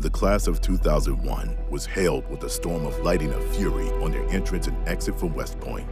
[0.00, 4.26] The class of 2001 was hailed with a storm of lighting of fury on their
[4.30, 5.86] entrance and exit from West Point.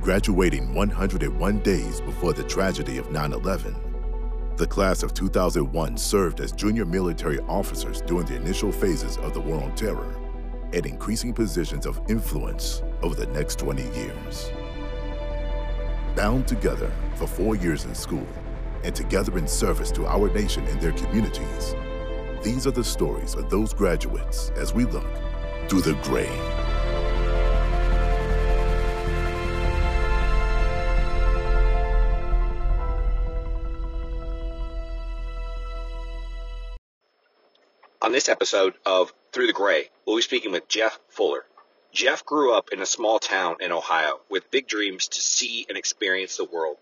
[0.00, 3.76] Graduating 101 days before the tragedy of 9 11,
[4.56, 9.40] the class of 2001 served as junior military officers during the initial phases of the
[9.40, 10.16] War on Terror
[10.72, 14.50] and increasing positions of influence over the next 20 years.
[16.16, 18.26] Bound together for four years in school
[18.82, 21.76] and together in service to our nation and their communities,
[22.42, 25.06] these are the stories of those graduates as we look
[25.68, 26.28] through the gray.
[38.02, 41.44] On this episode of Through the Gray, we'll be speaking with Jeff Fuller.
[41.92, 45.76] Jeff grew up in a small town in Ohio with big dreams to see and
[45.76, 46.78] experience the world.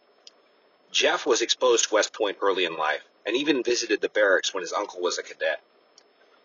[0.92, 4.62] Jeff was exposed to West Point early in life and even visited the barracks when
[4.62, 5.60] his uncle was a cadet.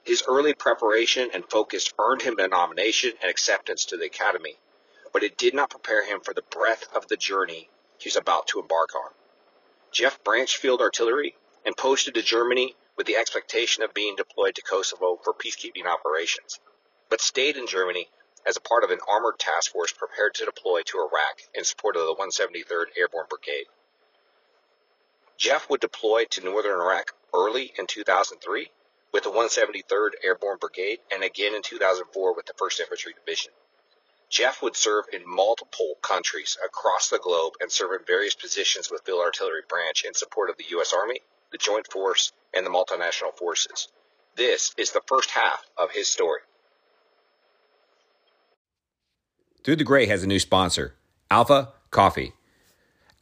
[0.04, 4.58] His early preparation and focus earned him a nomination and acceptance to the academy,
[5.14, 8.48] but it did not prepare him for the breadth of the journey he was about
[8.48, 9.12] to embark on.
[9.94, 14.62] Jeff branched field artillery and posted to Germany with the expectation of being deployed to
[14.62, 16.60] Kosovo for peacekeeping operations,
[17.08, 18.10] but stayed in Germany
[18.46, 21.96] as a part of an armored task force prepared to deploy to Iraq in support
[21.96, 23.68] of the 173rd Airborne Brigade.
[25.44, 28.72] Jeff would deploy to northern Iraq early in 2003
[29.12, 33.52] with the 173rd Airborne Brigade and again in 2004 with the 1st Infantry Division.
[34.30, 39.02] Jeff would serve in multiple countries across the globe and serve in various positions with
[39.06, 40.94] Field Artillery Branch in support of the U.S.
[40.94, 41.20] Army,
[41.52, 43.90] the Joint Force, and the multinational forces.
[44.38, 46.40] This is the first half of his story.
[49.66, 50.96] Through the Gray has a new sponsor,
[51.30, 52.32] Alpha Coffee.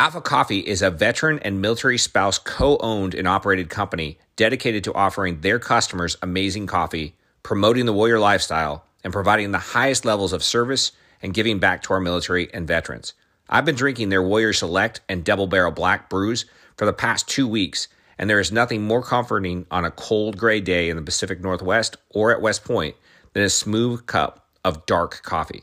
[0.01, 4.93] Alpha Coffee is a veteran and military spouse co owned and operated company dedicated to
[4.95, 10.43] offering their customers amazing coffee, promoting the warrior lifestyle, and providing the highest levels of
[10.43, 13.13] service and giving back to our military and veterans.
[13.47, 16.45] I've been drinking their Warrior Select and Double Barrel Black brews
[16.77, 17.87] for the past two weeks
[18.17, 21.97] and there is nothing more comforting on a cold gray day in the Pacific Northwest
[22.09, 22.95] or at West Point
[23.33, 25.61] than a smooth cup of dark coffee.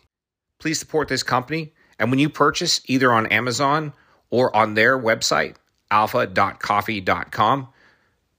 [0.60, 3.92] Please support this company, and when you purchase either on Amazon
[4.30, 5.56] or on their website,
[5.90, 7.68] alpha.coffee.com,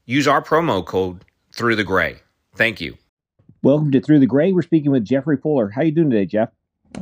[0.06, 2.18] use our promo code through the gray.
[2.56, 2.98] Thank you.
[3.62, 4.54] Welcome to Through the Gray.
[4.54, 5.70] We're speaking with Jeffrey Fuller.
[5.70, 6.50] How you doing today, Jeff?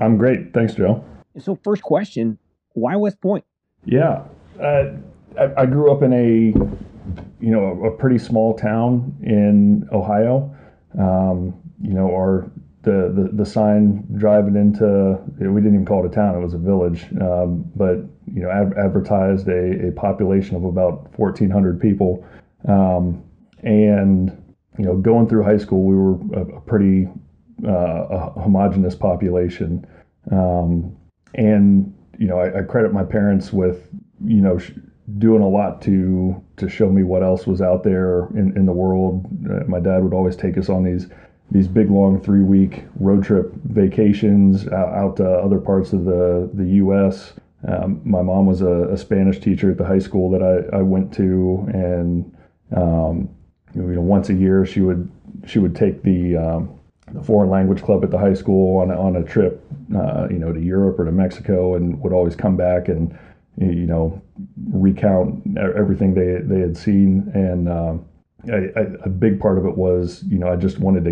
[0.02, 0.54] I'm great.
[0.54, 1.06] Thanks, Joe.
[1.40, 2.40] So, first question:
[2.74, 3.46] Why West Point?
[3.86, 4.24] Yeah,
[4.60, 4.94] uh,
[5.40, 6.88] I, I, grew up in a
[7.40, 10.56] you know, a, a pretty small town in Ohio.
[11.00, 12.50] Um, you know, our
[12.84, 16.54] the, the, the sign driving into we didn't even call it a town; it was
[16.54, 17.06] a village.
[17.22, 18.00] Um, but
[18.34, 22.26] you know, ad- advertised a, a population of about 1,400 people,
[22.68, 23.24] um,
[23.64, 24.32] and
[24.78, 27.08] you know, going through high school, we were a, a pretty
[27.66, 29.86] uh, a homogenous population,
[30.32, 30.96] um,
[31.36, 33.90] and you know, I, I, credit my parents with
[34.24, 34.72] you know sh-
[35.18, 38.72] doing a lot to to show me what else was out there in, in the
[38.72, 39.26] world.
[39.50, 41.08] Uh, my dad would always take us on these
[41.50, 46.50] these big long three week road trip vacations out, out to other parts of the
[46.54, 47.34] the U.S.
[47.68, 50.82] Um, my mom was a, a, Spanish teacher at the high school that I, I
[50.84, 52.38] went to, and
[52.76, 53.30] um,
[53.74, 55.10] you know once a year she would
[55.46, 56.80] she would take the um,
[57.14, 59.66] the foreign language club at the high school on on a trip,
[59.96, 63.18] uh, you know, to Europe or to Mexico, and would always come back and
[63.58, 64.22] you know,
[64.70, 68.06] recount everything they they had seen, and um,
[68.48, 71.12] a big part of it was, you know, I just wanted to,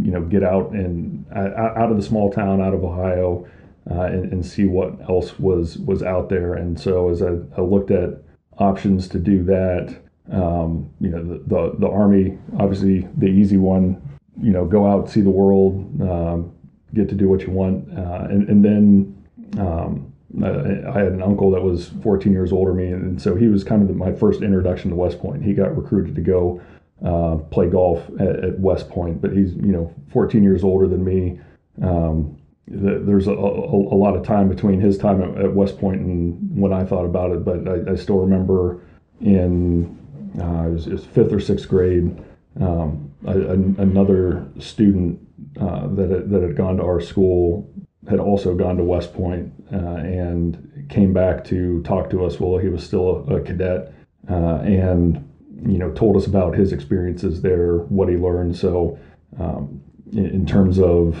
[0.00, 3.46] you know, get out and out of the small town, out of Ohio,
[3.90, 6.54] uh, and, and, see what else was was out there.
[6.54, 8.22] And so as I, I looked at
[8.58, 9.96] options to do that,
[10.30, 14.00] um, you know, the, the, the army, obviously the easy one,
[14.40, 16.52] you know, go out, see the world, um,
[16.94, 19.16] get to do what you want, uh, and and then.
[19.58, 20.06] Um,
[20.44, 23.64] I had an uncle that was 14 years older than me, and so he was
[23.64, 25.42] kind of the, my first introduction to West Point.
[25.42, 26.60] He got recruited to go
[27.04, 31.04] uh, play golf at, at, West Point, but he's you know 14 years older than
[31.04, 31.40] me.
[31.82, 32.39] Um,
[32.70, 36.38] there's a, a, a, lot of time between his time at, at, West Point and
[36.56, 38.80] when I thought about it, but I, I still remember
[39.20, 39.98] in
[40.40, 42.16] uh, it, was, it, was, fifth or sixth grade,
[42.60, 45.18] um, a, another student
[45.60, 47.68] uh, that had, that had gone to our school
[48.08, 52.58] had also gone to West Point, uh, and came back to talk to us while
[52.58, 53.92] he was still a, a cadet,
[54.28, 55.26] uh, and
[55.66, 58.56] you know told us about his experiences there, what he learned.
[58.56, 58.98] So,
[59.38, 59.82] um,
[60.12, 61.20] in, in, terms of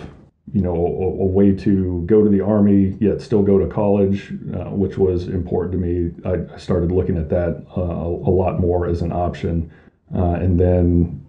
[0.52, 4.32] you know a, a, way to go to the army yet still go to college,
[4.54, 8.86] uh, which was important to me, I, started looking at that uh, a, lot more
[8.86, 9.70] as an option,
[10.14, 11.24] uh, and then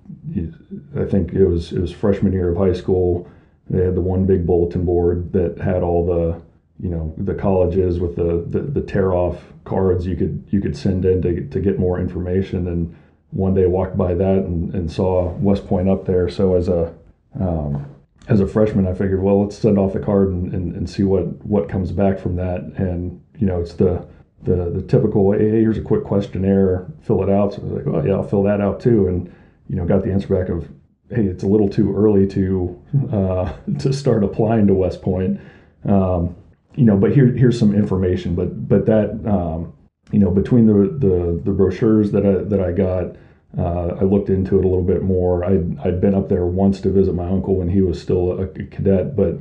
[1.00, 3.30] I think it was it was freshman year of high school.
[3.70, 6.42] They had the one big bulletin board that had all the
[6.84, 10.76] you know the colleges with the the, the tear off cards you could you could
[10.76, 12.68] send in to to get more information.
[12.68, 12.96] And
[13.32, 16.28] one day walked by that and, and saw West Point up there.
[16.30, 16.94] So as a
[17.40, 17.86] um,
[18.28, 21.04] as a freshman, I figured, well, let's send off the card and, and, and see
[21.04, 22.62] what, what comes back from that.
[22.78, 24.06] And, you know, it's the,
[24.44, 27.54] the, the typical, hey, here's a quick questionnaire, fill it out.
[27.54, 29.08] So I was like, oh, yeah, I'll fill that out too.
[29.08, 29.34] And,
[29.68, 30.70] you know, got the answer back of,
[31.10, 32.82] hey, it's a little too early to,
[33.12, 35.40] uh, to start applying to West Point.
[35.86, 36.36] Um,
[36.76, 38.36] you know, but here, here's some information.
[38.36, 39.74] But, but that, um,
[40.12, 43.16] you know, between the, the, the brochures that I, that I got,
[43.58, 45.44] uh, I looked into it a little bit more.
[45.44, 48.48] I'd, I'd been up there once to visit my uncle when he was still a,
[48.48, 49.40] cadet, but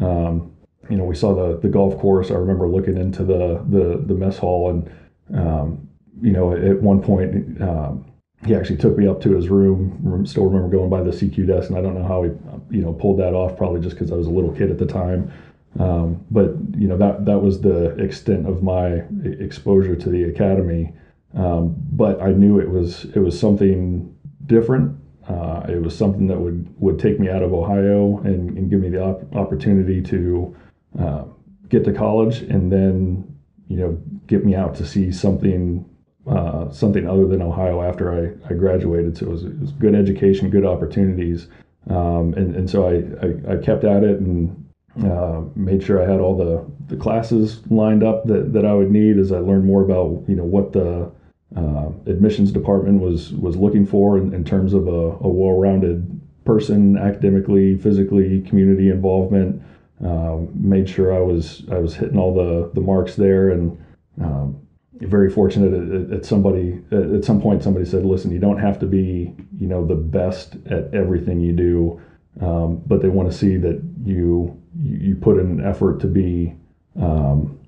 [0.00, 0.52] um,
[0.90, 2.30] you know we saw the the golf course.
[2.30, 5.88] I remember looking into the the, the mess hall, and um,
[6.20, 8.04] you know at one point um,
[8.44, 10.24] he actually took me up to his room.
[10.26, 12.30] Still remember going by the CQ desk, and I don't know how he
[12.76, 13.56] you know pulled that off.
[13.56, 15.32] Probably just because I was a little kid at the time.
[15.78, 20.92] Um, but you know that that was the extent of my exposure to the academy.
[21.34, 24.14] Um, but I knew it was it was something
[24.46, 24.98] different.
[25.28, 28.80] Uh, it was something that would would take me out of Ohio and, and give
[28.80, 30.56] me the op- opportunity to
[30.98, 31.24] uh,
[31.68, 33.24] get to college and then
[33.68, 33.92] you know
[34.26, 35.88] get me out to see something
[36.26, 39.16] uh, something other than Ohio after I, I graduated.
[39.16, 41.48] So it was, it was good education, good opportunities,
[41.88, 44.58] um, and and so I, I, I kept at it and
[45.04, 48.90] uh, made sure I had all the, the classes lined up that, that I would
[48.90, 51.10] need as I learned more about you know what the
[51.56, 54.90] uh, admissions department was was looking for in, in terms of a,
[55.20, 59.62] a, well-rounded person, academically, physically, community involvement.
[60.02, 63.78] Um, made sure I was I was hitting all the the marks there, and
[64.20, 64.66] um,
[65.00, 68.86] very fortunate at, at somebody at some point somebody said, "Listen, you don't have to
[68.86, 72.00] be you know the best at everything you do,
[72.40, 76.54] um, but they want to see that you you put in an effort to be."
[76.98, 77.58] Um,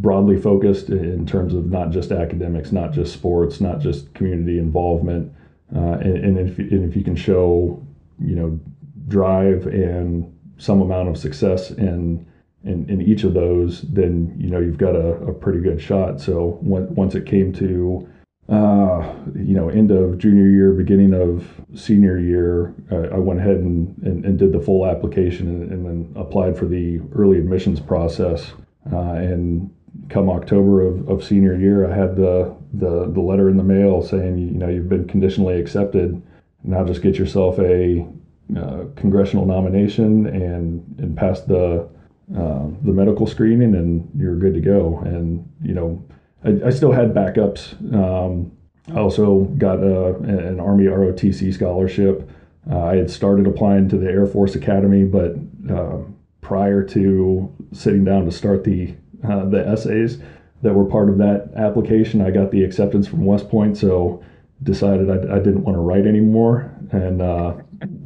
[0.00, 5.32] broadly focused in terms of not just academics, not just sports, not just community involvement.
[5.74, 7.84] Uh, and, and, if, and if you can show,
[8.20, 8.58] you know,
[9.08, 12.26] drive and some amount of success in,
[12.64, 16.20] in, in each of those, then, you know, you've got a, a pretty good shot.
[16.20, 18.08] So when, once it came to,
[18.48, 23.56] uh, you know, end of junior year, beginning of senior year, uh, I went ahead
[23.56, 27.78] and, and, and, did the full application and, and, then applied for the early admissions
[27.78, 28.52] process.
[28.90, 29.70] Uh, and
[30.08, 34.02] come October of, of senior year, I had the, the the letter in the mail
[34.02, 36.22] saying, you know, you've been conditionally accepted.
[36.64, 38.06] Now just get yourself a
[38.56, 41.88] uh, congressional nomination and and pass the
[42.36, 44.98] uh, the medical screening, and you're good to go.
[45.04, 46.04] And you know,
[46.44, 47.74] I, I still had backups.
[47.94, 48.52] Um,
[48.94, 52.28] I also got a, an Army ROTC scholarship.
[52.70, 55.36] Uh, I had started applying to the Air Force Academy, but
[55.70, 55.98] uh,
[56.40, 58.94] prior to sitting down to start the
[59.26, 60.18] uh, the essays
[60.62, 62.20] that were part of that application.
[62.20, 64.22] I got the acceptance from West Point, so
[64.62, 67.54] decided I, I didn't want to write anymore and uh,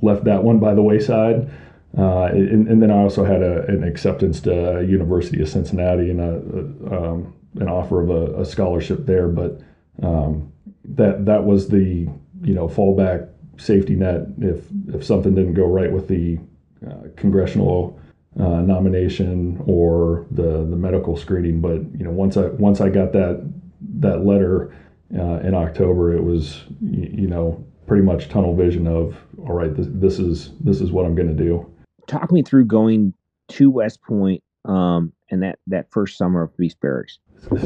[0.02, 1.50] left that one by the wayside.
[1.96, 6.20] Uh, and, and, then I also had a, an acceptance to University of Cincinnati and
[6.20, 9.28] a, um, an offer of a, a, scholarship there.
[9.28, 9.60] But
[10.02, 10.50] um,
[10.84, 12.08] that that was the
[12.42, 16.38] you know fallback safety net if if something didn't go right with the
[16.88, 18.00] uh, congressional
[18.38, 21.60] uh, nomination or the the medical screening.
[21.60, 23.50] But you know, once I once I got that
[23.98, 24.74] that letter
[25.16, 29.86] uh, in October, it was you, know pretty much tunnel vision of all right, this,
[29.90, 31.70] this is this is what I'm going to do.
[32.06, 33.14] Talk me through going
[33.48, 37.18] to West Point um, and that that first summer of Beast Barracks.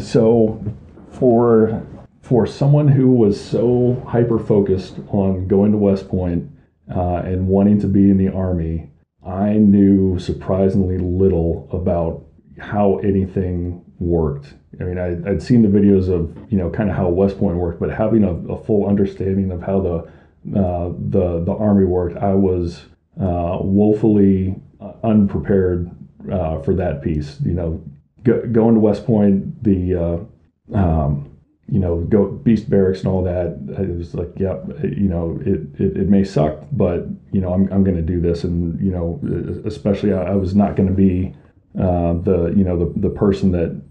[0.02, 0.62] So
[1.10, 1.86] for
[2.22, 6.50] for someone who was so hyper focused on going to West Point,
[6.94, 8.90] uh, and wanting to be in the army
[9.26, 12.24] I knew surprisingly little about
[12.58, 14.54] how anything worked.
[14.80, 17.56] I mean, I, would seen the videos of you know kind of how West Point
[17.56, 22.16] worked, but having a, a full understanding of how the uh, the the Army worked,
[22.18, 22.84] I was
[23.20, 24.54] uh, woefully
[25.02, 25.90] unprepared
[26.30, 27.40] uh, for that piece.
[27.44, 27.84] You know,
[28.22, 31.35] go, going to West Point, the uh, um,
[31.68, 33.58] you know, go beast barracks and all that.
[33.78, 37.70] It was like, yep, you know, it, it, it, may suck, but you know, I'm,
[37.72, 38.44] I'm going to do this.
[38.44, 39.20] And, you know,
[39.64, 41.34] especially I, I was not going to be
[41.78, 43.82] uh, the, you know, the, the person that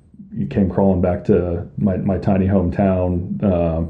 [0.49, 3.81] came crawling back to my, my tiny hometown uh,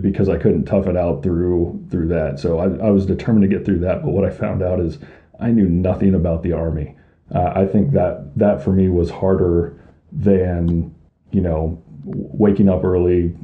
[0.00, 2.38] because I couldn't tough it out through, through that.
[2.38, 4.02] So I, I was determined to get through that.
[4.02, 4.98] But what I found out is
[5.40, 6.94] I knew nothing about the army.
[7.34, 9.78] Uh, I think that that for me was harder
[10.12, 10.94] than,
[11.30, 13.34] you know, waking up early,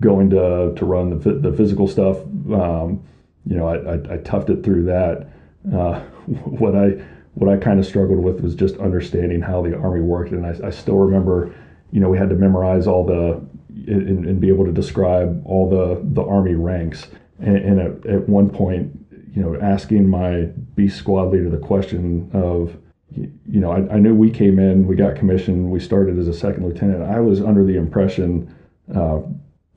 [0.00, 2.18] going to to run the the physical stuff,
[2.52, 3.02] um,
[3.46, 5.28] you know, I, I, I toughed it through that.
[5.72, 7.02] Uh, what I
[7.34, 10.66] what I kind of struggled with was just understanding how the army worked, and I,
[10.66, 11.54] I still remember,
[11.92, 13.40] you know, we had to memorize all the
[13.86, 17.08] and, and be able to describe all the the army ranks.
[17.38, 18.98] And, and at, at one point,
[19.34, 22.76] you know, asking my B squad leader the question of,
[23.10, 26.34] you know, I, I, knew we came in, we got commissioned, we started as a
[26.34, 27.02] second lieutenant.
[27.02, 28.52] I was under the impression
[28.94, 29.20] uh,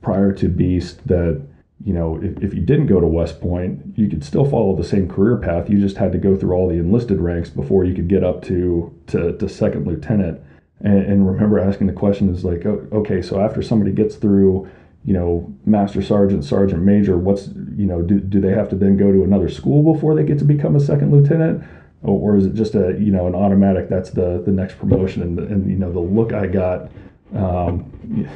[0.02, 1.40] prior to Beast that
[1.82, 4.84] you know, if, if you didn't go to West Point, you could still follow the
[4.84, 5.70] same career path.
[5.70, 8.42] You just had to go through all the enlisted ranks before you could get up
[8.44, 10.40] to to, to second lieutenant.
[10.80, 14.68] And, and remember asking the question is like, okay, so after somebody gets through,
[15.04, 18.98] you know, master sergeant, sergeant major, what's you know, do, do they have to then
[18.98, 21.64] go to another school before they get to become a second lieutenant?
[22.02, 23.88] Or, is it just a you know an automatic?
[23.90, 26.90] That's the the next promotion, and, and you know the look I got.
[27.34, 28.26] Um,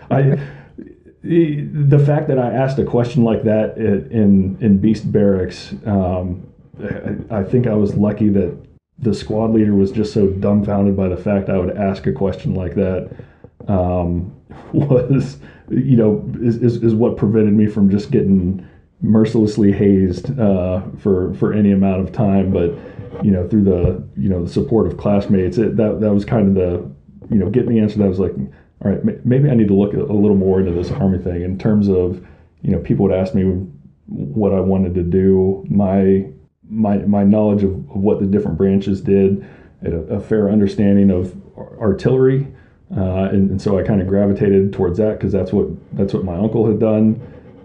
[0.10, 0.38] I
[1.22, 6.46] the fact that I asked a question like that in in Beast Barracks, um,
[6.82, 8.56] I, I, think I was lucky that
[8.98, 12.54] the squad leader was just so dumbfounded by the fact I would ask a question
[12.54, 13.10] like that.
[13.68, 14.34] Um,
[14.72, 15.38] was
[15.68, 18.66] you know is, is, is what prevented me from just getting
[19.02, 22.52] mercilessly hazed uh, for for any amount of time.
[22.52, 22.74] But
[23.24, 26.48] you know through the you know the support of classmates, it, that that was kind
[26.48, 26.90] of the
[27.34, 28.34] you know getting the answer that was like
[28.82, 31.58] all right, maybe I need to look a little more into this army thing in
[31.58, 32.26] terms of,
[32.62, 33.42] you know, people would ask me
[34.06, 36.26] what I wanted to do, my
[36.68, 39.46] my my knowledge of, of what the different branches did,
[39.84, 42.46] a, a fair understanding of artillery,
[42.96, 46.24] uh, and, and, so I kind of gravitated towards that because that's what that's what
[46.24, 47.20] my uncle had done.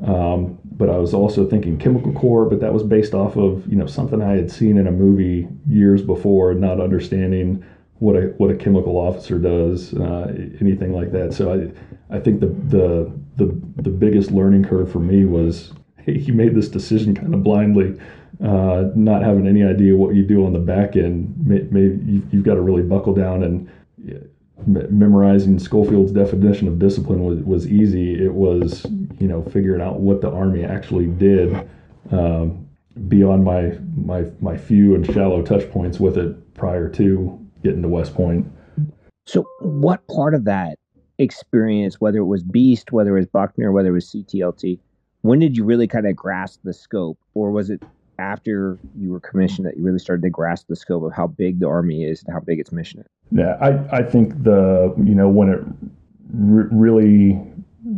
[0.05, 3.75] Um, but I was also thinking chemical corps, but that was based off of you
[3.75, 7.63] know something I had seen in a movie years before, not understanding
[7.99, 11.33] what a what a chemical officer does, uh, anything like that.
[11.33, 16.17] So I I think the the the the biggest learning curve for me was hey,
[16.17, 17.99] you made this decision kind of blindly,
[18.43, 21.33] uh, not having any idea what you do on the back end.
[21.45, 23.69] Maybe you've got to really buckle down and
[24.67, 28.23] memorizing Schofield's definition of discipline was, was easy.
[28.23, 28.85] It was,
[29.19, 31.69] you know, figuring out what the Army actually did
[32.11, 32.67] um,
[33.07, 37.87] beyond my, my, my few and shallow touch points with it prior to getting to
[37.87, 38.51] West Point.
[39.27, 40.77] So, what part of that
[41.17, 44.79] experience, whether it was Beast, whether it was Buckner, whether it was CTLT,
[45.21, 47.81] when did you really kind of grasp the scope, or was it
[48.19, 51.59] after you were commissioned that you really started to grasp the scope of how big
[51.59, 53.05] the army is and how big its mission is?
[53.31, 55.61] Yeah, I, I think the you know when it
[56.31, 57.41] really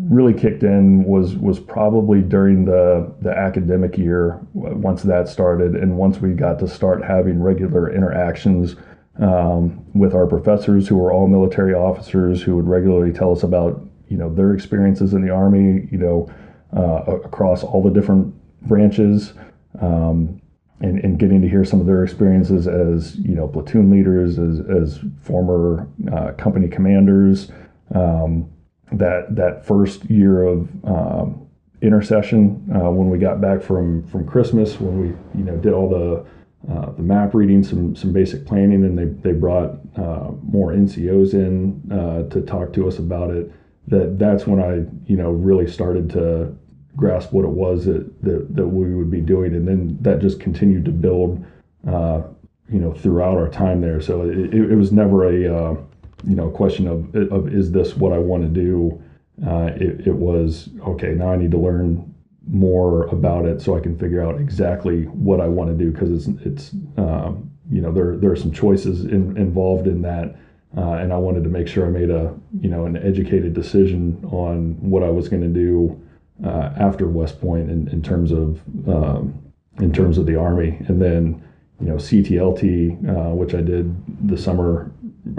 [0.09, 5.97] really kicked in was was probably during the the academic year once that started and
[5.97, 8.75] once we got to start having regular interactions
[9.19, 13.81] um, with our professors who were all military officers who would regularly tell us about
[14.09, 16.29] you know their experiences in the army you know
[16.75, 18.33] uh, across all the different
[18.63, 19.33] branches
[19.81, 20.41] um,
[20.79, 24.59] and, and getting to hear some of their experiences as you know platoon leaders as,
[24.69, 27.51] as former uh, company commanders
[27.95, 28.49] um,
[28.91, 31.47] that that first year of um,
[31.81, 35.07] intersession uh, when we got back from from Christmas when we
[35.39, 36.25] you know did all the
[36.69, 41.33] uh, the map reading, some some basic planning, and they they brought uh, more NCOs
[41.33, 43.51] in uh, to talk to us about it.
[43.87, 46.53] That that's when I you know really started to
[46.97, 50.41] grasp what it was that that, that we would be doing, and then that just
[50.41, 51.45] continued to build,
[51.87, 52.23] uh,
[52.69, 54.01] you know, throughout our time there.
[54.01, 55.77] So it, it was never a uh,
[56.25, 59.01] you know question of of is this what I want to do.
[59.39, 61.13] It, it was okay.
[61.13, 62.13] Now I need to learn
[62.49, 66.27] more about it so I can figure out exactly what I want to do because
[66.27, 70.35] it's it's um, you know there there are some choices in, involved in that
[70.75, 74.23] uh, and I wanted to make sure I made a you know an educated decision
[74.31, 76.01] on what I was going to do
[76.45, 79.41] uh, after West Point in, in terms of um,
[79.79, 81.43] in terms of the Army and then
[81.79, 83.95] you know CTLT uh, which I did
[84.27, 84.91] the summer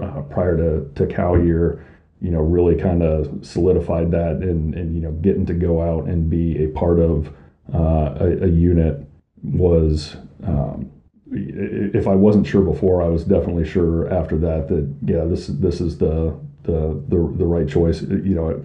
[0.03, 1.85] uh, prior to to Cow year
[2.21, 6.09] you know, really kind of solidified that and, and, you know, getting to go out
[6.09, 7.29] and be a part of
[7.73, 9.07] uh, a, a, unit
[9.43, 10.91] was, um,
[11.31, 15.81] if I wasn't sure before, I was definitely sure after that that, yeah, this, this
[15.81, 18.03] is the, the, the, the right choice.
[18.03, 18.65] You know,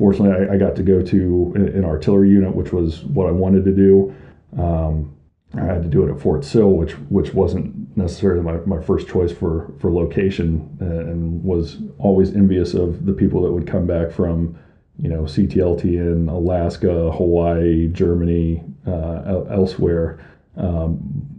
[0.00, 3.66] fortunately, I, I got to go to an, artillery unit, which was what I wanted
[3.66, 4.14] to do.
[4.58, 5.14] Um,
[5.54, 9.08] I had to do it at Fort Sill, which which wasn't necessarily my, my first
[9.08, 14.10] choice for for location, and was always envious of the people that would come back
[14.10, 14.58] from,
[14.96, 20.18] you know, CTLT in Alaska, Hawaii, Germany, uh, elsewhere.
[20.56, 20.98] Um,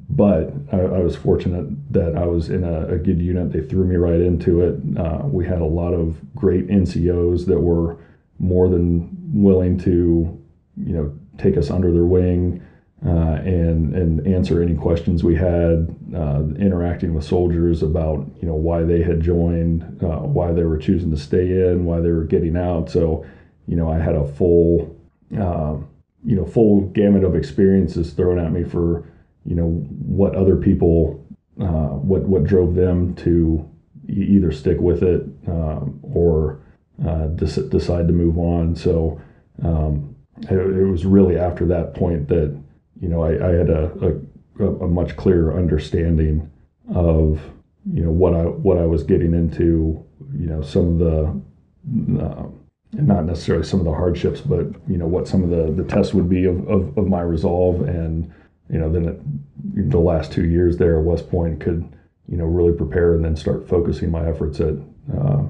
[0.09, 3.53] but I, I, was fortunate that I was in a, a, good unit.
[3.53, 4.97] They threw me right into it.
[4.97, 7.97] Uh, we had a lot of great NCOs that were
[8.41, 10.41] more than willing to,
[10.77, 12.61] you know, take us under their wing
[13.05, 18.55] uh, and and answer any questions we had, uh, interacting with soldiers about you know
[18.55, 22.25] why they had joined, uh, why they were choosing to stay in, why they were
[22.25, 22.89] getting out.
[22.89, 23.25] So,
[23.67, 24.95] you know, I had a full
[25.39, 25.87] um,
[26.23, 29.07] you know full gamut of experiences thrown at me for
[29.45, 29.69] you know
[30.05, 31.25] what other people
[31.59, 33.67] uh, what what drove them to
[34.09, 36.59] either stick with it um, or
[37.05, 38.75] uh, decide to move on.
[38.75, 39.21] So
[39.63, 42.55] um, it, it was really after that point that
[43.01, 44.19] you know, I, I had a,
[44.59, 46.49] a, a, much clearer understanding
[46.93, 47.41] of,
[47.91, 50.05] you know, what I what I was getting into.
[50.37, 52.45] You know, some of the, uh,
[52.93, 56.13] not necessarily some of the hardships, but you know what some of the the tests
[56.13, 58.31] would be of, of, of my resolve, and
[58.69, 61.83] you know, then it, the last two years there at West Point could,
[62.29, 64.75] you know, really prepare and then start focusing my efforts at
[65.17, 65.43] uh,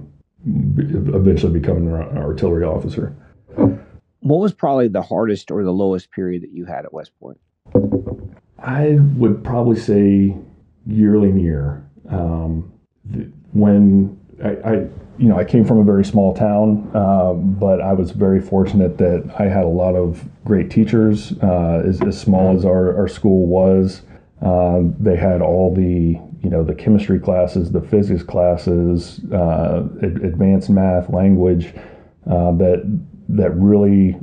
[0.45, 3.15] eventually becoming an artillery officer.
[4.21, 7.39] What was probably the hardest or the lowest period that you had at West Point?
[8.59, 10.35] I would probably say
[10.85, 11.83] yearling year.
[12.09, 12.71] Um,
[13.53, 14.73] when I, I,
[15.17, 18.97] you know, I came from a very small town, uh, but I was very fortunate
[18.97, 21.33] that I had a lot of great teachers.
[21.41, 24.01] Uh, as, as, small as our, our school was,
[24.41, 30.69] uh, they had all the you know the chemistry classes, the physics classes, uh, advanced
[30.69, 31.73] math, language
[32.29, 34.17] uh, that that really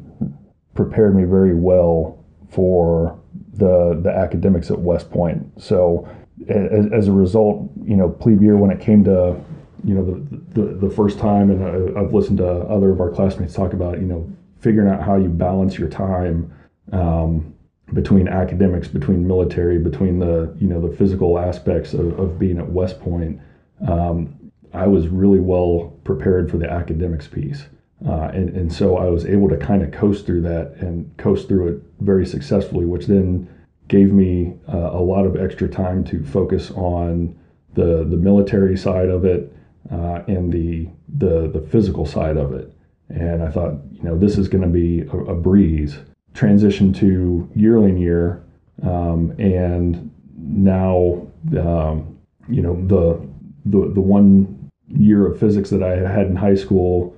[0.75, 3.19] prepared me very well for
[3.55, 5.45] the the academics at West Point.
[5.61, 6.09] So
[6.49, 9.41] as, as a result, you know, plebe year when it came to
[9.85, 13.11] you know the the, the first time, and I, have listened to other of our
[13.11, 16.53] classmates talk about you know figuring out how you balance your time.
[16.93, 17.55] Um,
[17.95, 22.69] between academics, between military, between the you know the physical aspects of, of being at
[22.69, 23.41] West Point,
[23.87, 24.35] um,
[24.73, 27.65] I was really well prepared for the academics piece.
[28.07, 31.49] Uh, and, and so I was able to kind of coast through that and coast
[31.49, 33.49] through it very successfully, which then
[33.89, 37.37] gave me uh, a lot of extra time to focus on
[37.75, 39.53] the, the military side of it
[39.91, 42.73] uh, and the, the, the physical side of it.
[43.09, 45.97] And I thought, you know, this is going to be a, a, breeze.
[46.39, 48.45] Transition to yearling year,
[48.85, 51.27] um, and now,
[51.59, 52.17] um,
[52.49, 53.29] you know, the,
[53.65, 57.13] the the one year of physics that I had in high school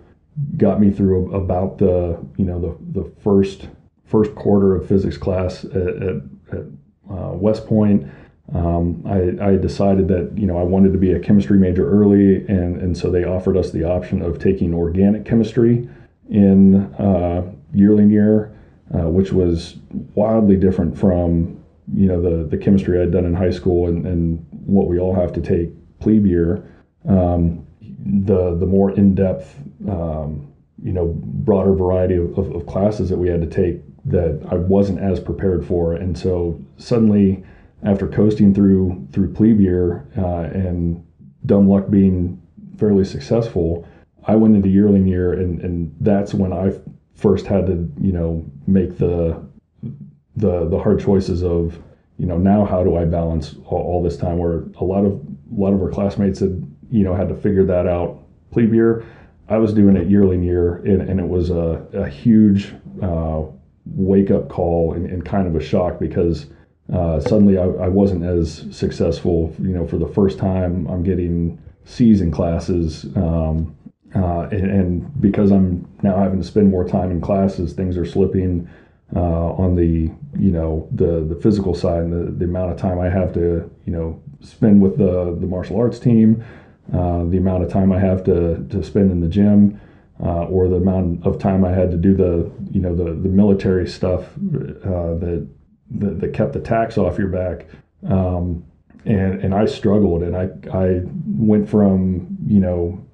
[0.57, 3.69] got me through about the you know the the first
[4.07, 6.17] first quarter of physics class at, at,
[6.53, 6.65] at
[7.11, 8.11] uh, West Point.
[8.55, 12.37] Um, I, I, decided that you know I wanted to be a chemistry major early,
[12.47, 15.87] and and so they offered us the option of taking organic chemistry
[16.31, 17.43] in uh,
[17.75, 18.57] yearling year,
[18.95, 19.77] uh, which was
[20.15, 21.57] wildly different from
[21.95, 25.15] you know the the chemistry I'd done in high school and, and what we all
[25.15, 26.65] have to take plebe year.
[27.09, 27.67] Um,
[28.05, 29.57] the the more in depth,
[29.89, 34.41] um, you know, broader variety of, of, of, classes that we had to take that
[34.51, 37.45] I wasn't as prepared for, and so suddenly,
[37.83, 41.05] after coasting through through plebe year uh, and
[41.47, 42.41] dumb luck being
[42.79, 43.87] fairly successful,
[44.25, 46.73] I went into yearling year, and and that's when I
[47.21, 49.43] first had to you know make the
[50.37, 51.79] the the hard choices of
[52.19, 55.13] you know now how do I balance all, all this time where a lot of
[55.13, 58.23] a lot of our classmates had you know, had to figure that out.
[58.51, 59.05] Plebe year,
[59.49, 63.43] I was doing it yearling year, and, and it was a, a huge uh,
[63.87, 66.47] wake up call and, and, kind of a shock because
[66.93, 69.55] uh, suddenly I, I, wasn't as successful.
[69.61, 73.07] You know, for the first time, I'm getting C's in classes.
[73.17, 73.77] Um,
[74.15, 78.05] uh, and, and, because I'm now having to spend more time in classes, things are
[78.05, 78.69] slipping
[79.15, 82.99] uh, on the you know the the physical side and the, the amount of time
[82.99, 86.45] I have to you know spend with the the martial arts team,
[86.93, 89.81] uh, the amount of time I have to, to spend in the gym,
[90.23, 93.29] uh, or the amount of time I had to do the you know the, the
[93.29, 95.49] military stuff uh, that,
[95.91, 97.67] that, that kept the tax off your back.
[98.09, 98.65] Um,
[99.05, 103.05] and and I struggled, and I I went from you know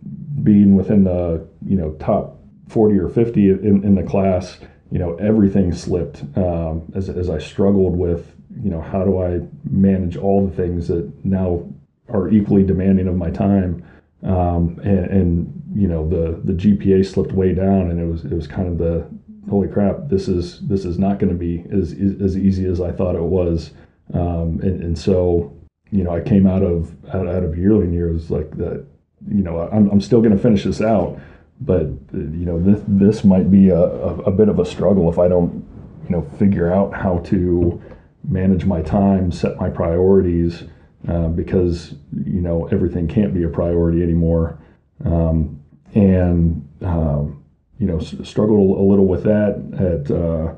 [0.47, 4.59] being within the you know top 40 or 50 in, in the class
[4.91, 9.41] you know everything slipped um, as, as i struggled with you know how do i
[9.69, 11.69] manage all the things that now
[12.09, 13.85] are equally demanding of my time.
[14.23, 18.33] Um, and, and, you know the the GPA slipped way down, and it was it
[18.33, 19.07] was kind of the
[19.51, 20.09] holy crap.
[20.09, 23.21] This is this is not going to be as as easy as I thought it
[23.21, 23.73] was.
[24.15, 25.55] Um, and, and so
[25.91, 28.87] you know I came out of out, out of yearling years like that.
[29.29, 31.19] You know I'm I'm still going to finish this out,
[31.61, 35.19] but you know this this might be a, a, a bit of a struggle if
[35.19, 35.67] I don't
[36.05, 37.83] you know figure out how to
[38.29, 40.65] manage my time, set my priorities
[41.09, 44.59] uh, because you know everything can't be a priority anymore,
[45.05, 45.61] um,
[45.95, 47.45] and um,
[47.79, 50.55] you know struggled a little with that at uh,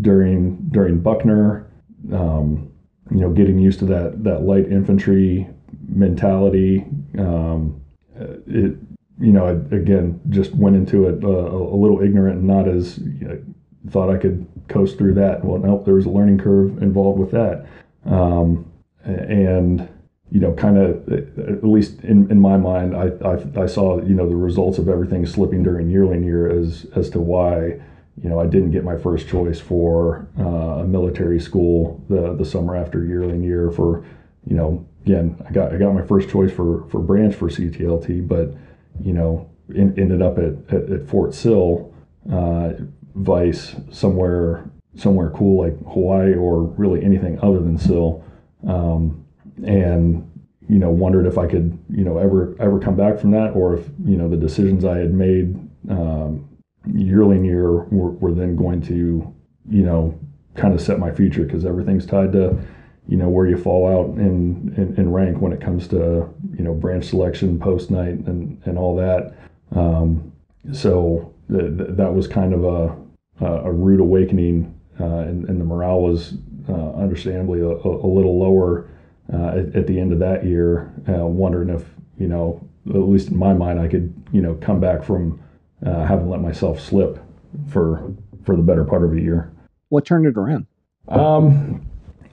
[0.00, 1.70] during during Buckner.
[2.12, 2.72] Um,
[3.10, 5.48] you know, getting used to that that light infantry
[5.88, 6.84] mentality.
[7.18, 7.82] Um,
[8.46, 8.76] it
[9.20, 12.98] you know, I, again, just went into it uh, a little ignorant and not as
[12.98, 13.42] you know,
[13.90, 15.44] thought I could coast through that.
[15.44, 17.66] Well, nope, there was a learning curve involved with that.
[18.04, 18.70] Um,
[19.04, 19.88] and,
[20.30, 24.14] you know, kind of, at least in, in my mind, I, I, I, saw, you
[24.14, 27.80] know, the results of everything slipping during yearling year as, as to why,
[28.22, 32.44] you know, I didn't get my first choice for uh, a military school the, the
[32.44, 34.04] summer after yearling year for,
[34.46, 38.26] you know, again, I got, I got my first choice for, for branch for CTLT,
[38.28, 38.54] but,
[39.02, 41.92] you know, in, ended up at, at, at Fort Sill,
[42.30, 42.72] uh,
[43.14, 48.24] Vice, somewhere somewhere cool like Hawaii or really anything other than Sill,
[48.66, 49.24] um,
[49.64, 50.24] and
[50.68, 53.78] you know wondered if I could you know ever ever come back from that or
[53.78, 55.56] if you know the decisions I had made
[55.88, 56.48] um,
[56.92, 59.34] yearling year were, were then going to
[59.70, 60.18] you know
[60.54, 62.58] kind of set my future because everything's tied to
[63.08, 66.62] you know where you fall out in, in, in, rank when it comes to you
[66.62, 69.34] know branch selection post night and and all that.
[69.74, 70.32] Um,
[70.72, 72.96] so th- th- that was kind of a
[73.44, 76.34] a rude awakening uh, and, and, the morale was
[76.68, 78.90] uh, understandably a, a, little lower
[79.32, 81.84] uh, at, at, the end of that year wondering if
[82.18, 85.40] you know at least in my mind I could you know come back from
[85.84, 87.20] having let myself slip
[87.70, 88.12] for
[88.44, 89.52] for the better part of a year.
[89.88, 90.66] What turned it around?
[91.06, 91.87] Um,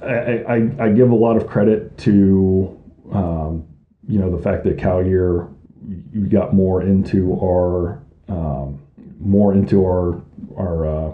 [0.07, 2.79] I, I, give a lot of credit to
[3.11, 3.67] um,
[4.07, 5.47] you know the fact that Cow year
[6.13, 8.81] you got more into our um,
[9.19, 10.21] more into our
[10.57, 11.13] our uh,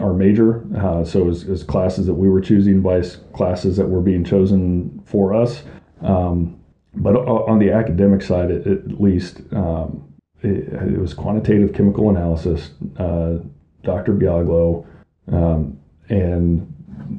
[0.00, 0.64] our major.
[0.76, 5.02] Uh, so as, as, classes that we were choosing, vice classes that were being chosen
[5.04, 5.64] for us.
[6.02, 6.60] Um,
[6.94, 12.70] but on the academic side, at, at least, um, it, it, was quantitative chemical analysis.
[12.98, 13.38] Uh,
[13.82, 14.12] Dr.
[14.12, 14.86] Biaglo
[15.28, 16.69] um, and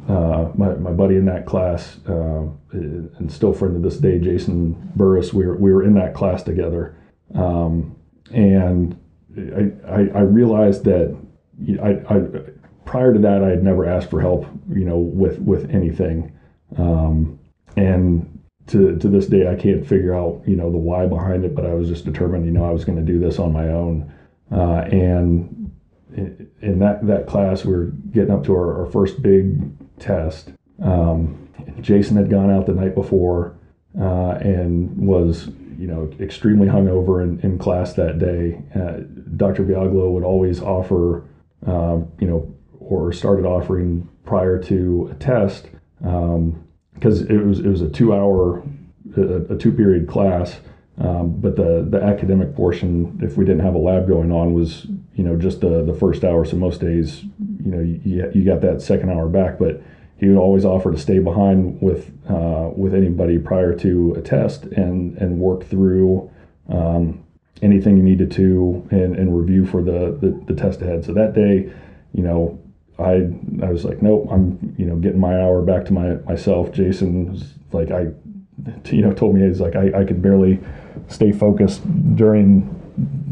[0.07, 4.91] uh, my, my buddy in that class, uh, and still friend to this day, Jason
[4.95, 6.95] Burris, we were, we were in that class together.
[7.35, 7.95] Um,
[8.31, 8.99] and
[9.37, 11.17] I, I, I, realized that
[11.81, 12.21] I, I,
[12.85, 16.31] prior to that, I had never asked for help, you know, with, with anything.
[16.77, 17.39] Um,
[17.75, 21.55] and to, to this day, I can't figure out, you know, the why behind it,
[21.55, 23.69] but I was just determined, you know, I was going to do this on my
[23.69, 24.11] own.
[24.51, 25.71] Uh, and
[26.15, 29.61] in that, that class, we are getting up to our, our first big
[30.01, 30.51] test.
[30.83, 31.47] Um,
[31.79, 33.55] Jason had gone out the night before
[33.99, 38.61] uh, and was, you know, extremely hungover in, in class that day.
[38.75, 39.03] Uh,
[39.37, 39.63] Dr.
[39.63, 41.25] Biaglo would always offer,
[41.65, 47.67] uh, you know, or started offering prior to a test because um, it was it
[47.67, 48.63] was a two hour,
[49.17, 50.59] a, a two period class.
[50.97, 54.87] Um, but the the academic portion, if we didn't have a lab going on, was
[55.21, 56.43] you know just the the first hour.
[56.45, 57.21] So most days,
[57.63, 59.59] you know, you, you got that second hour back.
[59.59, 59.83] But
[60.17, 64.63] he would always offer to stay behind with uh, with anybody prior to a test
[64.63, 66.31] and and work through
[66.69, 67.23] um,
[67.61, 71.05] anything you needed to and, and review for the, the, the test ahead.
[71.05, 71.71] So that day,
[72.13, 72.59] you know,
[72.97, 73.29] I
[73.63, 76.71] I was like, nope, I'm you know getting my hour back to my myself.
[76.71, 78.07] Jason was like, I
[78.85, 80.59] you know told me he's like I, I could barely
[81.09, 81.83] stay focused
[82.15, 82.80] during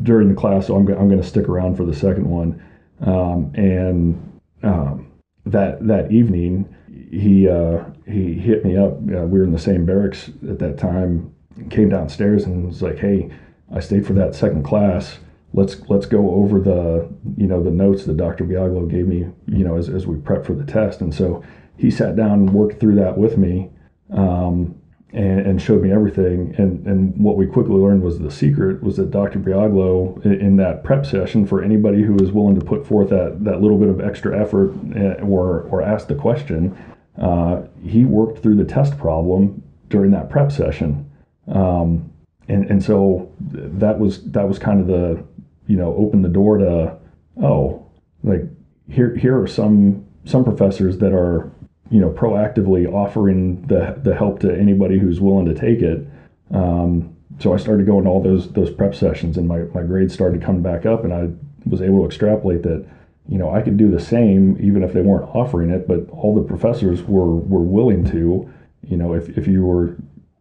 [0.04, 2.62] during the class, so I'm I'm going to stick around for the second one.
[3.02, 5.12] Um, and um,
[5.46, 6.74] that that evening,
[7.12, 8.94] he uh, he hit me up.
[8.94, 11.34] Uh, we were in the same barracks at that time.
[11.70, 13.30] Came downstairs and was like, "Hey,
[13.74, 15.20] I stayed for that second class.
[15.54, 18.46] Let's let's go over the you know the notes that Dr.
[18.46, 19.28] Biaglo gave me.
[19.48, 21.44] You know, as as we prep for the test." And so
[21.78, 23.70] he sat down and worked through that with me.
[24.12, 24.79] Um,
[25.12, 26.54] and, and, showed me everything.
[26.58, 29.40] And, and what we quickly learned was the secret was that Dr.
[29.40, 33.62] Biaglo, in, that prep session, for anybody who was willing to put forth that, that
[33.62, 36.78] little bit of extra effort eh, or, or ask the question,
[37.20, 41.10] uh, he worked through the test problem during that prep session.
[41.48, 42.12] Um,
[42.48, 45.24] and, and so that was that was kind of the
[45.68, 46.98] you know open the door to
[47.44, 47.86] oh
[48.24, 48.42] like
[48.90, 51.52] here here are some some professors that are
[51.90, 56.08] you know, proactively offering the the help to anybody who's willing to take it.
[56.52, 60.14] Um, so I started going to all those those prep sessions, and my my grades
[60.14, 61.30] started coming back up, and I
[61.66, 62.86] was able to extrapolate that,
[63.28, 66.36] you know, I could do the same even if they weren't offering it, but all
[66.36, 68.52] the professors were were willing to.
[68.88, 69.96] You know, if if you were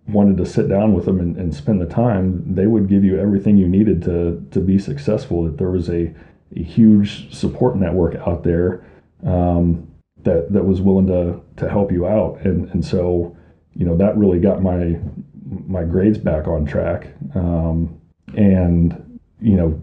[0.08, 3.18] wanted to sit down with them and, and spend the time, they would give you
[3.18, 5.44] everything you needed to to be successful.
[5.44, 6.14] That there was a,
[6.56, 8.84] a huge support network out there.
[9.24, 9.88] Um,
[10.28, 13.36] that that was willing to to help you out and and so
[13.74, 14.98] you know that really got my
[15.66, 17.98] my grades back on track um,
[18.36, 19.80] and you know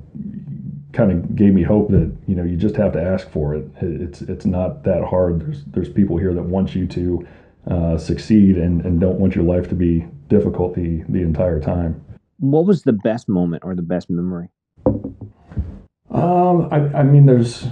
[0.95, 3.67] kind of gave me hope that you know you just have to ask for it.
[3.81, 5.41] It's it's not that hard.
[5.41, 7.27] There's there's people here that want you to
[7.67, 12.03] uh, succeed and, and don't want your life to be difficult the, the entire time.
[12.37, 14.49] What was the best moment or the best memory?
[16.11, 17.67] Um, I, I mean, there's,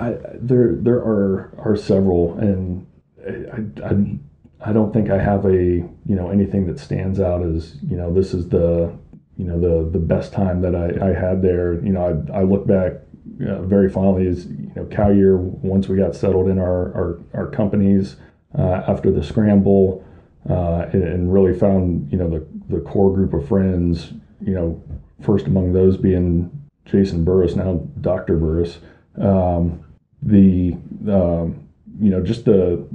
[0.00, 2.86] I, there, there are, are several, and
[3.26, 7.76] I, I, I don't think I have a, you know, anything that stands out as,
[7.88, 8.92] you know, this is the,
[9.36, 11.74] you know, the, the best time that I, I had there.
[11.74, 12.92] You know, I, I look back
[13.38, 17.46] very fondly as, you know, Cow year, once we got settled in our, our, our
[17.50, 18.16] companies,
[18.56, 20.04] uh, after the scramble,
[20.48, 24.12] uh, and, and, really found you know the the core group of friends.
[24.40, 24.82] You know,
[25.22, 26.50] first among those being
[26.84, 28.36] Jason Burris, now Dr.
[28.36, 28.78] Burris.
[29.18, 29.83] Um,
[30.24, 30.72] the
[31.10, 31.68] um,
[32.00, 32.86] you know just the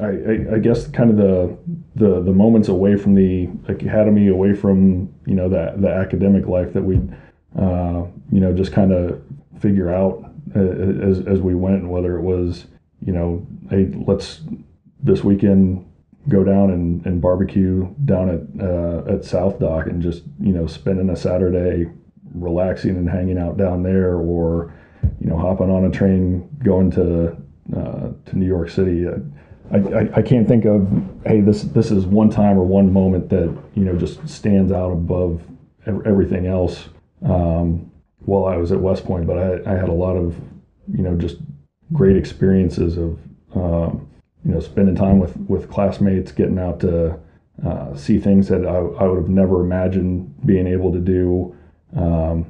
[0.00, 1.58] I, I, I, guess kind of the,
[1.94, 6.72] the the moments away from the academy, away from you know the the academic life
[6.74, 6.96] that we
[7.58, 9.22] uh, you know just kind of
[9.60, 10.22] figure out
[10.54, 12.66] uh, as as we went, whether it was
[13.00, 14.40] you know hey let's
[15.02, 15.84] this weekend
[16.28, 20.66] go down and, and barbecue down at uh, at South Dock and just you know
[20.66, 21.86] spending a Saturday
[22.34, 24.74] relaxing and hanging out down there, or
[25.20, 27.36] you know hopping on a train going to
[27.76, 29.06] uh, to New York City.
[29.72, 30.88] I, I, I, can't think of
[31.24, 34.92] hey this this is one time or one moment that you know just stands out
[34.92, 35.42] above
[35.86, 36.88] everything else
[37.24, 37.90] um,
[38.20, 40.36] while I was at West Point, but I, I had a lot of
[40.92, 41.38] you know just
[41.92, 43.18] great experiences of
[43.54, 44.08] um,
[44.46, 47.18] you know, spending time with, with classmates, getting out to
[47.66, 51.56] uh, see things that I, I, would have never imagined being able to do
[51.96, 52.46] um,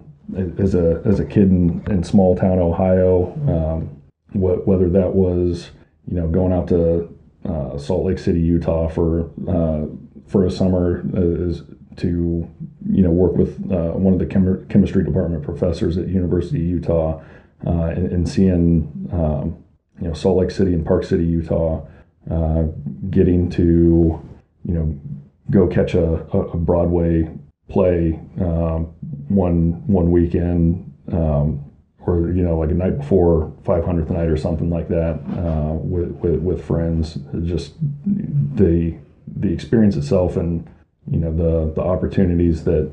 [0.58, 3.32] as a as a kid in, in small town Ohio.
[3.48, 5.70] Um, wh- whether that was
[6.06, 7.08] you know going out to
[7.48, 9.86] uh, Salt Lake City, Utah for uh,
[10.26, 11.62] for a summer is
[11.96, 12.48] to
[12.90, 16.66] you know work with uh, one of the chem- chemistry department professors at University of
[16.66, 17.20] Utah
[17.66, 19.56] uh, and, and, seeing um,
[20.00, 21.86] you know Salt Lake City and Park City, Utah,
[22.30, 22.64] uh,
[23.10, 24.20] getting to
[24.64, 24.98] you know
[25.50, 27.28] go catch a, a Broadway
[27.68, 28.92] play um,
[29.28, 31.64] one one weekend, um,
[32.06, 36.10] or you know like a night before 500th night or something like that uh, with,
[36.22, 37.18] with, with friends.
[37.42, 37.74] Just
[38.04, 40.68] the the experience itself and
[41.10, 42.90] you know the the opportunities that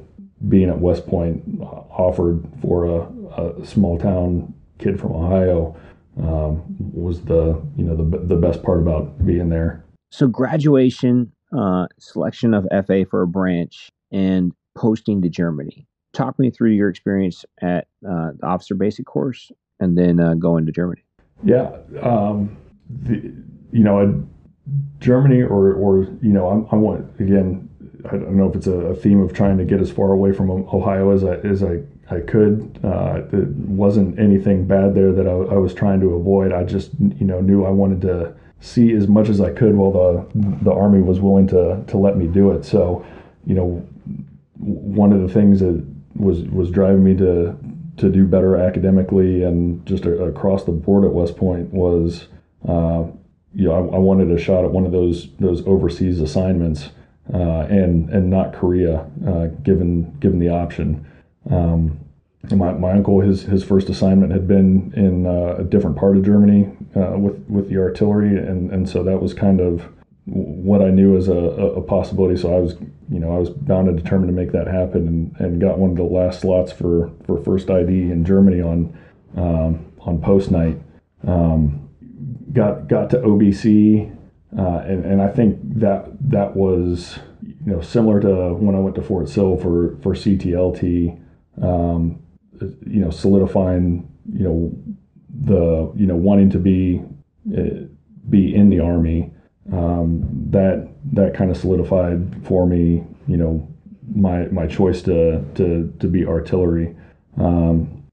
[0.50, 5.76] being at West Point offered for a, a small town kid from Ohio
[6.18, 9.84] um, was the you know the the best part about being there.
[10.12, 15.88] So graduation, uh, selection of FA for a branch, and posting to Germany.
[16.14, 20.66] Talk me through your experience at uh, the officer basic course, and then uh, going
[20.66, 21.04] to Germany.
[21.44, 22.56] Yeah, um,
[22.90, 23.34] the,
[23.72, 24.26] you know,
[25.00, 27.70] Germany or or you know, I'm, I want again.
[28.06, 30.52] I don't know if it's a, theme of trying to get as far away from
[30.52, 32.80] Ohio as I as I I could.
[32.84, 36.52] Uh, it wasn't anything bad there that I, I, was trying to avoid.
[36.52, 39.92] I just, you know, knew I wanted to see as much as I could while
[39.92, 40.26] the
[40.64, 42.66] the army was willing to to let me do it.
[42.66, 43.06] So,
[43.46, 43.88] you know,
[44.64, 47.58] one of the things that was was driving me to
[47.98, 52.28] to do better academically and just across the board at West Point was,
[52.68, 53.04] uh,
[53.54, 56.90] you know, I, I, wanted a shot at one of those those overseas assignments
[57.34, 61.06] uh, and and not Korea, uh, given given the option.
[61.50, 62.00] Um,
[62.52, 66.26] my, my uncle, his his first assignment had been in uh, a different part of
[66.26, 69.88] Germany uh, with with the artillery, and, and so that was kind of
[70.26, 72.40] what I knew as a, a possibility.
[72.40, 72.76] So I was,
[73.10, 75.92] you know, I was bound and determined to make that happen, and, and got one
[75.92, 78.98] of the last slots for, for first ID in Germany on
[79.36, 80.80] um, on post night.
[81.28, 81.90] Um,
[82.54, 84.16] got got to OBC,
[84.58, 88.96] uh, and and I think that that was you know similar to when I went
[88.96, 91.20] to Fort Sill for for CTLT
[91.62, 92.24] um,
[92.62, 94.72] you know, solidifying, you know,
[95.30, 97.02] the, you know, wanting to be,
[97.56, 97.86] uh,
[98.30, 99.33] be in the army,
[99.72, 103.68] um, that, that kind of solidified for me, you know,
[104.14, 106.96] my, my choice to, to, to be artillery.
[107.38, 108.04] Um,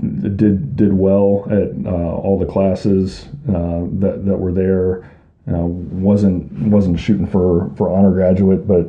[0.00, 5.10] did did well at uh, all the classes uh, that that were there.
[5.50, 8.86] Uh, wasn't wasn't shooting for, for honor graduate, but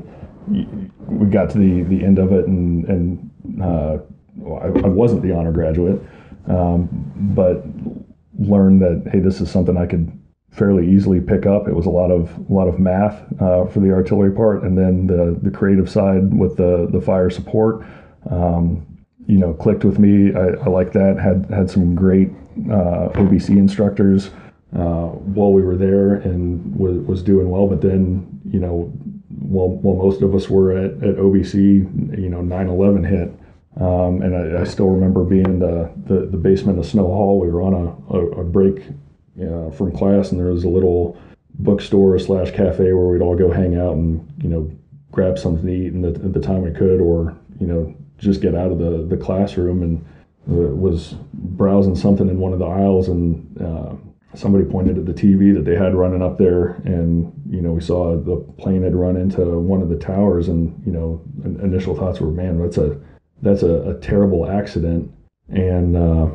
[0.47, 3.97] we got to the, the end of it and and uh,
[4.55, 6.01] I, I, wasn't the honor graduate,
[6.47, 6.89] um,
[7.33, 7.63] but
[8.37, 10.11] learned that hey, this is something I could
[10.51, 11.67] fairly easily pick up.
[11.67, 14.77] It was a lot of a lot of math uh, for the artillery part, and
[14.77, 17.85] then the the creative side with the the fire support.
[18.29, 18.85] Um,
[19.27, 20.33] you know, clicked with me.
[20.33, 21.19] I, I like that.
[21.19, 22.29] Had had some great
[22.71, 24.31] uh, OBC instructors
[24.75, 27.67] uh, while we were there, and was was doing well.
[27.67, 28.91] But then, you know,
[29.29, 33.31] while while most of us were at, at OBC, you know, 9/11 hit,
[33.77, 37.39] Um, and I, I, still remember being in the, the, the, basement of Snow Hall.
[37.39, 38.81] We were on a, a, a break
[39.41, 41.17] uh, from class, and there was a little
[41.55, 44.71] bookstore slash cafe where we'd all go hang out and you know
[45.11, 48.41] grab something to eat and the, at the time we could, or you know just
[48.41, 50.05] get out of the, the classroom and
[50.49, 53.93] uh, was browsing something in one of the aisles and uh,
[54.35, 57.81] somebody pointed at the TV that they had running up there, and you know we
[57.81, 61.21] saw the plane had run into one of the towers, and you know
[61.63, 62.99] initial thoughts were, man, that's a
[63.41, 65.11] that's a, a terrible accident,
[65.49, 66.29] and uh,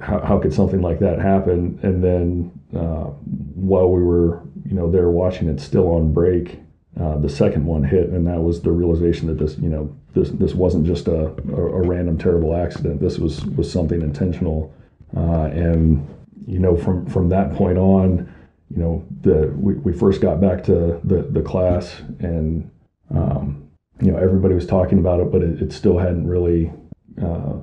[0.00, 1.78] how, how could something like that happen?
[1.82, 3.10] And then uh,
[3.54, 6.60] while we were you know there watching it still on break,
[7.00, 10.30] uh, the second one hit, and that was the realization that this you know this
[10.30, 13.00] this wasn't just a, a, a random terrible accident.
[13.00, 14.74] This was was something intentional,
[15.16, 16.06] uh, and
[16.46, 18.32] you know, from from that point on,
[18.70, 22.68] you know, the we, we first got back to the the class, and
[23.14, 23.68] um,
[24.00, 26.72] you know, everybody was talking about it, but it, it still hadn't really,
[27.22, 27.54] uh,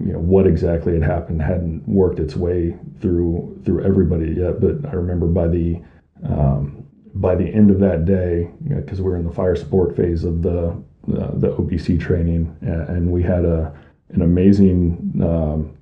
[0.00, 4.60] you know, what exactly had happened hadn't worked its way through through everybody yet.
[4.60, 5.82] But I remember by the
[6.24, 9.56] um, by the end of that day, because you know, we were in the fire
[9.56, 13.74] support phase of the uh, the OBC training, and, we had a
[14.10, 15.76] an amazing um,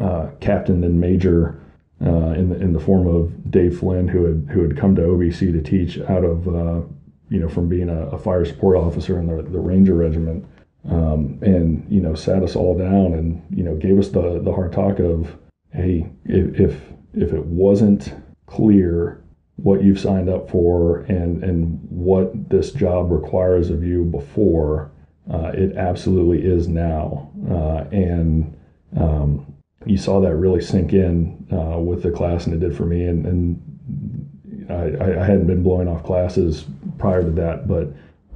[0.00, 1.60] uh, captain and major
[2.04, 5.02] uh, in the in the form of Dave Flynn, who had who had come to
[5.02, 6.80] OBC to teach out of uh,
[7.28, 10.44] you know from being a, a, fire support officer in the, the Ranger Regiment,
[10.90, 14.52] um, and you know sat us all down and you know gave us the the
[14.52, 15.36] hard talk of
[15.72, 16.80] hey if if,
[17.14, 18.14] if it wasn't
[18.46, 19.22] clear
[19.56, 24.90] what you've signed up for and and what this job requires of you before
[25.32, 28.56] uh, it absolutely is now uh, and
[28.96, 29.52] um,
[29.86, 33.04] you saw that really sink in uh, with the class, and it did for me.
[33.04, 36.66] And, and I, I, hadn't been blowing off classes
[36.98, 37.88] prior to that, but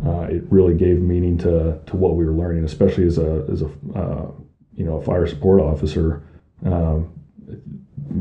[0.05, 3.63] uh, it really gave meaning to to what we were learning, especially as a as
[3.63, 4.31] a uh,
[4.75, 6.23] you know a fire support officer,
[6.67, 7.11] um,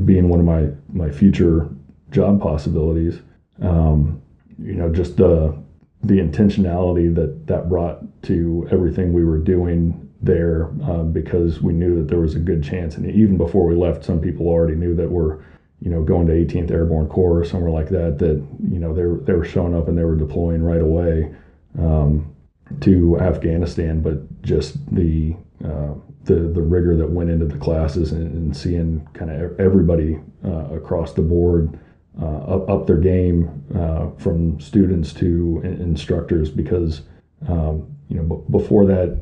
[0.05, 1.69] being one of my my future
[2.11, 3.19] job possibilities.
[3.61, 4.21] Um,
[4.57, 5.57] you know, just the
[6.03, 11.97] the intentionality that that brought to everything we were doing there um, because we knew
[11.97, 12.95] that there was a good chance.
[12.95, 15.39] And even before we left, some people already knew that we're,
[15.81, 18.17] you know, going to 18th Airborne Corps or somewhere like that.
[18.19, 21.35] That you know they they were showing up and they were deploying right away
[21.79, 22.35] um,
[22.81, 24.01] to Afghanistan.
[24.01, 29.07] But just the uh, the the rigor that went into the classes and, and seeing
[29.13, 31.79] kind of everybody uh, across the board.
[32.17, 37.01] Uh, up, up their game uh, from students to instructors because
[37.49, 39.19] um, you know b- before that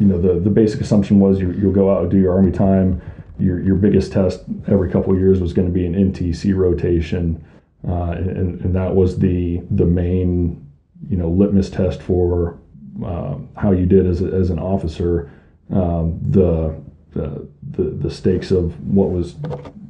[0.00, 2.52] you know the the basic assumption was you, you'll go out and do your army
[2.52, 3.00] time.
[3.38, 7.44] Your your biggest test every couple of years was going to be an NTC rotation,
[7.86, 10.65] uh, and and that was the the main
[11.08, 12.58] you know litmus test for
[13.04, 15.30] uh, how you did as a, as an officer.
[15.70, 16.80] Um, the,
[17.12, 19.32] the the the stakes of what was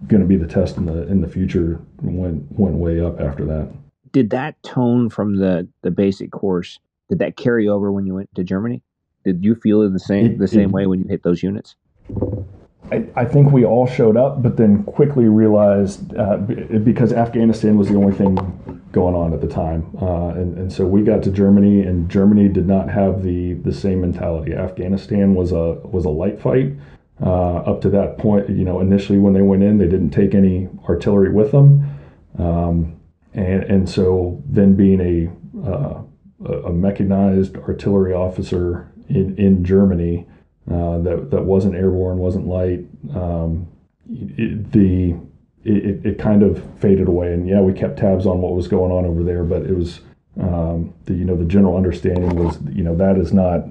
[0.08, 3.44] going to be the test in the in the future went went way up after
[3.44, 3.72] that.
[4.12, 8.34] Did that tone from the the basic course did that carry over when you went
[8.34, 8.82] to Germany?
[9.24, 11.42] Did you feel it the same it, the same it, way when you hit those
[11.42, 11.76] units?
[12.90, 17.88] I, I, think we all showed up, but then quickly realized uh, because Afghanistan was
[17.88, 18.36] the only thing
[18.92, 22.48] going on at the time, uh, and, and so we got to Germany, and Germany
[22.48, 24.54] did not have the the same mentality.
[24.54, 26.74] Afghanistan was a was a light fight.
[27.20, 30.34] Uh, up to that point, you know, initially when they went in, they didn't take
[30.34, 31.88] any artillery with them,
[32.38, 33.00] um,
[33.34, 36.02] and and so then being a uh,
[36.66, 40.26] a mechanized artillery officer in, in Germany
[40.70, 42.84] uh, that, that wasn't airborne, wasn't light.
[43.14, 43.68] Um,
[44.08, 45.16] it, the
[45.64, 48.92] it, it kind of faded away, and yeah, we kept tabs on what was going
[48.92, 50.00] on over there, but it was
[50.40, 53.64] um, the you know the general understanding was you know that is not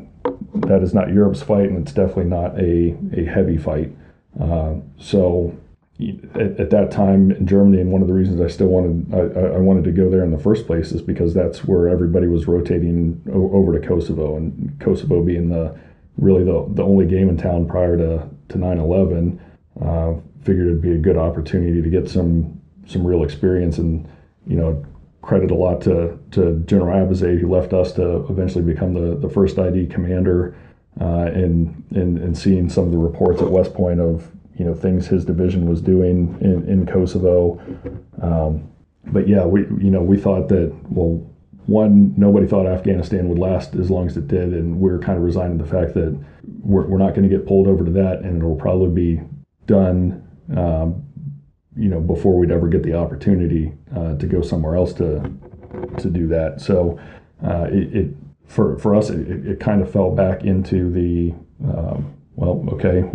[0.67, 3.91] that is not Europe's fight, and it's definitely not a a heavy fight.
[4.39, 5.55] Uh, so
[6.33, 9.55] at, at, that time in Germany, and one of the reasons I still wanted I,
[9.55, 12.47] I, wanted to go there in the first place is because that's where everybody was
[12.47, 15.77] rotating over to Kosovo, and Kosovo being the
[16.17, 19.39] really the, the only game in town prior to to 9/11,
[19.81, 20.13] uh,
[20.43, 24.07] figured it'd be a good opportunity to get some some real experience, and
[24.47, 24.85] you know
[25.21, 29.29] credit a lot to to General Abizaid who left us to eventually become the the
[29.29, 30.55] first ID commander,
[31.01, 34.73] uh, and and and seeing some of the reports at West Point of you know
[34.73, 37.59] things his division was doing in, in Kosovo.
[38.21, 38.71] Um,
[39.07, 41.27] but yeah, we you know we thought that well,
[41.67, 45.17] one nobody thought Afghanistan would last as long as it did, and we are kind
[45.17, 46.17] of resigned to the fact that
[46.61, 49.21] we're, we're not going to get pulled over to that, and it'll probably be
[49.65, 50.21] done.
[50.55, 51.03] Um,
[51.77, 55.29] you know, before we'd ever get the opportunity uh, to go somewhere else to
[55.97, 56.61] to do that.
[56.61, 56.99] So
[57.43, 58.15] uh, it, it,
[58.47, 61.33] for for us, it, it kind of fell back into the
[61.67, 63.09] um, well, okay,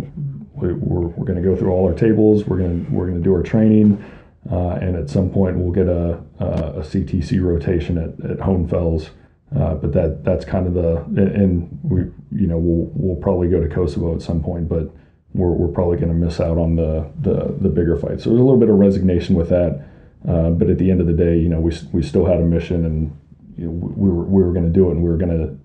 [0.53, 2.45] we, are we're, we're going to go through all our tables.
[2.45, 4.03] We're going to we're going to do our training,
[4.51, 9.09] uh, and at some point we'll get a, a, CTC rotation at, at Hohenfels.
[9.55, 13.59] Uh, but that that's kind of the and we you know we'll we'll probably go
[13.59, 14.89] to Kosovo at some point, but
[15.33, 18.23] we're, we're probably going to miss out on the, the the bigger fights.
[18.23, 19.85] So there's a little bit of resignation with that,
[20.27, 22.45] uh, but at the end of the day, you know we we still had a
[22.45, 23.17] mission and
[23.57, 25.57] you know, we were we were going to do it and we were going to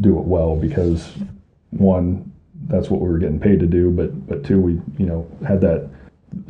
[0.00, 1.12] do it well because
[1.70, 2.32] one
[2.66, 5.60] that's what we were getting paid to do, but but two we you know had
[5.60, 5.90] that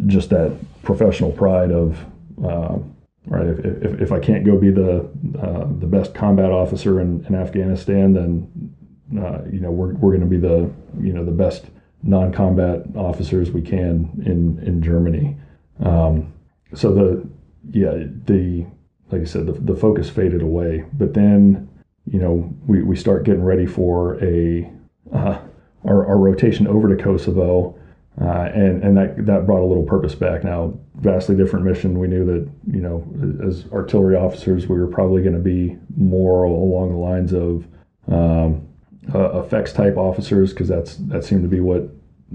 [0.07, 1.99] just that professional pride of.
[2.45, 2.79] Uh,
[3.27, 3.47] right?
[3.47, 5.09] If, if, if I can't go be the
[5.41, 8.75] uh, the best combat officer in, in Afghanistan, then
[9.23, 10.71] uh, you know we're, we're going to be the
[11.01, 11.67] you know the best
[12.03, 15.37] non-combat officers we can in in Germany.
[15.81, 16.33] Um,
[16.75, 17.29] so the
[17.71, 18.67] yeah the
[19.11, 21.69] like I said the, the focus faded away, but then
[22.07, 24.71] you know we, we start getting ready for a
[25.13, 25.39] uh,
[25.85, 27.79] our, our rotation over to Kosovo.
[28.21, 30.45] Uh, and and that that brought a little purpose back.
[30.45, 31.99] Now, vastly different mission.
[31.99, 33.05] We knew that you know,
[33.45, 37.67] as artillery officers, we were probably going to be more along the lines of
[38.07, 38.69] um,
[39.13, 41.89] uh, effects type officers because that's that seemed to be what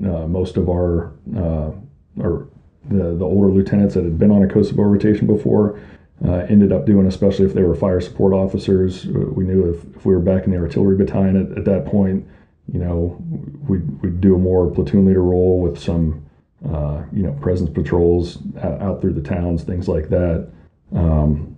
[0.04, 1.72] uh, most of our uh,
[2.18, 2.50] or
[2.90, 5.80] the the older lieutenants that had been on a Kosovo rotation before
[6.26, 9.06] uh, ended up doing, especially if they were fire support officers.
[9.06, 12.28] We knew if, if we were back in the artillery battalion at, at that point
[12.74, 13.17] you know,
[13.67, 16.26] we'd, we'd do a more platoon leader role with some,
[16.72, 20.49] uh, you know, presence patrols out, out, through the towns, things like that.
[20.95, 21.55] Um,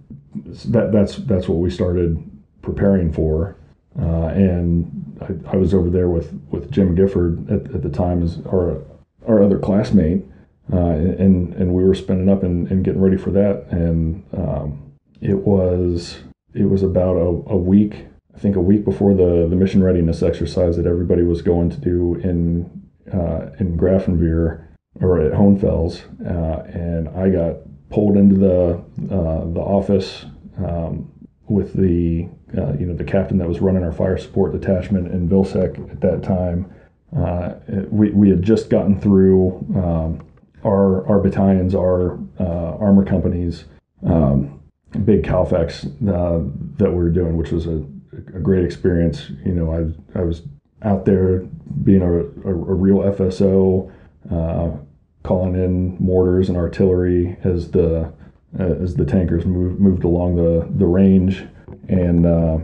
[0.66, 2.22] that that's that's what we started
[2.62, 3.57] preparing for,
[3.99, 8.24] uh, and I, I, was over there with, with Jim Gifford at, at the time
[8.24, 8.82] as our
[9.28, 10.24] our other classmate,
[10.72, 14.93] uh, and and we were spending up and, and getting ready for that, and um,
[15.20, 16.20] it was
[16.53, 20.24] it was about a, a week I think a week before the the mission readiness
[20.24, 22.82] exercise that everybody was going to do in
[23.14, 24.66] uh, in Grafenwehr
[25.00, 27.58] or at Hohenfels, uh, and I got
[27.90, 28.74] pulled into the
[29.14, 30.26] uh, the office
[30.58, 31.12] um,
[31.48, 35.30] with the uh, you know the captain that was running our fire support detachment in
[35.30, 36.74] Vilseck at that time.
[37.16, 37.56] Uh,
[37.90, 40.26] we we had just gotten through um,
[40.64, 43.66] our our battalions, our uh, armor companies.
[44.06, 44.60] Um,
[45.06, 45.84] big Calfex
[46.78, 49.30] that we were doing, which was a a great experience.
[49.45, 50.43] You know, I I was
[50.84, 51.39] out there
[51.84, 53.91] being a, a, a real FSO,
[54.32, 54.78] uh,
[55.24, 58.12] calling in mortars and artillery as the
[58.59, 61.45] uh, as the tankers moved moved along the the range,
[61.88, 62.57] and uh,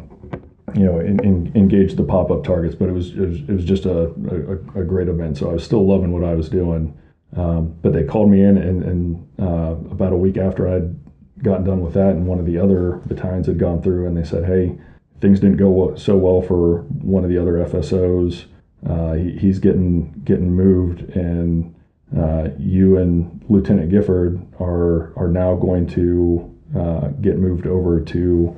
[0.76, 2.76] you know in, in, engaged the pop up targets.
[2.76, 5.38] But it was it was, it was just a, a, a, great event.
[5.38, 6.98] So I was still loving what I was doing.
[7.36, 10.96] Um, but they called me in, and, and uh, about a week after I'd
[11.44, 14.24] gotten done with that, and one of the other battalions had gone through, and they
[14.24, 14.78] said, "Hey."
[15.22, 18.46] Things didn't go so well for one of the other FSOs.
[18.88, 21.74] Uh, he, he's getting getting moved, and
[22.18, 28.56] uh, you and Lieutenant Gifford are are now going to uh, get moved over to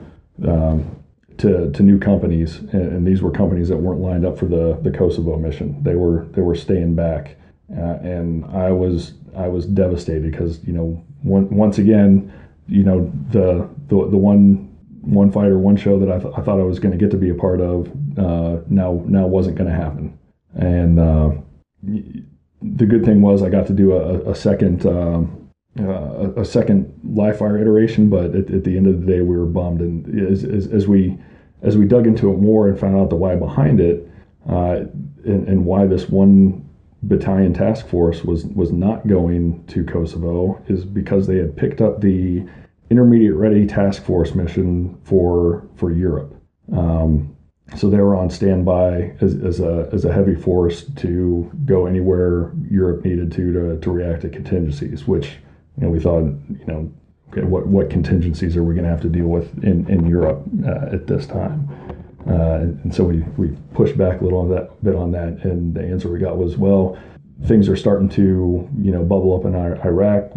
[0.47, 0.95] um,
[1.37, 4.77] to to new companies, and, and, these were companies that weren't lined up for the
[4.81, 5.81] the Kosovo mission.
[5.83, 7.37] They were they were staying back,
[7.75, 12.31] uh, and I was I was devastated because you know one, once again
[12.67, 14.68] you know the the the one
[15.01, 17.11] one fight or one show that I, th- I thought I was going to get
[17.11, 17.87] to be a part of
[18.17, 20.17] uh, now now wasn't going to happen.
[20.55, 21.31] And uh,
[22.61, 26.99] the good thing was I got to do a, a second um, uh, a second
[27.03, 29.81] live fire iteration, but at, at, the end of the day we were bummed.
[29.81, 31.17] And as, as, as, we
[31.61, 34.09] as we dug into it more and found out the why behind it
[34.49, 34.83] uh,
[35.25, 36.67] and, and why this one
[37.03, 42.01] battalion task force was was not going to Kosovo is because they had picked up
[42.01, 42.45] the
[42.89, 46.35] intermediate ready task force mission for for Europe.
[46.75, 47.35] Um,
[47.77, 52.51] so they were on standby as, as, a, as a heavy force to go anywhere
[52.69, 55.37] Europe needed to to, to react to contingencies, which
[55.77, 56.91] you know, we thought, you know,
[57.31, 60.43] okay, what, what contingencies are we going to have to deal with in, in Europe
[60.65, 61.69] uh, at this time?
[62.27, 65.73] Uh, and, so we, we pushed back a little on that bit on that, and
[65.73, 66.97] the answer we got was, well,
[67.45, 70.31] things are starting to you know bubble up in Iraq.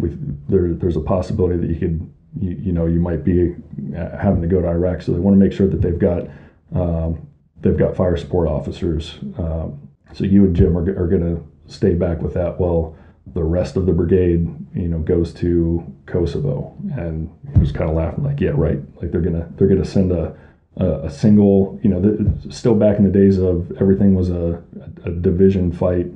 [0.47, 3.55] There, there's a possibility that you could you, you know you might be
[3.95, 6.27] uh, having to go to Iraq, so they want to make sure that they've got
[6.75, 7.27] um,
[7.61, 9.19] they've got fire support officers.
[9.37, 9.79] Um,
[10.13, 12.59] so you and Jim are, are going to stay back with that.
[12.59, 12.95] while
[13.27, 17.95] the rest of the brigade, you know, goes to Kosovo, and he was kind of
[17.95, 18.79] laughing like, yeah, right.
[19.01, 20.35] Like they're gonna they're gonna send a
[20.77, 24.61] a, a single, you know, the, still back in the days of everything was a,
[25.05, 26.07] a division fight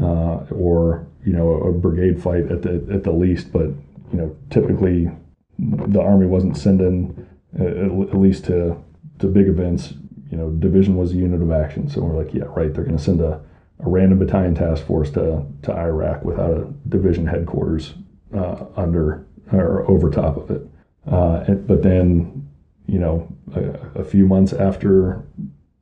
[0.00, 3.66] uh, or you know a brigade fight at the at the least, but
[4.12, 5.10] you know typically
[5.58, 7.26] the army wasn't sending
[7.58, 8.76] uh, at least to
[9.18, 9.94] to big events.
[10.30, 11.88] You know, division was a unit of action.
[11.88, 12.72] So we're like, yeah, right.
[12.72, 13.40] They're going to send a
[13.80, 17.94] a random battalion task force to to Iraq without a division headquarters
[18.34, 20.66] uh, under or over top of it.
[21.10, 22.48] Uh, and, but then,
[22.86, 25.22] you know, a, a, few months after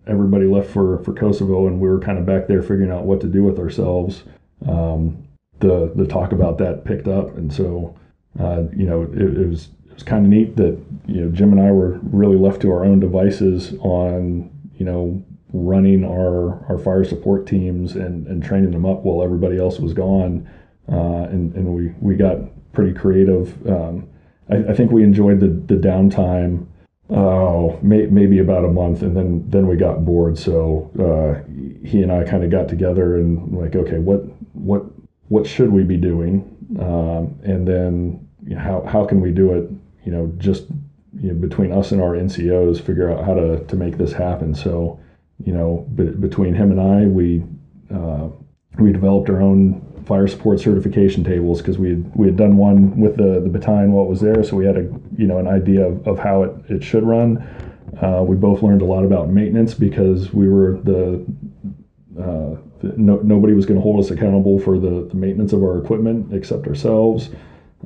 [0.09, 3.21] everybody left for, for Kosovo and we were kind of back there figuring out what
[3.21, 4.25] to do with ourselves,
[4.67, 5.23] um,
[5.61, 7.97] the the talk about that picked up, and so
[8.39, 11.53] uh, you know it, it, was it was kind of neat that you know Jim
[11.53, 15.23] and I were really left to our own devices on you know
[15.53, 19.93] running our our fire support teams and, and training them up while everybody else was
[19.93, 20.49] gone,
[20.91, 22.39] uh, and and we we got
[22.73, 23.55] pretty creative.
[23.69, 24.09] Um,
[24.51, 26.67] I, I, think we enjoyed the the downtime.
[27.11, 30.39] Oh, may, maybe about a month, and then then we got bored.
[30.39, 31.47] So uh,
[31.87, 34.23] he and I kind of got together and like, okay, what
[34.55, 34.85] what
[35.29, 39.53] what should we be doing, um, and then you know, how how can we do
[39.53, 39.71] it?
[40.05, 40.67] You know, just
[41.19, 44.55] you know, between us and our NCOs, figure out how to to make this happen.
[44.55, 44.99] So,
[45.45, 47.45] you know, be, between him and I, we
[47.95, 48.29] uh,
[48.79, 52.99] we developed our own fire support certification tables because we had, we had done one
[52.99, 54.83] with the, the battalion while it was there, so we had a
[55.17, 57.39] you know an idea of, of how it, it should run.
[58.01, 61.25] Uh, we both learned a lot about maintenance because we were the
[62.19, 62.57] uh,
[62.97, 66.33] no, nobody was going to hold us accountable for the, the, maintenance of our equipment
[66.33, 67.31] except ourselves.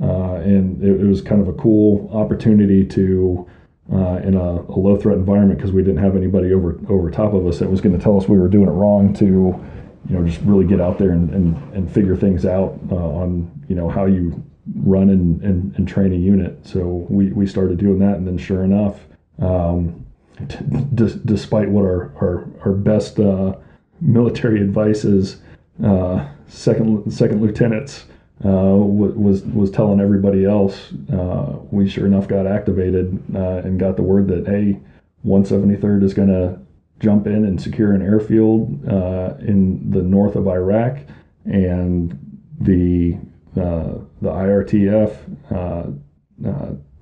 [0.01, 3.47] Uh, and it, it, was kind of a cool opportunity to,
[3.91, 7.33] uh, in a, a, low threat environment, because we didn't have anybody over over top
[7.33, 10.15] of us that was going to tell us we were doing it wrong, to you
[10.15, 13.75] know just really get out there and, and, and figure things out uh, on you
[13.75, 14.43] know how you
[14.75, 16.59] run and, and, and, train a unit.
[16.67, 18.99] So we, we started doing that, and then sure enough,
[19.39, 20.05] um,
[20.95, 23.55] despite what our our, our best uh,
[24.01, 25.37] military advice is
[25.83, 28.05] uh, second second lieutenants
[28.45, 30.93] uh, was was telling everybody else.
[31.11, 34.79] Uh, we sure enough got activated uh, and got the word that hey,
[35.25, 36.59] 173rd is going to
[36.99, 40.99] jump in and secure an airfield uh, in the north of Iraq,
[41.45, 42.17] and
[42.61, 43.17] the
[43.59, 45.15] uh, the IRTF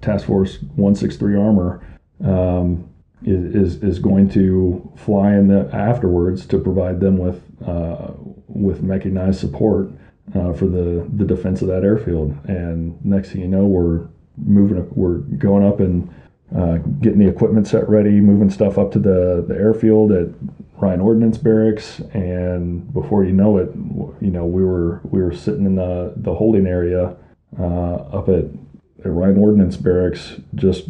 [0.02, 1.82] Task Force 163 Armor.
[2.24, 2.88] Um,
[3.26, 8.12] is, is going to fly in the afterwards to provide them with uh,
[8.48, 9.90] with mechanized support
[10.34, 12.38] uh, for the, the defense of that airfield.
[12.48, 14.08] And next thing you know, we're
[14.38, 16.14] moving, we're going up and
[16.56, 20.28] uh, getting the equipment set ready, moving stuff up to the, the airfield at
[20.78, 23.74] Rhein Ordnance Barracks, and before you know it,
[24.22, 27.16] you know we were we were sitting in the the holding area
[27.58, 28.46] uh, up at,
[29.04, 30.90] at Rhein Ordnance Barracks, just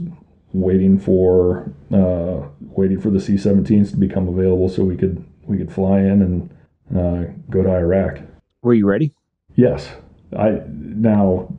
[0.56, 5.72] waiting for uh, waiting for the C-17s to become available so we could we could
[5.72, 6.49] fly in and
[6.97, 8.20] uh, go to Iraq.
[8.62, 9.14] Were you ready?
[9.56, 9.89] Yes.
[10.38, 11.53] I now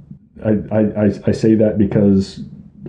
[0.44, 2.40] I, I, I say that because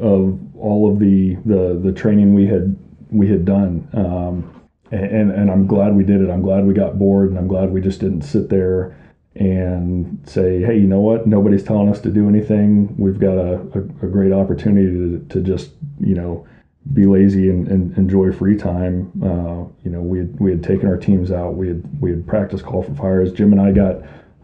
[0.01, 2.75] of all of the, the the training we had
[3.09, 3.87] we had done.
[3.93, 4.53] Um,
[4.89, 6.29] and, and I'm glad we did it.
[6.29, 8.97] I'm glad we got bored, and I'm glad we just didn't sit there
[9.39, 11.27] and say, hey, you know what?
[11.27, 12.95] Nobody's telling us to do anything.
[12.97, 16.47] We've got a, a, a great opportunity to, to just, you know,
[16.93, 19.11] be lazy and, and enjoy free time.
[19.21, 21.55] Uh, you know, we had, we had taken our teams out.
[21.55, 23.31] We had we had practice call for fires.
[23.31, 23.97] Jim and I got.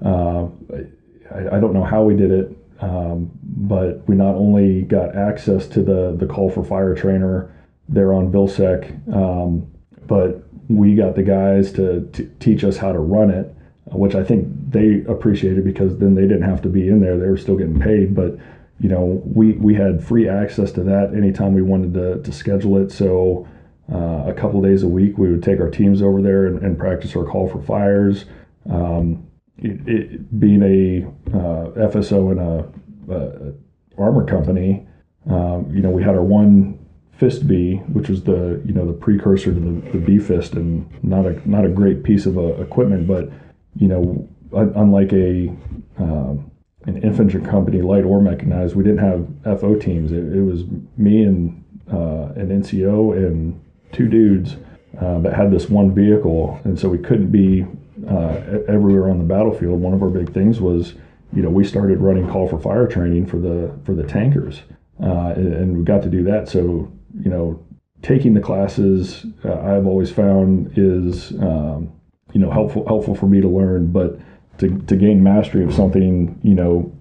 [0.04, 0.50] Uh,
[1.34, 5.68] I, I, don't know how we did it, um, but we not only got access
[5.68, 7.56] to the the call for fire trainer
[7.88, 9.72] there on Vilseck, um,
[10.06, 13.56] but we got the guys to t- teach us how to run it
[13.86, 17.28] which I think they appreciated because then they didn't have to be in there; they
[17.28, 18.16] were still getting paid.
[18.16, 18.38] But
[18.80, 22.78] you know, we we had free access to that anytime we wanted to to schedule
[22.78, 22.92] it.
[22.92, 23.48] So
[23.92, 26.78] uh, a couple days a week, we would take our teams over there and, and
[26.78, 28.26] practice our call for fires.
[28.70, 29.28] Um,
[29.58, 33.54] it, it, being a uh, FSO in a, a
[34.02, 34.88] armor company,
[35.30, 36.80] um, you know, we had our one
[37.18, 41.50] FIST-V, which was the you know the precursor to the, the BFIST, and not a
[41.50, 43.30] not a great piece of uh, equipment, but
[43.76, 45.50] you know, unlike a
[45.98, 46.52] um,
[46.86, 50.12] an infantry company, light or mechanized, we didn't have FO teams.
[50.12, 50.66] It, it was
[50.98, 53.60] me and uh, an NCO and
[53.92, 54.58] two dudes
[55.00, 57.66] uh, that had this one vehicle, and so we couldn't be
[58.10, 59.80] uh, everywhere on the battlefield.
[59.80, 60.94] One of our big things was,
[61.32, 64.62] you know, we started running call for fire training for the for the tankers,
[65.02, 66.50] uh, and, and, we got to do that.
[66.50, 67.64] So, you know,
[68.02, 71.92] taking the classes, uh, I've always found is um,
[72.34, 74.20] you know helpful helpful for me to learn but
[74.58, 76.92] to, to gain mastery of something you know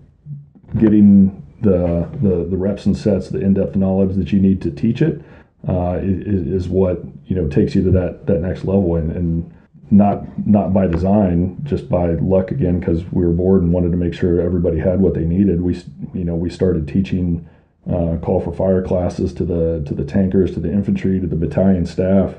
[0.78, 5.02] getting the, the the reps and sets the in-depth knowledge that you need to teach
[5.02, 5.22] it
[5.68, 8.96] uh, is, is what you know takes you to that that next level.
[8.96, 9.54] And, and
[9.90, 13.98] not not by design just by luck again because we were bored and wanted to
[13.98, 15.60] make sure everybody had what they needed.
[15.60, 15.74] We
[16.14, 17.48] you know we started teaching
[17.88, 21.36] uh, call for fire classes to the to the tankers to the infantry to the
[21.36, 22.34] battalion staff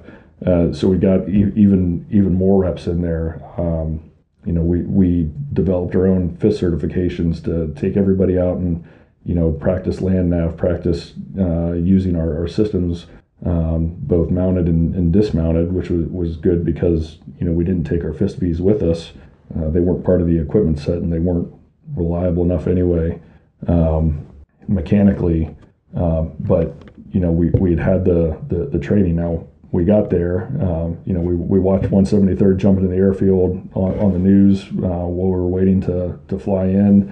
[0.45, 3.41] Uh, so we got e- even even more reps in there.
[3.57, 4.11] Um,
[4.45, 8.83] you know, we we developed our own fist certifications to take everybody out and
[9.25, 13.05] you know practice land nav, practice uh, using our, our systems,
[13.45, 17.85] um, both mounted and, and, dismounted, which was, was good because you know we didn't
[17.85, 19.13] take our FISTVs with us.
[19.57, 21.53] Uh, they weren't part of the equipment set, and they weren't
[21.95, 23.21] reliable enough anyway
[23.67, 24.25] um,
[24.67, 25.55] mechanically.
[25.95, 26.75] Uh, but
[27.11, 30.99] you know, we we had had the, the the training now we got there, um,
[31.03, 34.69] you know, we, we watched 173rd jump into the airfield on, on the news uh,
[34.71, 37.09] while we were waiting to, to fly in.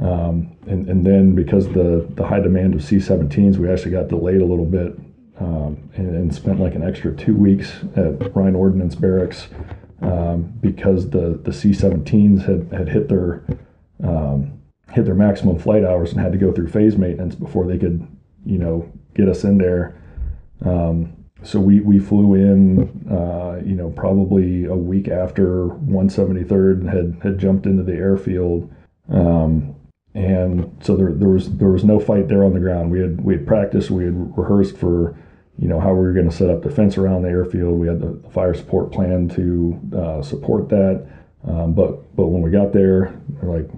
[0.00, 4.40] Um, and, and then because the, the high demand of C-17s, we actually got delayed
[4.40, 4.98] a little bit
[5.38, 9.46] um, and, and, spent like an extra two weeks at Rhein Ordnance Barracks
[10.02, 13.44] um, because the, the C-17s had, had hit their
[14.02, 17.78] um, hit their maximum flight hours and had to go through phase maintenance before they
[17.78, 18.06] could,
[18.44, 19.96] you know, get us in there.
[20.64, 27.22] Um, so we, we flew in, uh, you know, probably a week after 173rd had,
[27.22, 28.72] had jumped into the airfield.
[29.08, 29.74] Um,
[30.14, 32.90] and so there, there was there was no fight there on the ground.
[32.90, 35.18] We had we had practiced, we had rehearsed for,
[35.58, 37.78] you know, how we were going to set up defense around the airfield.
[37.80, 41.06] We had the, the fire support plan to uh, support that.
[41.46, 43.70] Um, but but when we got there, we're like,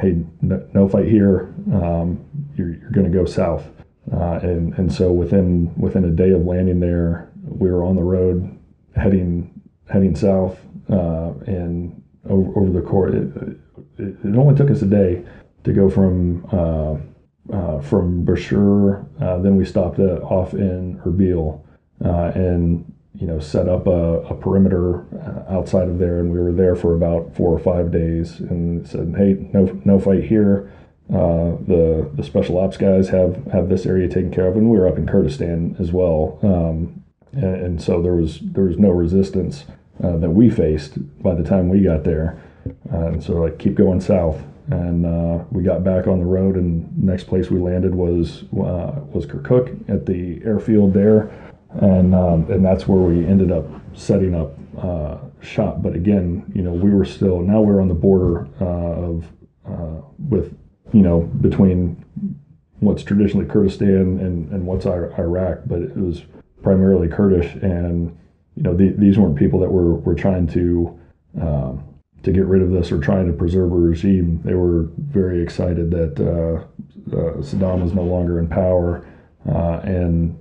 [0.00, 1.54] hey, no, no fight here.
[1.72, 2.24] Um,
[2.56, 3.66] you're, you're going to go south.
[4.12, 8.02] Uh, and and so within within a day of landing there, we were on the
[8.02, 8.58] road
[8.96, 10.58] heading heading south,
[10.90, 13.58] uh, and over, over the course, it,
[13.98, 15.24] it, it, only took us a day
[15.64, 16.96] to go from uh,
[17.54, 19.06] uh from Bashur.
[19.20, 21.62] Uh, then we stopped at, off in Erbil,
[22.04, 25.04] uh, and you know set up a, a, perimeter
[25.48, 29.14] outside of there, and we were there for about four or five days, and said,
[29.16, 30.72] hey, no no fight here.
[31.12, 34.78] Uh, the the special ops guys have have this area taken care of, and we
[34.78, 37.02] were up in Kurdistan as well, um,
[37.32, 39.64] and, and, so there was there was no resistance
[40.04, 42.40] uh, that we faced by the time we got there,
[42.92, 46.54] uh, and so like keep going south, and uh, we got back on the road,
[46.54, 51.28] and next place we landed was uh, was Kirkuk at the airfield there,
[51.70, 54.54] and um, and that's where we ended up setting up
[55.42, 55.82] shop.
[55.82, 59.24] But again, you know, we were still now we're on the border of
[60.28, 60.54] with
[60.92, 62.04] you know, between
[62.80, 66.22] what's traditionally Kurdistan and, and what's Iraq, but it was
[66.62, 67.54] primarily Kurdish.
[67.62, 68.16] And,
[68.56, 70.98] you know, the, these weren't people that were, were trying to,
[71.40, 71.84] um,
[72.22, 74.40] to get rid of this or trying to preserve a regime.
[74.44, 76.64] They were very excited that uh,
[77.14, 79.06] uh, Saddam was no longer in power
[79.48, 80.36] uh, and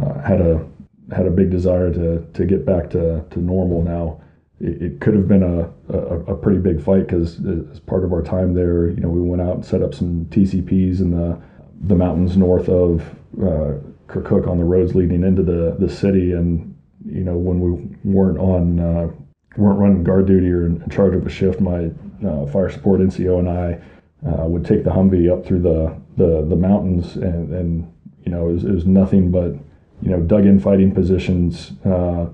[0.00, 0.66] uh, had a
[1.14, 4.21] had a big desire to to get back to, to normal now
[4.62, 7.38] it, could have been a, a, a pretty big fight because
[7.70, 10.26] as part of our time there, you know, we went out and set up some
[10.26, 11.40] TCPs in the
[11.84, 13.00] the mountains north of
[13.40, 13.74] uh,
[14.06, 16.32] Kirkuk on the roads leading into the, the city.
[16.32, 19.10] And you know, when we weren't on uh,
[19.56, 21.90] weren't running guard duty or in charge of a shift, my
[22.26, 23.80] uh, fire support NCO and I
[24.28, 27.92] uh, would take the Humvee up through the the, the mountains, and, and
[28.24, 29.54] you know, it was, it was nothing but
[30.02, 32.26] you know, dug in fighting positions uh,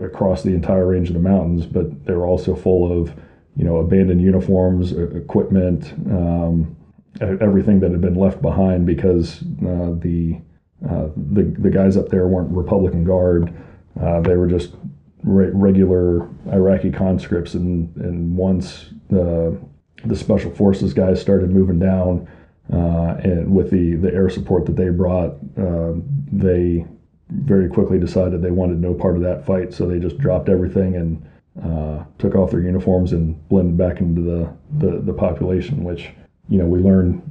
[0.00, 3.14] across the entire range of the mountains, but they were also full of,
[3.54, 6.74] you know, abandoned uniforms, equipment, um,
[7.20, 10.40] everything that had been left behind because uh, the,
[10.88, 13.52] uh, the the guys up there weren't Republican Guard;
[14.00, 14.74] uh, they were just
[15.22, 17.54] re- regular Iraqi conscripts.
[17.54, 19.58] And and once the
[20.04, 22.28] the special forces guys started moving down,
[22.72, 25.92] uh, and with the, the air support that they brought, uh,
[26.32, 26.86] they
[27.30, 29.72] very quickly decided they wanted no part of that fight.
[29.72, 31.26] So they just dropped everything and
[31.62, 36.10] uh, took off their uniforms and blended back into the, the, the population, which,
[36.48, 37.22] you know, we learned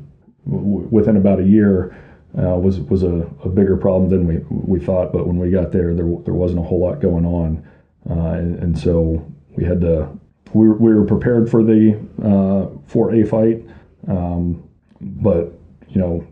[0.45, 1.95] w- within about a year
[2.37, 5.13] uh, was, was a, a, bigger problem than we, we thought.
[5.13, 7.65] But when we got there, there, there wasn't a whole lot going on.
[8.09, 9.25] Uh, and, and, so
[9.55, 10.09] we had to,
[10.53, 13.63] we were, we were prepared for the, uh, for a fight.
[14.07, 14.64] Um,
[15.01, 15.53] but
[15.87, 16.27] you know,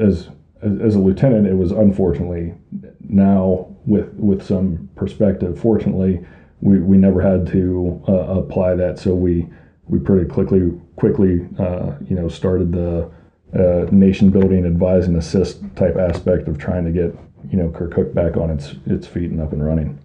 [0.00, 0.28] as
[0.62, 2.54] as a lieutenant, it was unfortunately
[3.00, 5.58] now with with some perspective.
[5.58, 6.24] Fortunately,
[6.60, 9.46] we, we never had to uh, apply that, so we
[9.86, 13.10] we pretty quickly quickly uh, you know started the
[13.54, 17.16] uh, nation building, advise and assist type aspect of trying to get
[17.50, 19.98] you know Kirkuk back on its its feet and up and running.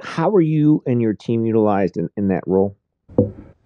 [0.00, 2.76] How are you and your team utilized in, in that role?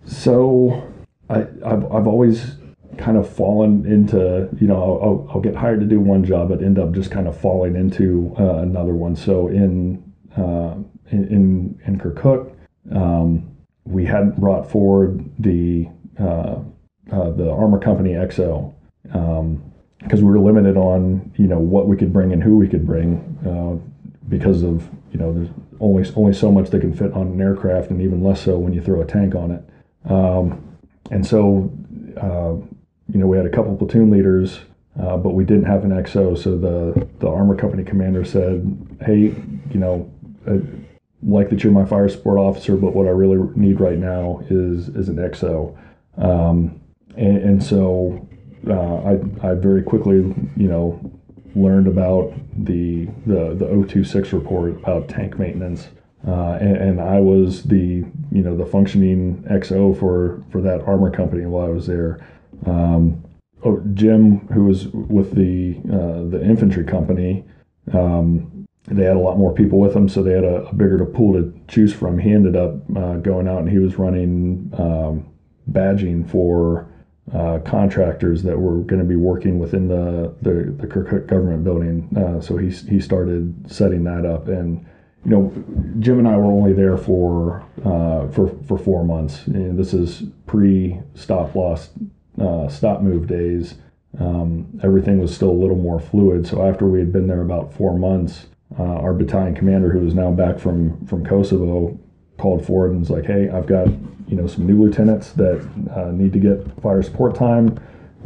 [0.04, 0.90] So
[1.30, 2.56] I, I've, I've always
[2.98, 6.62] kind of fallen into you know I'll, I'll, get hired to do one job but
[6.62, 10.02] end up just kind of falling into uh, another one so in
[10.36, 10.76] uh,
[11.10, 12.54] in in Kirkuk
[12.94, 13.50] um,
[13.84, 15.88] we had brought forward the
[16.18, 16.56] uh,
[17.12, 19.72] uh the armor company XO because um,
[20.10, 23.18] we were limited on you know what we could bring and who we could bring
[23.46, 23.76] uh,
[24.28, 27.90] because of you know there's only only so much that can fit on an aircraft,
[27.90, 29.64] and even less so when you throw a tank on it.
[30.10, 30.76] Um,
[31.10, 31.70] and so,
[32.16, 32.56] uh,
[33.12, 34.60] you know, we had a couple platoon leaders,
[35.00, 36.36] uh, but we didn't have an XO.
[36.36, 39.34] So the the armor company commander said, "Hey,
[39.70, 40.10] you know."
[40.46, 40.60] I
[41.26, 44.88] like that you're my fire support officer, but what I really need right now is
[44.88, 45.76] is an XO.
[46.18, 46.80] Um,
[47.16, 48.28] and, and, so
[48.68, 48.96] uh,
[49.42, 50.16] I, I very quickly,
[50.56, 51.00] you know,
[51.54, 52.32] learned about
[52.64, 55.88] the the the 026 report about tank maintenance,
[56.26, 61.10] uh, and, and, I was the you know the functioning XO for for that armor
[61.10, 62.26] company while I was there.
[62.66, 63.24] Um,
[63.64, 67.44] oh, Jim, who was with the uh, the infantry company,
[67.92, 71.04] um, they had a lot more people with them, so they had a, a bigger
[71.06, 72.18] pool to choose from.
[72.18, 75.26] He ended up uh, going out and he was running um,
[75.70, 76.86] badging for
[77.32, 82.08] uh, contractors that were going to be working within the the, the Kirkuk government building.
[82.16, 84.84] Uh, so he he started setting that up, and
[85.24, 85.52] you know,
[86.00, 89.46] Jim and I were only there for uh, for for four months.
[89.46, 91.90] And this is pre stop loss
[92.40, 93.74] uh, stop move days.
[94.18, 96.46] Um, everything was still a little more fluid.
[96.46, 98.46] So after we had been there about four months,
[98.78, 101.98] uh, our battalion commander, who was now back from from Kosovo,
[102.38, 103.88] called forward and was like, "Hey, I've got
[104.28, 105.60] you know some new lieutenants that
[105.94, 107.78] uh, need to get fire support time,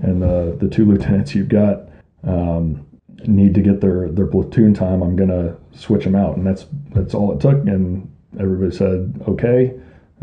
[0.02, 1.88] and the the two lieutenants you've got
[2.24, 2.86] um,
[3.26, 5.02] need to get their their platoon time.
[5.02, 7.66] I'm gonna switch them out, and that's that's all it took.
[7.66, 9.74] And everybody said, "Okay,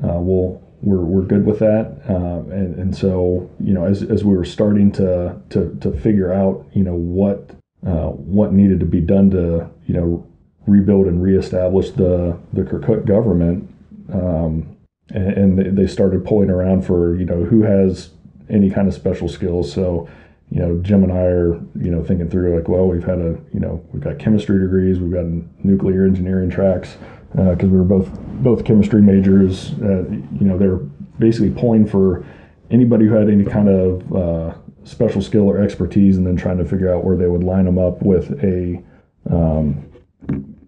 [0.04, 4.24] uh, we'll." We're, we're good with that, uh, and and so you know as, as
[4.24, 7.50] we were starting to to to figure out you know what
[7.88, 10.28] uh, what needed to be done to you know
[10.68, 13.68] rebuild and reestablish the the Kirkuk government,
[14.14, 14.78] um,
[15.10, 18.12] and, and, they started pulling around for you know who has
[18.50, 19.74] any kind of special skills.
[19.74, 20.08] So,
[20.52, 23.40] you know, Jim and I are you know thinking through like, well, we've had a
[23.52, 25.26] you know we've got chemistry degrees, we've got
[25.66, 26.98] nuclear engineering tracks
[27.36, 28.10] because uh, we were both
[28.42, 29.74] both chemistry majors.
[29.74, 30.78] Uh, you know, they're
[31.20, 32.26] basically pulling for
[32.72, 36.66] anybody who had any kind of uh, special skill or expertise, and then trying to
[36.66, 38.82] figure out where they would line them up with a
[39.30, 39.86] um,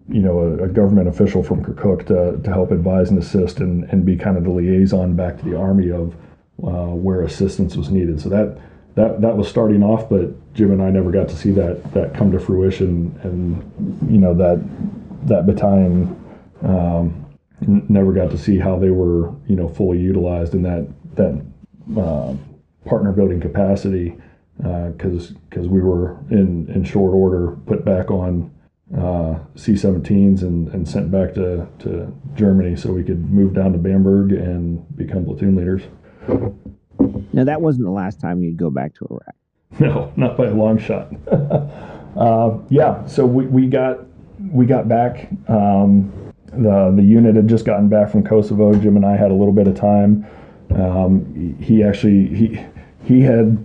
[0.08, 3.84] you know, a, a, government official from Kirkuk to, to help advise and assist and,
[3.84, 6.14] and be kind of the liaison back to the Army of
[6.64, 8.20] uh, where assistance was needed.
[8.20, 8.58] So that,
[8.94, 12.14] that, that was starting off, but Jim and I never got to see that, that
[12.14, 13.18] come to fruition.
[13.22, 14.64] And, you know, that,
[15.28, 16.17] that battalion
[16.62, 17.26] um,
[17.62, 21.44] n- never got to see how they were, you know, fully utilized in that, that
[22.00, 22.34] uh,
[22.88, 24.16] partner building capacity
[24.58, 28.50] because uh, because we were in, in short order put back on
[28.96, 33.78] uh, C-17s and, and sent back to, to Germany so we could move down to
[33.78, 35.82] Bamberg and become platoon leaders.
[37.32, 39.34] Now that wasn't the last time you'd go back to Iraq.
[39.80, 41.12] No, not by a long shot.
[42.16, 43.98] uh, yeah, so we, we got
[44.50, 45.28] we got back.
[45.46, 46.27] Um,
[46.58, 48.74] the the unit had just gotten back from Kosovo.
[48.74, 50.26] Jim and I had a little bit of time.
[50.74, 52.64] Um, he actually he
[53.04, 53.64] he had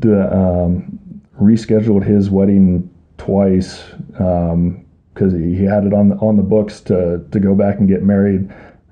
[0.00, 1.00] the, um,
[1.40, 4.84] rescheduled his wedding twice because um,
[5.54, 8.50] he had it on the, on the books to, to go back and get married.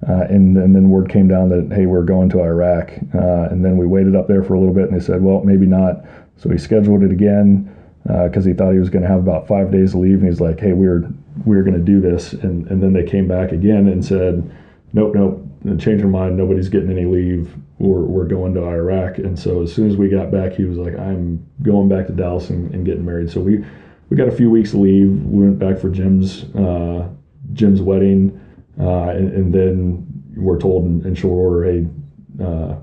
[0.09, 2.93] Uh, and, and, then word came down that, hey, we're going to Iraq.
[3.15, 5.43] Uh, and then we waited up there for a little bit and they said, well,
[5.43, 6.05] maybe not.
[6.37, 7.75] So he scheduled it again
[8.05, 10.21] because uh, he thought he was going to have about five days leave.
[10.21, 11.11] And he's like, hey, we're,
[11.45, 12.33] we're going to do this.
[12.33, 14.51] And, and then they came back again and said,
[14.93, 15.47] nope, nope,
[15.79, 16.37] change your mind.
[16.37, 17.55] Nobody's getting any leave.
[17.79, 19.19] We're, we're going to Iraq.
[19.19, 22.13] And so as soon as we got back, he was like, I'm going back to
[22.13, 23.31] Dallas and, and getting married.
[23.31, 23.65] So we,
[24.09, 25.11] we got a few weeks leave.
[25.25, 27.09] We went back for Jim's uh,
[27.53, 28.41] Jim's wedding,
[28.79, 30.07] uh, and, and, then
[30.37, 31.87] we're told in, in short order, hey,
[32.43, 32.77] uh,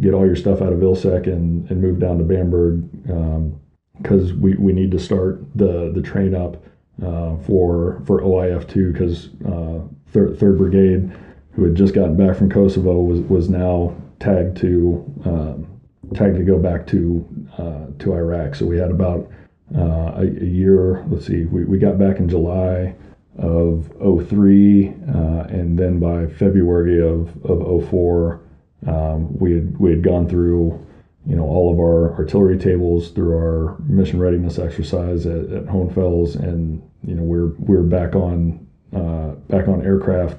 [0.00, 4.40] get all your stuff out of Vilseck and, and move down to Bamberg because um,
[4.40, 6.62] we, we need to start the the train up
[7.02, 11.12] uh, for for OIF two because uh, third third brigade,
[11.52, 15.66] who had just gotten back from Kosovo, was was now tagged to um,
[16.14, 17.26] tagged to go back to
[17.58, 18.54] uh, to Iraq.
[18.54, 19.30] So we had about
[19.74, 21.04] uh, a, a, year.
[21.08, 22.94] Let's see, we, we got back in July
[23.38, 24.92] of 03, uh,
[25.48, 28.40] and then by February of, of 04,
[28.86, 30.85] um, we had we had gone through
[31.26, 36.36] you know all of our artillery tables through our mission readiness exercise at, at Hohenfels,
[36.36, 40.38] and you know we're we're back on uh, back on aircraft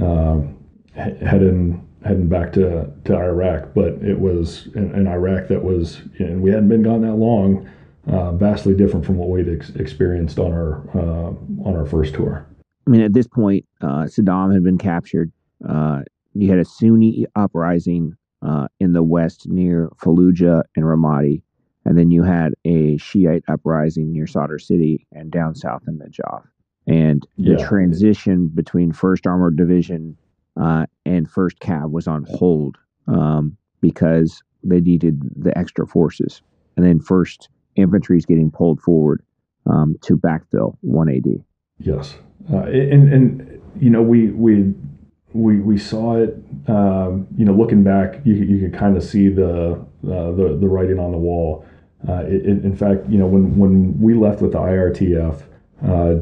[0.00, 0.56] um,
[0.94, 3.74] heading heading back to, to Iraq.
[3.74, 7.68] But it was in, in Iraq that was, and we hadn't been gone that long
[8.06, 11.30] uh, vastly different from what we'd ex- experienced on our uh,
[11.64, 12.46] on our first tour.
[12.86, 15.30] I mean, at this point, uh, Saddam had been captured.
[15.68, 21.42] Uh, you had a Sunni uprising uh, in the west near Fallujah and Ramadi,
[21.84, 26.44] and then you had a Shiite uprising near Sadr City and down south in Najaf.
[26.86, 27.66] and the Yeah.
[27.68, 30.16] transition between First Armored Division
[30.56, 32.76] uh, and First Cav was on hold
[33.06, 36.40] um, because they needed the extra forces,
[36.76, 39.22] and then First Infantry is getting pulled forward
[39.66, 41.26] um, to backfill one AD.
[41.78, 42.16] Yes,
[42.52, 44.74] uh, and and you know we we
[45.38, 46.36] we we saw it.
[46.66, 50.68] Um, you know, looking back, you you could kind of see the uh, the the
[50.68, 51.64] writing on the wall.
[52.08, 55.42] Uh, it, it- in fact, you know, when when we left with the IRTF,
[55.86, 56.14] uh,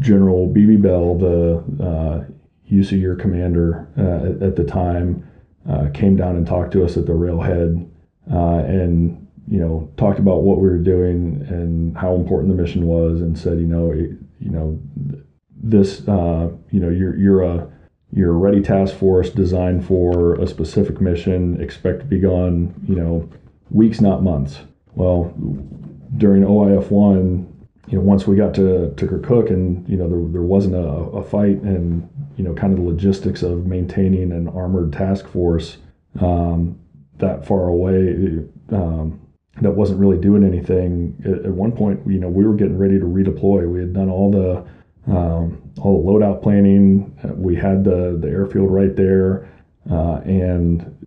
[0.00, 2.24] General BB Bell, the uh,
[2.70, 5.26] USAREUR commander uh, at, at the time,
[5.68, 7.90] uh, came down and talked to us at the railhead,
[8.32, 12.86] uh, and you know talked about what we were doing and how important the mission
[12.86, 14.78] was, and said, you know, it, you know,
[15.62, 17.68] this, uh, you know, you're you're a
[18.14, 21.60] you're a ready task force designed for a specific mission.
[21.60, 23.28] Expect to be gone, you know,
[23.70, 24.60] weeks, not months.
[24.94, 25.34] Well,
[26.16, 27.50] during OIF one,
[27.88, 30.78] you know, once we got to, to Kirkuk and, you know, there, there wasn't a,
[30.78, 35.78] a fight and, you know, kind of the logistics of maintaining an armored task force
[36.20, 36.78] um,
[37.18, 39.20] that far away um,
[39.60, 41.20] that wasn't really doing anything.
[41.24, 43.68] At, at one point, you know, we were getting ready to redeploy.
[43.68, 44.64] We had done all the
[45.06, 47.16] um, all the loadout planning.
[47.36, 49.48] We had the, the airfield right there.
[49.90, 51.04] Uh, and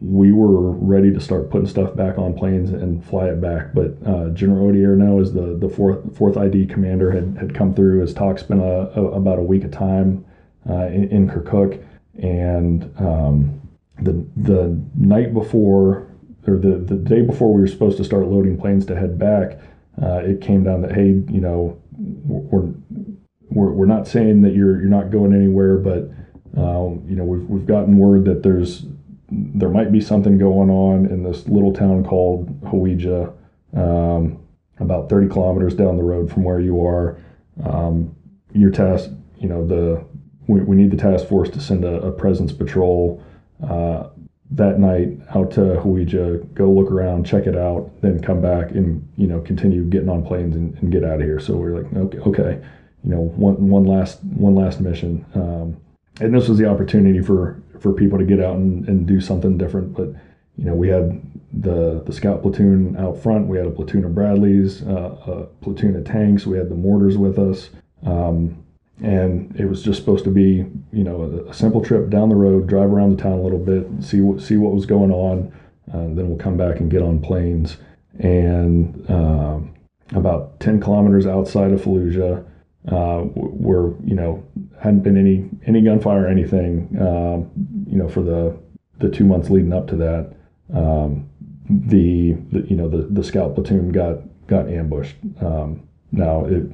[0.00, 3.72] we were ready to start putting stuff back on planes and fly it back.
[3.74, 8.00] But uh, General Odierno, as the, the fourth fourth ID commander, had, had come through.
[8.00, 10.24] His talk's been a, a, about a week of time
[10.68, 11.84] uh, in, in Kirkuk,
[12.20, 13.60] and um,
[14.02, 16.08] the the night before
[16.46, 19.60] or the, the day before we were supposed to start loading planes to head back,
[20.02, 22.72] uh, it came down that hey, you know, we're,
[23.50, 26.10] we're we're not saying that you're you're not going anywhere, but
[26.56, 28.86] um, you know we've we've gotten word that there's
[29.30, 33.32] there might be something going on in this little town called Hawija,
[33.74, 34.40] um,
[34.80, 37.16] about 30 kilometers down the road from where you are.
[37.64, 38.16] Um,
[38.52, 40.04] your task, you know, the
[40.48, 43.22] we, we need the task force to send a, a presence patrol
[43.62, 44.08] uh,
[44.52, 49.08] that night out to Hawija, go look around, check it out, then come back and
[49.16, 51.38] you know continue getting on planes and, and get out of here.
[51.38, 52.66] So we're like, okay, okay,
[53.04, 55.24] you know, one one last one last mission.
[55.34, 55.76] Um,
[56.20, 59.56] and this was the opportunity for for people to get out and, and do something
[59.56, 59.94] different.
[59.94, 60.08] But
[60.56, 61.20] you know, we had
[61.52, 63.46] the the scout platoon out front.
[63.46, 66.46] We had a platoon of Bradleys, uh, a platoon of tanks.
[66.46, 67.70] We had the mortars with us,
[68.04, 68.62] um,
[69.02, 72.34] and it was just supposed to be you know a, a, simple trip down the
[72.34, 75.52] road, drive around the town a little bit, see what see what was going on,
[75.92, 77.78] uh, then we'll come back and get on planes.
[78.18, 79.72] And um,
[80.12, 82.44] about ten kilometers outside of Fallujah,
[82.88, 84.44] uh, where you know
[84.80, 87.50] hadn't been any any gunfire or anything, um,
[87.86, 88.56] you know, for the
[88.98, 90.32] the two months leading up to that.
[90.74, 91.28] Um,
[91.68, 95.16] the, the, you know the, the scout platoon got got ambushed.
[95.40, 96.64] Um, now it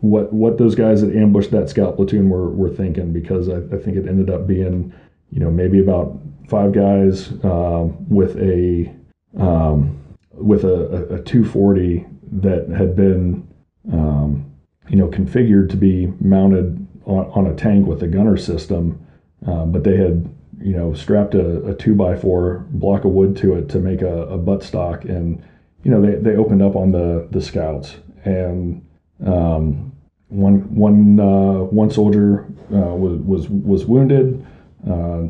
[0.00, 3.78] what what those guys that ambushed that scout platoon were were thinking because I, I
[3.78, 4.92] think it ended up being
[5.30, 8.92] you know maybe about five guys um, with a
[9.38, 9.98] um,
[10.32, 13.46] with a, a, 240 that had been
[13.92, 14.49] um,
[14.90, 19.00] you know configured to be mounted on, on a tank with a gunner system,
[19.46, 20.28] uh, but they had
[20.60, 24.02] you know strapped a, a two by four block of wood to it to make
[24.02, 25.42] a, a butt stock, and
[25.84, 28.84] you know they, they opened up on the the scouts, and
[29.24, 29.92] um,
[30.28, 34.44] one one uh, one soldier uh, was was was wounded,
[34.88, 35.22] uh,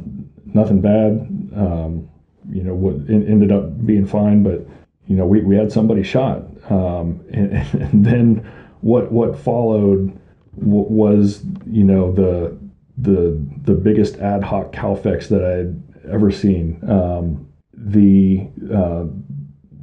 [0.47, 1.27] nothing bad.
[1.55, 2.09] Um,
[2.51, 4.67] you know what ended up being fine, but
[5.07, 8.51] you know we, we had somebody shot, um, and, and then
[8.81, 10.19] what what followed
[10.55, 12.57] was you know the
[12.99, 16.81] the the biggest ad hoc Calfex that I had ever seen.
[16.89, 19.07] Um, the uh,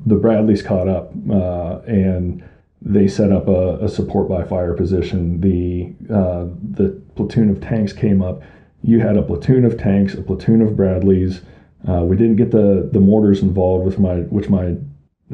[0.06, 2.44] the Bradleys caught up uh, and
[2.82, 5.42] they set up a, a, support by fire position.
[5.42, 8.42] The uh, the platoon of tanks came up.
[8.84, 11.42] You had a platoon of tanks, a platoon of Bradleys.
[11.88, 14.76] Uh, we didn't get the the mortars involved, with my which my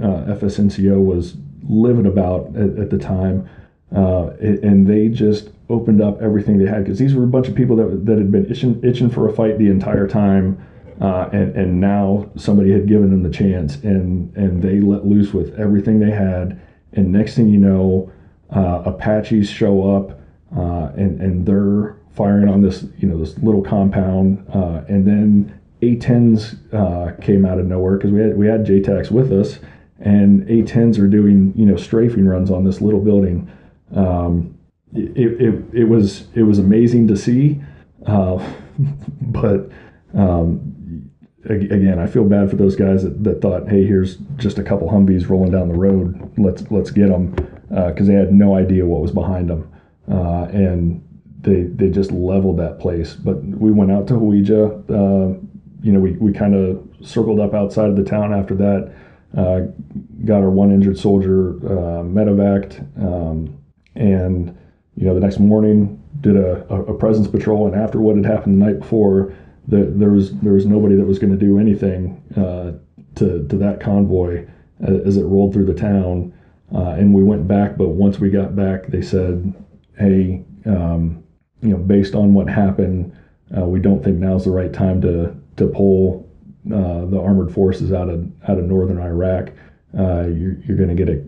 [0.02, 1.36] uh, FSNCO was
[1.68, 3.50] livid about at, at the time.
[3.96, 7.56] Uh, and they just opened up everything they had because these were a bunch of
[7.56, 10.64] people that, that had been itching, itching for a fight the entire time.
[11.02, 15.34] Uh, and, and now somebody had given them the chance and, and they let loose
[15.34, 16.60] with everything they had.
[16.94, 18.12] And next thing you know,
[18.52, 20.20] uh, Apaches show up
[20.56, 24.46] uh, and, and they're firing on this, you know, this little compound.
[24.54, 29.12] Uh, and then A-10s uh, came out of nowhere because we had, we had JTACs
[29.12, 29.60] with us
[30.04, 33.50] and A-10s are doing, you know, strafing runs on this little building
[33.96, 34.58] um,
[34.94, 37.62] it, it, it was it was amazing to see,
[38.06, 38.38] uh,
[39.22, 39.70] but
[40.14, 41.10] um,
[41.46, 44.88] again, I feel bad for those guys that, that thought, hey, here's just a couple
[44.90, 46.32] Humvees rolling down the road.
[46.38, 47.32] Let's let's get them
[47.70, 49.72] because uh, they had no idea what was behind them.
[50.12, 51.04] uh, and
[51.42, 53.14] they they just leveled that place.
[53.14, 54.90] But we went out to Hawija.
[54.90, 55.40] Uh,
[55.82, 58.94] you know, we, we kind of circled up outside of the town after that.
[59.38, 59.62] Uh,
[60.26, 63.58] got our one injured soldier uh, medevaced, um,
[63.96, 64.56] and
[64.96, 67.66] you know the next morning did a, a, presence patrol.
[67.66, 69.34] And after what had happened the night before,
[69.68, 72.74] the, there was there was nobody that was going to do anything uh,
[73.16, 74.46] to to that convoy
[74.80, 76.34] as it rolled through the town.
[76.74, 79.54] Uh, and we went back, but once we got back, they said,
[79.98, 81.24] "Hey, um,
[81.62, 83.16] you know, based on what happened,
[83.56, 86.23] uh, we don't think now's the right time to to pull
[86.72, 89.50] uh, the armored forces out of out of northern Iraq,
[89.98, 91.22] uh, you're, you're going to get a.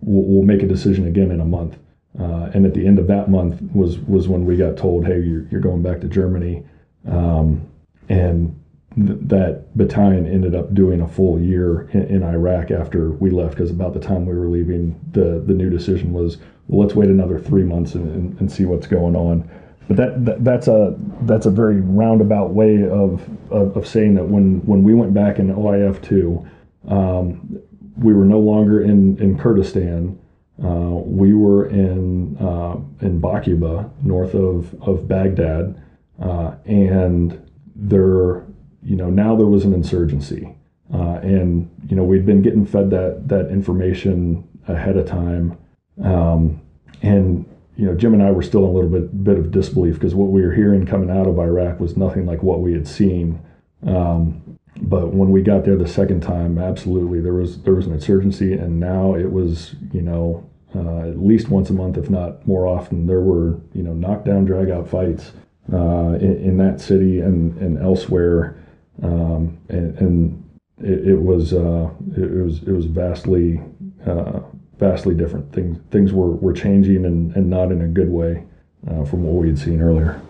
[0.00, 1.78] We'll, we'll, make a decision again in a month.
[2.18, 5.20] Uh, and at the end of that month was was when we got told, hey,
[5.20, 6.64] you're, you're going back to Germany,
[7.08, 7.68] um,
[8.08, 8.58] and
[8.94, 13.56] th- that battalion ended up doing a full year in, in Iraq after we left.
[13.56, 16.38] Because about the time we were leaving, the the new decision was,
[16.68, 19.50] well, let's wait another three months and, and, and see what's going on.
[19.88, 24.24] But that, that, that's a that's a very roundabout way of, of, of saying that
[24.24, 26.44] when when we went back in OIF two,
[26.88, 27.60] um,
[27.96, 30.18] we were no longer in in Kurdistan.
[30.62, 35.80] Uh, we were in uh, in Baquba, north of of Baghdad,
[36.20, 37.40] uh, and
[37.76, 38.44] there,
[38.82, 40.54] you know, now there was an insurgency,
[40.92, 45.56] uh, and you know we'd been getting fed that that information ahead of time,
[46.02, 46.60] um,
[47.02, 47.44] and
[47.76, 50.14] you know, Jim and I were still in a little bit bit of disbelief because
[50.14, 53.40] what we were hearing coming out of Iraq was nothing like what we had seen.
[53.86, 57.92] Um, but when we got there the second time, absolutely there was there was an
[57.92, 62.46] insurgency, and now it was you know uh, at least once a month, if not
[62.46, 65.32] more often, there were you know knockdown, drag out fights
[65.72, 68.62] uh, in, in, that city and and elsewhere,
[69.02, 70.44] um, and, and
[70.78, 73.60] it, it, was uh, it, was it was vastly
[74.06, 74.40] uh,
[74.78, 75.52] vastly different.
[75.52, 78.44] Things things were, were changing and, and not in a good way
[78.88, 80.20] uh, from what we had seen earlier.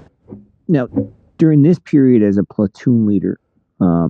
[0.68, 0.88] Now,
[1.38, 3.38] during this period as a platoon leader,
[3.80, 4.08] uh,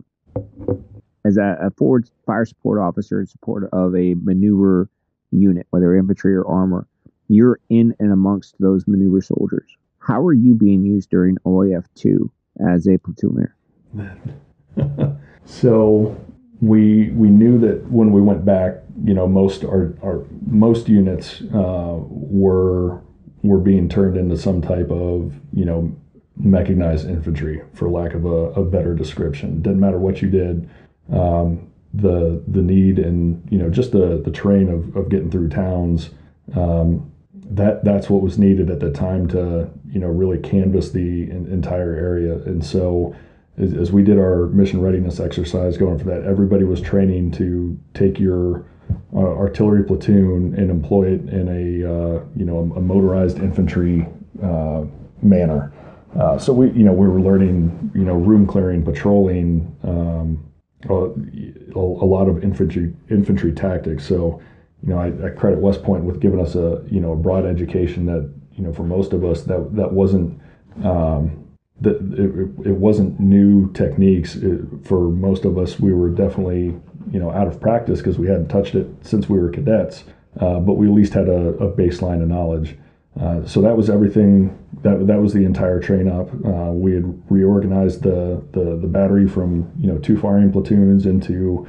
[1.25, 4.89] as a, a, forward fire support officer in support of a maneuver
[5.33, 6.87] unit, whether infantry or armor,
[7.29, 9.77] you're in and amongst those maneuver soldiers.
[9.99, 12.31] How are you being used during OIF 2
[12.71, 13.49] as a platoon
[13.97, 15.19] leader?
[15.45, 16.17] so
[16.61, 21.43] we we knew that when we went back, you know, most our, our most units
[21.55, 23.03] uh, were
[23.43, 25.95] were being turned into some type of you know
[26.37, 29.63] mechanized infantry, for lack of a, a better description.
[29.63, 30.69] Didn't matter what you did.
[31.13, 35.49] Um, the the need and you know just the the terrain of, of getting through
[35.49, 36.11] towns
[36.55, 41.31] um, that that's what was needed at the time to you know really canvass the
[41.31, 43.15] entire area and so
[43.59, 48.19] as, we did our mission readiness exercise going for that, everybody was training to take
[48.19, 48.67] your
[49.15, 54.07] uh, artillery platoon and employ it in a uh, you know a, a motorized infantry
[54.43, 54.85] uh,
[55.23, 55.73] manner.
[56.19, 60.45] Uh, so we you know we were learning you know room clearing, patrolling, um,
[60.89, 64.07] a, a, lot of infantry infantry tactics.
[64.07, 64.41] So
[64.83, 67.45] you know I, I credit West Point with giving us a you know a broad
[67.45, 70.41] education that you know for most of us that that wasn't
[70.85, 71.47] um,
[71.81, 75.79] that it, it wasn't new techniques it, for most of us.
[75.79, 76.75] We were definitely
[77.11, 80.05] you know out of practice because we hadn't touched it since we were cadets,
[80.41, 82.77] uh, but we at least had a, a baseline of knowledge.
[83.21, 84.57] Uh, so that was everything.
[84.83, 86.29] That that was the entire train up.
[86.45, 91.67] Uh, we had reorganized the, the the battery from you know two firing platoons into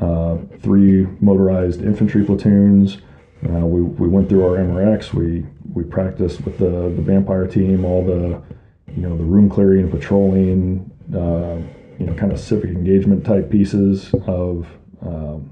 [0.00, 2.98] uh, three motorized infantry platoons.
[3.44, 5.12] Uh, we, we went through our MRX.
[5.14, 8.42] We we practiced with the the vampire team all the
[8.96, 11.58] you know, the room clearing, and patrolling, uh,
[11.98, 14.66] you know, kind of civic engagement type pieces of
[15.02, 15.50] um,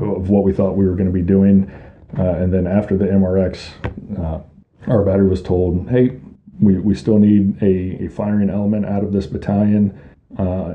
[0.00, 1.70] of what we thought we were going to be doing.
[2.18, 3.68] Uh, and then after the MRX,
[4.18, 4.40] uh,
[4.90, 6.18] our battery was told, hey,
[6.60, 9.98] we, we still need a, a firing element out of this battalion,
[10.38, 10.74] uh,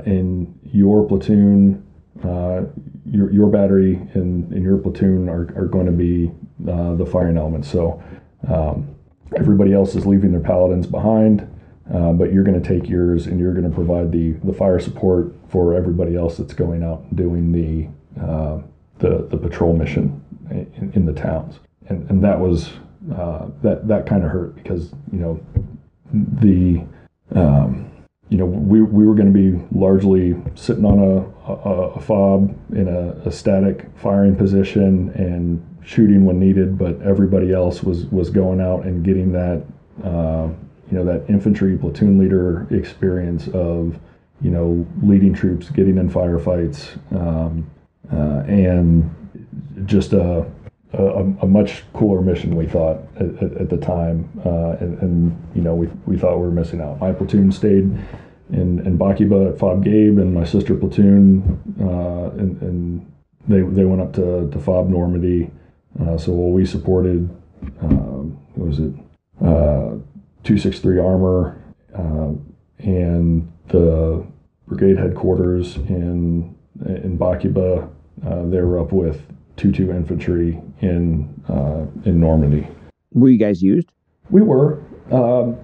[0.62, 1.84] your platoon,
[2.24, 2.62] uh,
[3.04, 6.30] your, your battery and, and your platoon are, are going to be
[6.70, 7.66] uh, the firing element.
[7.66, 8.02] So
[8.48, 8.94] um,
[9.36, 11.48] everybody else is leaving their paladins behind.
[11.92, 14.80] Uh, but you're going to take yours and you're going to provide the, the fire
[14.80, 18.58] support for everybody else that's going out and doing the uh,
[18.98, 21.58] the, the patrol mission in, in, the towns.
[21.88, 22.70] And, and that was
[23.14, 25.40] uh, that that kind of hurt because you know
[26.12, 26.82] the
[27.34, 27.90] um,
[28.30, 32.56] you know we, we were going to be largely sitting on a, a, a fob
[32.74, 38.30] in a, a, static firing position and shooting when needed, but everybody else was was
[38.30, 39.62] going out and getting that
[40.02, 40.48] uh,
[40.94, 43.98] you know that infantry platoon leader experience of
[44.40, 47.68] you know leading troops, getting in firefights, um,
[48.12, 49.10] uh, and
[49.86, 50.46] just a,
[50.92, 51.04] a,
[51.42, 55.74] a, much cooler mission we thought at, at, the time, uh, and, and, you know
[55.74, 57.00] we, we thought we were missing out.
[57.00, 57.90] My platoon stayed
[58.52, 63.12] in in Baquba at Fob Gabe, and my sister platoon uh, and, and
[63.48, 65.50] they they went up to, to Fob Normandy.
[66.00, 67.28] Uh, so while we supported,
[67.80, 68.92] um, was it,
[69.44, 69.94] uh,
[70.44, 71.62] 263 Armor
[71.96, 72.32] uh,
[72.78, 74.26] and the
[74.66, 76.54] brigade headquarters in
[76.86, 77.88] in Baquba,
[78.26, 79.22] uh, they were up with
[79.56, 82.66] 2-2 infantry in uh, in Normandy.
[83.12, 83.90] Were you guys used?
[84.30, 84.82] We were.
[85.10, 85.56] Um,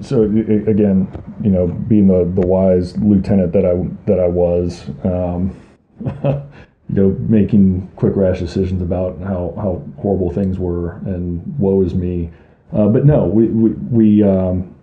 [0.00, 1.08] so again,
[1.42, 3.74] you know, being the, the wise lieutenant that I
[4.06, 5.56] that I was, um,
[6.04, 11.94] you know, making quick rash decisions about how, how horrible things were and woe is
[11.94, 12.30] me.
[12.72, 14.74] Uh, but no, we we we, um,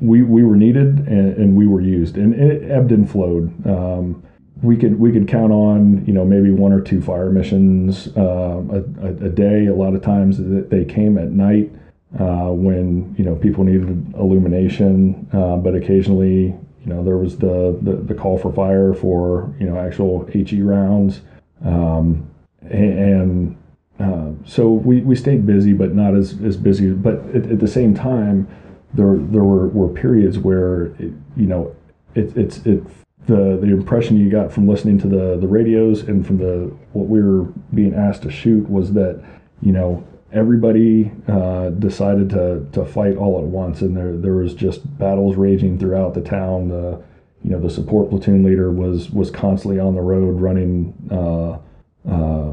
[0.00, 3.66] we we were needed and, and, we were used, and it ebbed and flowed.
[3.66, 4.22] Um,
[4.62, 8.62] we could we could count on you know maybe one or two fire missions uh,
[8.70, 9.66] a, a, day.
[9.66, 11.70] A lot of times they came at night
[12.18, 16.46] uh, when you know people needed illumination, uh, but occasionally
[16.80, 20.62] you know there was the, the, the call for fire for you know actual HE
[20.62, 21.20] rounds,
[21.64, 22.28] um,
[22.62, 23.56] and,
[23.98, 26.90] uh, so we, we stayed busy, but not as, as busy.
[26.90, 28.46] But at, at the same time,
[28.94, 31.74] there there were, were periods where it, you know
[32.14, 32.82] it, it's it
[33.26, 37.08] the the impression you got from listening to the the radios and from the what
[37.08, 37.44] we were
[37.74, 39.22] being asked to shoot was that
[39.60, 44.54] you know everybody uh, decided to to fight all at once, and there there was
[44.54, 46.68] just battles raging throughout the town.
[46.68, 47.02] The
[47.42, 51.58] you know the support platoon leader was was constantly on the road running uh,
[52.10, 52.52] uh,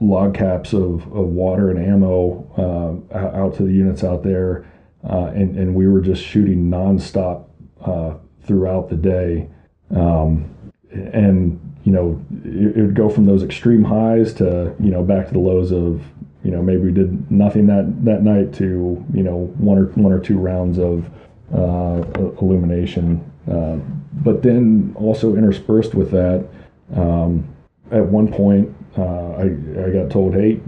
[0.00, 4.66] LOGPACs of, of water and ammo uh, out to the units out there,
[5.08, 7.44] uh, and and we were just shooting nonstop
[7.84, 9.48] uh, throughout the day,
[9.94, 10.50] um,
[10.92, 15.28] and you know it, it would go from those extreme highs to you know back
[15.28, 16.02] to the lows of
[16.42, 20.12] you know maybe we did nothing that that night to you know one or one
[20.12, 21.10] or two rounds of
[21.54, 22.02] uh,
[22.40, 23.30] illumination.
[23.50, 23.76] Uh,
[24.24, 26.48] but then also interspersed with that,
[26.96, 27.46] um,
[27.92, 30.60] at one point uh, I I got told, hey,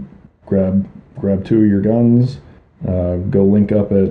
[0.45, 2.39] grab grab two of your guns,
[2.87, 4.09] uh, go link up at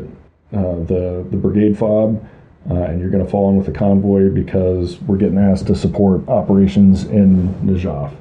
[0.52, 2.24] uh, the the brigade fob.
[2.70, 5.74] Uh, and you're going to fall in with the convoy because we're getting asked to
[5.74, 8.12] support operations in Najaf.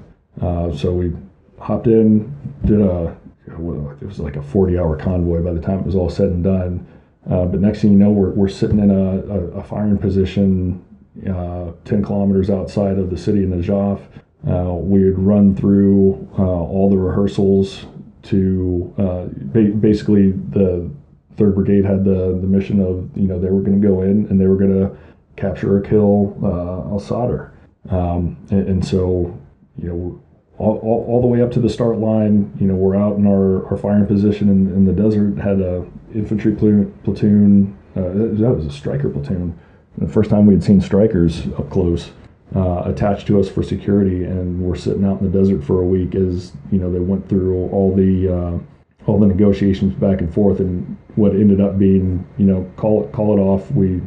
[0.80, 1.12] so we
[1.60, 2.34] hopped in,
[2.64, 3.18] did a
[3.48, 6.44] it was like a 40 hour convoy by the time it was all said and
[6.44, 6.88] done.
[7.30, 10.84] Uh, but next thing you know, we're, we're sitting in a, a, a firing position
[11.28, 14.02] uh, 10 kilometers outside of the city of Najaf.
[14.46, 17.86] Uh, we had run through uh, all the rehearsals
[18.24, 20.90] to uh, ba- basically the
[21.38, 24.26] third brigade had the, the mission of you know they were going to go in
[24.28, 24.96] and they were going to
[25.36, 27.54] capture or kill uh, Al Sadr,
[27.90, 29.38] um, and, and, so
[29.78, 30.22] you know
[30.58, 32.52] all, all, all, the way up to the start line.
[32.60, 35.38] You know, we're out in our, our firing position in, in the desert.
[35.38, 37.78] Had a infantry platoon.
[37.96, 39.58] Uh, that was a Stryker platoon.
[39.98, 42.12] The first time we had seen Strykers up close,
[42.56, 45.86] uh, attached to us for security, and we're sitting out in the desert for a
[45.86, 48.60] week as you know they went through all the uh,
[49.06, 53.12] all the negotiations back and forth, and what ended up being you know call it
[53.12, 53.70] call it off.
[53.72, 54.02] We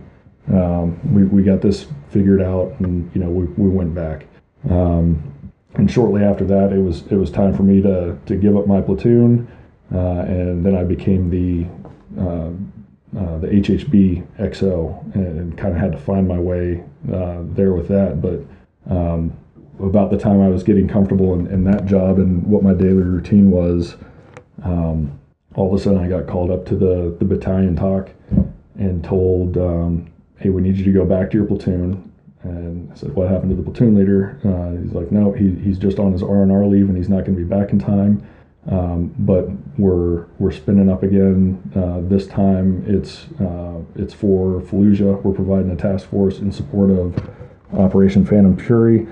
[0.53, 4.27] um, we, we got this figured out, and you know we, we went back.
[4.69, 5.23] Um,
[5.75, 8.67] and shortly after that, it was it was time for me to to give up
[8.67, 9.47] my platoon,
[9.95, 11.67] uh, and then I became the
[13.19, 17.73] uh, the HHB XO and, and kind of had to find my way uh, there
[17.73, 18.23] with that.
[18.23, 18.45] But
[18.93, 19.37] um,
[19.81, 23.03] about the time I was getting comfortable in, in, that job and what my daily
[23.03, 23.97] routine was,
[24.63, 25.19] um,
[25.55, 28.11] all of a sudden I got called up to the the battalion TOC
[28.79, 32.13] and told, um, "Hey, we need you to go back to your platoon."
[32.43, 35.79] And I said, "What happened to the platoon leader?" Uh, he's like, "No, he, he's
[35.79, 37.81] just on his R and R leave, and he's not going to be back in
[37.81, 38.23] time."
[38.69, 41.63] Um, but we're we're spinning up again.
[41.75, 45.23] Uh, this time it's uh, it's for Fallujah.
[45.23, 47.17] We're providing a task force in support of
[47.73, 49.07] Operation Phantom Fury.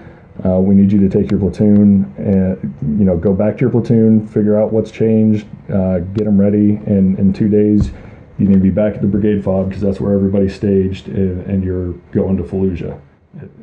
[0.45, 3.71] Uh, we need you to take your platoon and you know go back to your
[3.71, 7.91] platoon, figure out what's changed, uh, get them ready, and in two days
[8.39, 11.45] you need to be back at the brigade fob because that's where everybody's staged, and,
[11.47, 13.01] and you're going to Fallujah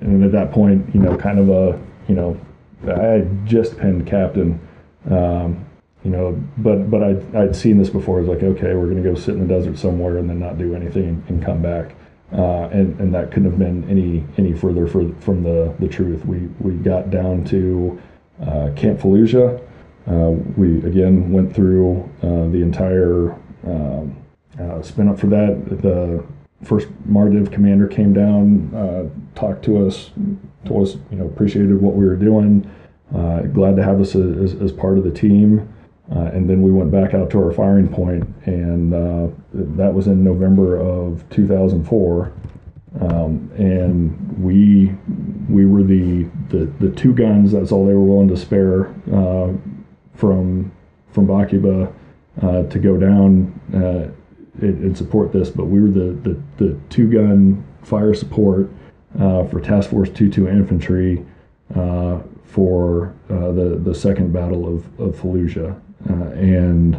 [0.02, 2.40] and at that point, you know, kind of a, you know,
[2.88, 4.60] I just pinned captain,
[5.10, 5.66] um,
[6.06, 8.20] you know, but but I'd, I'd seen this before.
[8.20, 10.60] It's like, okay, we're going to go sit in the desert somewhere and then not
[10.60, 11.96] do anything and come back.
[12.32, 16.24] Uh, and, and that couldn't have been any any further for, from the, the truth.
[16.26, 18.00] We we got down to
[18.40, 19.60] uh, Camp Fallujah.
[20.08, 23.32] Uh, we again went through uh, the entire
[23.66, 24.16] um,
[24.60, 25.82] uh, spin up for that.
[25.82, 26.24] The
[26.64, 30.12] first Mardiv commander came down, uh, talked to us,
[30.66, 32.70] told us, you know, appreciated what we were doing,
[33.12, 35.72] glad to have us as, as part of the team.
[36.14, 40.06] Uh, and then we went back out to our firing point, and uh, that was
[40.06, 42.32] in November of 2004.
[43.02, 44.96] Um, and we
[45.50, 47.52] we were the, the the two guns.
[47.52, 49.52] That's all they were willing to spare uh,
[50.14, 50.72] from
[51.12, 51.92] from Bakuba
[52.42, 54.12] uh, to go down uh,
[54.62, 55.50] and, and, support this.
[55.50, 58.70] But we were the the, the two gun fire support
[59.20, 61.26] uh, for Task Force 22 Infantry
[62.46, 65.82] for the the second battle of of Fallujah.
[66.10, 66.96] Uh, and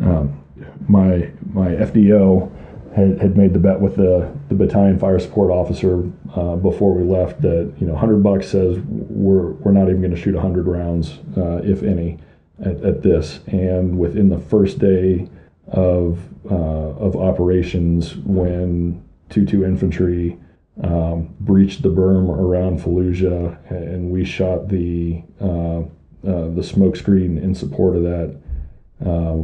[0.00, 0.42] um,
[0.88, 2.50] my my FDO
[2.96, 7.02] had, had made the bet with the, the battalion fire support officer uh, before we
[7.02, 10.66] left that you know 100 bucks says we're we're not even going to shoot 100
[10.66, 12.18] rounds uh, if any
[12.64, 13.40] at, at this.
[13.46, 15.28] And within the first day
[15.68, 16.20] of
[16.50, 20.38] uh, of operations when 22 infantry
[20.82, 25.80] um, breached the berm around Fallujah and we shot the uh,
[26.26, 28.36] uh, the smoke screen in support of that
[29.04, 29.36] uh,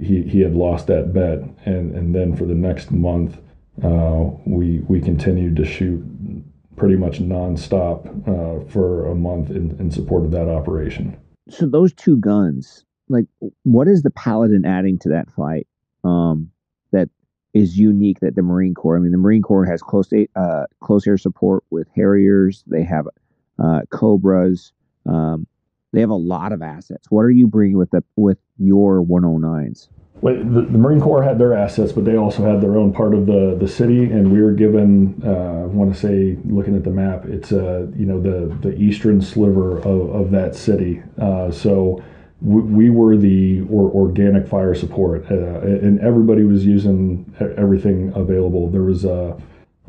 [0.00, 1.40] he, he had lost that bet.
[1.64, 3.38] And, and then for the next month,
[3.82, 6.04] uh, we, we continued to shoot
[6.76, 11.16] pretty much nonstop uh, for a month in, in support of that operation.
[11.48, 13.26] So those two guns, like,
[13.64, 15.66] what is the Paladin adding to that fight
[16.04, 16.50] um,
[16.92, 17.08] that
[17.54, 18.96] is unique that the Marine Corps?
[18.96, 22.62] I mean, the Marine Corps has close uh, close air support with Harriers.
[22.66, 23.06] They have
[23.58, 24.72] uh, Cobras.
[25.06, 25.46] Um,
[25.92, 27.10] they have a lot of assets.
[27.10, 29.88] What are you bringing with the with your 109s?
[30.20, 33.14] Well, the, the, Marine Corps had their assets, but they also had their own part
[33.14, 35.22] of the, the city, and we were given.
[35.24, 38.76] Uh, I want to say, looking at the map, it's uh, you know the the
[38.76, 41.02] eastern sliver of, of that city.
[41.20, 42.02] Uh, so
[42.40, 48.68] we, we, were the or, organic fire support, uh, and everybody was using everything available.
[48.68, 49.40] There was a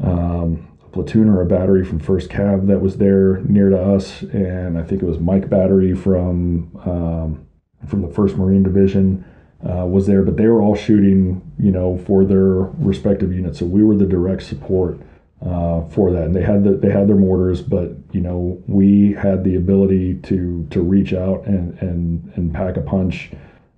[0.01, 4.77] um, platoon or a battery from First Cav that was there near to us, and
[4.77, 7.47] I think it was Mike Battery from um,
[7.87, 9.25] from the First Marine Division
[9.67, 10.23] uh, was there.
[10.23, 13.59] But they were all shooting, you know, for their respective units.
[13.59, 14.99] So we were the direct support
[15.45, 19.13] uh, for that, and they had the, they had their mortars, but you know, we
[19.13, 23.31] had the ability to to reach out and and and pack a punch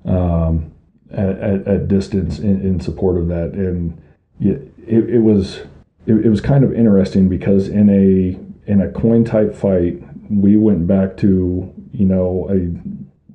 [0.06, 0.72] um,
[1.12, 4.02] at, at, at, distance in, in support of that, and
[4.40, 5.62] it, it, it was
[6.06, 10.58] it, it was kind of interesting because in a in a coin type fight, we
[10.58, 12.72] went back to you know a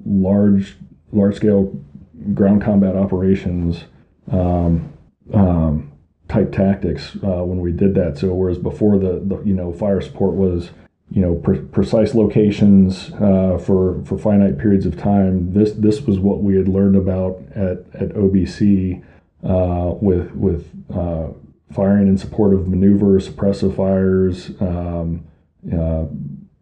[0.05, 0.76] large
[1.12, 1.72] large scale
[2.34, 3.84] ground combat operations
[4.32, 4.93] um,
[5.32, 5.93] um,
[6.28, 8.18] type tactics uh, when we did that.
[8.18, 10.70] So whereas before the, the you know fire support was
[11.10, 16.18] you know pre- precise locations uh, for for finite periods of time, this this was
[16.18, 19.02] what we had learned about at at OBC
[19.44, 21.28] uh, with with uh,
[21.72, 25.26] firing in support of maneuvers, suppressive fires, um,
[25.72, 26.05] uh,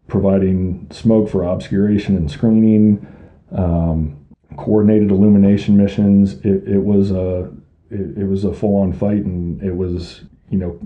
[0.07, 3.05] providing smoke for obscuration and screening,
[3.51, 4.17] um,
[4.57, 6.33] coordinated illumination missions.
[6.45, 7.51] It, it was a
[7.91, 10.79] it, it was a full on fight, and it was you know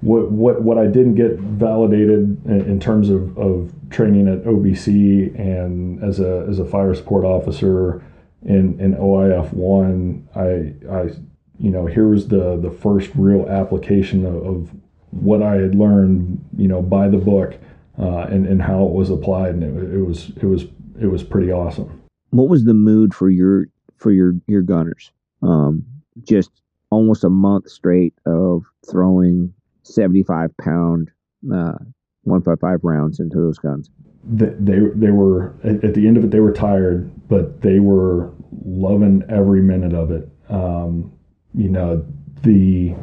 [0.00, 5.38] what what what I didn't get validated in, in terms of, of training at OBC
[5.38, 8.04] and as a as a fire support officer
[8.42, 11.10] in in OIF one, I I
[11.64, 14.70] you know, here was the the first real application of, of
[15.12, 17.56] what I had learned, you know, by the book,
[17.98, 20.64] uh, and and how it was applied, and it, it, was it was
[21.00, 22.02] it was pretty awesome.
[22.30, 25.10] What was the mood for your for your your gunners?
[25.40, 25.86] Um,
[26.22, 26.50] just
[26.90, 29.54] almost a month straight of throwing
[29.84, 31.10] seventy five pound
[31.50, 31.78] uh,
[32.24, 33.88] one five five rounds into those guns.
[34.30, 38.30] They, they they were at the end of it they were tired, but they were
[38.66, 40.28] loving every minute of it.
[40.50, 41.10] Um,
[41.54, 42.04] you know,
[42.42, 42.94] the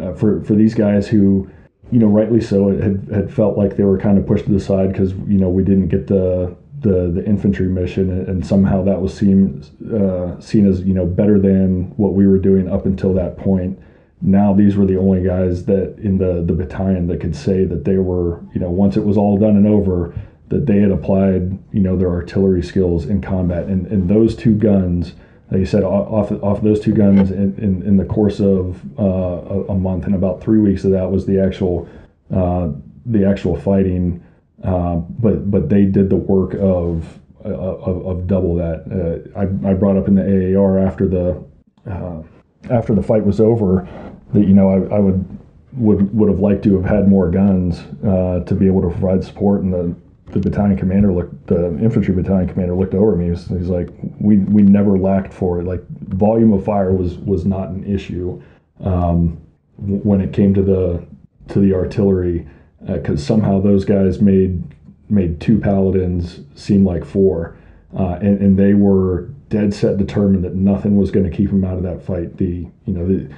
[0.00, 1.50] uh, for for these guys who,
[1.90, 4.60] you know, rightly so, had had felt like they were kind of pushed to the
[4.60, 9.00] side because you know we didn't get the the the infantry mission, and somehow that
[9.00, 13.14] was seen uh, seen as you know better than what we were doing up until
[13.14, 13.78] that point.
[14.20, 17.84] Now these were the only guys that in the the battalion that could say that
[17.84, 20.14] they were you know once it was all done and over
[20.48, 24.54] that they had applied you know their artillery skills in combat, and and those two
[24.54, 25.14] guns
[25.50, 29.72] like you said, off off those two guns in, in, in the course of uh,
[29.72, 31.88] a, month, and about three weeks of that was the actual
[32.34, 32.70] uh,
[33.06, 34.24] the actual fighting.
[34.62, 38.84] Uh, but but they did the work of uh, of, of double that.
[38.90, 41.44] Uh, I, I brought up in the AAR after the
[41.90, 42.22] uh,
[42.70, 43.86] after the fight was over
[44.32, 45.38] that you know I, I would
[45.74, 49.60] would would have liked to have had more guns to be able to provide support,
[49.60, 49.94] and the
[50.34, 53.28] the battalion commander looked, the infantry battalion commander looked over at me.
[53.28, 53.88] He's, he's like,
[54.18, 55.64] we we never lacked for it.
[55.64, 58.42] Like volume of fire was was not an issue
[58.80, 59.40] um,
[59.78, 61.06] when it came to the
[61.48, 62.46] to the artillery,
[62.84, 64.62] because uh, somehow those guys made
[65.08, 67.56] made two paladins seem like four,
[67.96, 71.64] uh, and and they were dead set determined that nothing was going to keep them
[71.64, 72.36] out of that fight.
[72.38, 73.30] The you know the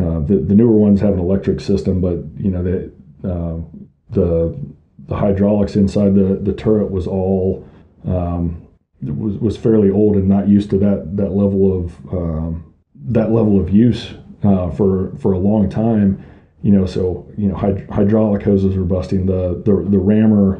[0.00, 2.92] uh, the, the newer ones have an electric system, but you know the
[3.28, 3.58] uh,
[4.10, 4.56] the
[5.08, 7.68] the hydraulics inside the, the turret was all
[8.06, 8.66] um,
[9.02, 13.60] was was fairly old and not used to that that level of um, that level
[13.60, 16.22] of use uh, for for a long time.
[16.62, 19.26] You know, so you know hyd- hydraulic hoses were busting.
[19.26, 20.56] The the the rammer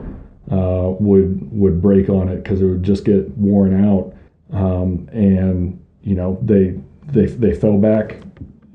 [0.50, 4.14] uh, would would break on it because it would just get worn out,
[4.52, 8.20] um, and you know they they they fell back,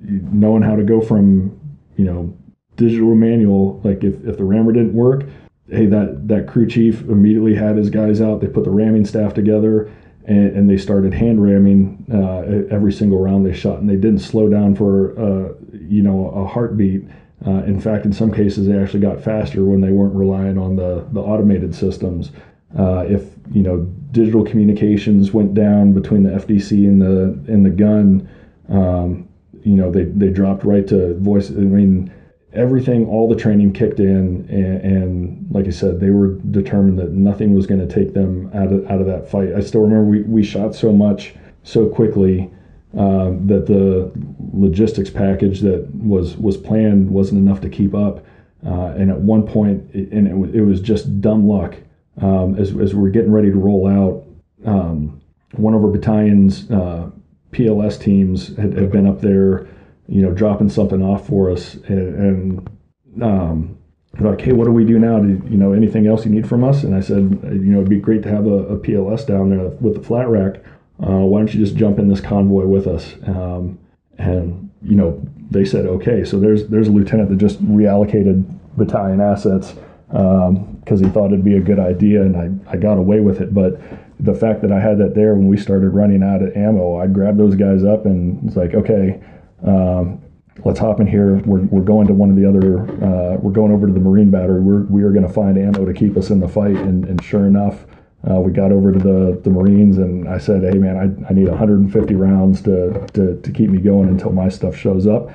[0.02, 1.60] knowing how to go from
[1.98, 2.36] you know
[2.76, 3.80] digital manual.
[3.84, 5.26] Like if if the rammer didn't work,
[5.72, 8.42] hey that that crew chief immediately had his guys out.
[8.42, 9.92] They put the ramming staff together.
[10.26, 14.20] And, and they started hand ramming uh, every single round they shot, and they didn't
[14.20, 17.04] slow down for uh, you know a heartbeat
[17.46, 20.76] uh, in fact, in some cases, they actually got faster when they weren't relying on
[20.76, 22.32] the, the automated systems.
[22.78, 23.80] Uh, if you know
[24.12, 28.30] digital communications went down between the FDC and the and the gun,
[28.68, 29.28] um,
[29.64, 31.50] you know they, they dropped right to voice.
[31.50, 32.14] I mean,
[32.54, 37.12] everything, all the training kicked in, and, and like I said, they were determined that
[37.12, 39.54] nothing was going to take them out of out of that fight.
[39.54, 42.50] I still remember we, we shot so much so quickly
[42.98, 44.12] um, that the
[44.54, 48.26] logistics package that was was planned wasn't enough to keep up.
[48.66, 51.76] Uh, and at one point, it, and it, was, it was just dumb luck.
[52.22, 54.26] Um, as, as we are getting ready to roll out,
[54.66, 55.22] um,
[55.54, 57.10] one of our battalion's uh,
[57.52, 59.68] PLS teams had, had, been up there,
[60.10, 62.68] you know, dropping something off for us, and,
[63.16, 63.78] and um,
[64.20, 65.20] like, hey, what do we do now?
[65.20, 66.84] Do you know anything else you need from us?
[66.84, 69.68] And I said, you know, it'd be great to have a, a PLS down there
[69.68, 70.62] with the flat rack
[71.02, 73.16] uh, why don't you just jump in this convoy with us?
[73.26, 73.80] Um,
[74.18, 76.26] and you know, they said okay.
[76.26, 78.44] So there's there's a lieutenant that just reallocated
[78.76, 79.76] battalion assets
[80.08, 82.36] because um, he thought it'd be a good idea, and
[82.68, 83.54] I, I got away with it.
[83.54, 83.80] But
[84.20, 87.08] the fact that I had that there when we started running out of ammo, I
[87.08, 89.22] grabbed those guys up and it's like, okay,
[89.66, 90.22] um,
[90.66, 91.38] let's hop in here.
[91.46, 94.32] We're, we're going to one of the other, uh, we're going over to the Marine
[94.32, 94.62] battery.
[94.62, 96.76] We're, we are going to find ammo to keep us in the fight.
[96.76, 97.86] And, and sure enough,
[98.30, 101.34] uh, we got over to the, the Marines and I said, hey man, I, I
[101.34, 105.30] need 150 rounds to, to, to keep me going until my stuff shows up.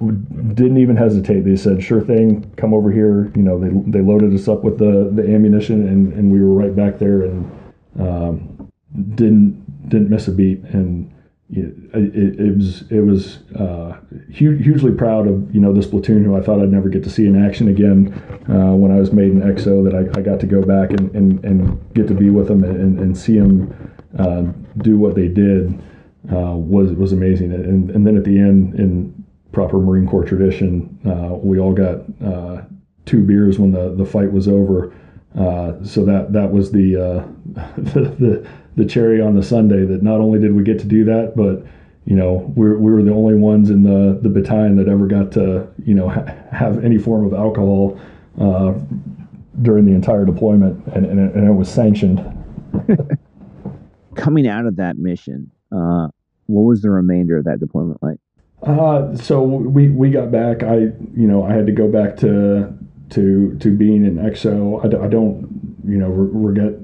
[0.00, 1.42] Didn't even hesitate.
[1.44, 3.30] They said, sure thing, come over here.
[3.36, 6.54] You know, they, they loaded us up with the, the ammunition and, and we were
[6.54, 7.50] right back there and
[8.00, 8.72] um,
[9.14, 10.60] didn't didn't miss a beat.
[10.64, 11.12] And
[11.52, 13.98] it, it, was it was uh,
[14.30, 17.26] hugely proud of you know this platoon who I thought I'd never get to see
[17.26, 18.12] in action again
[18.48, 21.10] uh, when I was made an XO that I, I got to go back and,
[21.14, 24.42] and, and get to be with them and, and see them uh,
[24.78, 25.74] do what they did
[26.32, 27.52] uh, was was amazing.
[27.52, 32.02] And and then at the end in proper Marine Corps tradition uh, we all got
[32.24, 32.62] uh,
[33.06, 34.94] two beers when the, the fight was over
[35.34, 37.24] so that that was the,
[37.76, 41.04] the, the the cherry on the sundae that not only did we get to do
[41.04, 41.66] that, but
[42.04, 45.32] you know we we were the only ones in the the battalion that ever got
[45.32, 48.00] to you know ha- have any form of alcohol
[48.40, 48.72] uh,
[49.62, 52.18] during the entire deployment, and, and, it, and it was sanctioned.
[54.14, 56.08] Coming out of that mission, uh,
[56.46, 58.18] what was the remainder of that deployment like?
[58.62, 60.62] Uh, so we we got back.
[60.62, 62.72] I you know I had to go back to
[63.10, 64.80] to to being in XO.
[64.82, 65.48] I, I don't
[65.86, 66.74] you know regret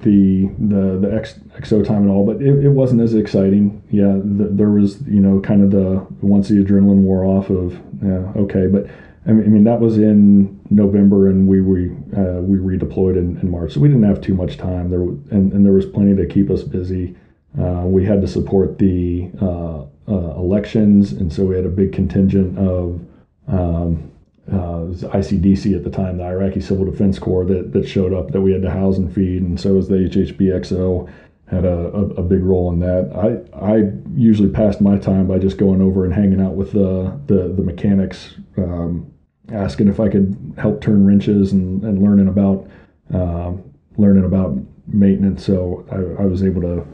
[0.00, 3.82] the the the X, XO time and all, but it, it wasn't as exciting.
[3.90, 7.80] Yeah, the, there was you know kind of the once the adrenaline wore off of
[8.02, 8.86] yeah okay, but
[9.26, 13.38] I mean, I mean that was in November and we we uh, we redeployed in,
[13.38, 16.14] in, March, so we didn't have too much time there, and, and there was plenty
[16.16, 17.16] to keep us busy.
[17.58, 21.92] Uh, we had to support the uh, uh elections, and so we had a big
[21.92, 23.00] contingent of
[23.48, 24.10] um,
[24.50, 28.40] uh, ICDC at the time, the Iraqi Civil Defense Corps, that, that showed up that
[28.40, 31.10] we had to house and feed, and so was the HHBXO
[31.46, 33.10] had a, a, a, big role in that.
[33.14, 37.18] I I usually passed my time by just going over and hanging out with the
[37.26, 39.12] the, the mechanics, um,
[39.52, 42.68] asking if I could help turn wrenches and, and learning about
[43.12, 43.62] um,
[43.96, 44.56] learning about
[44.86, 45.44] maintenance.
[45.44, 46.86] So I, I, was able to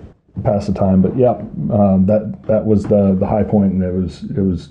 [0.43, 1.01] pass the time.
[1.01, 4.71] But yeah, um, that that was the the high point, and it was it was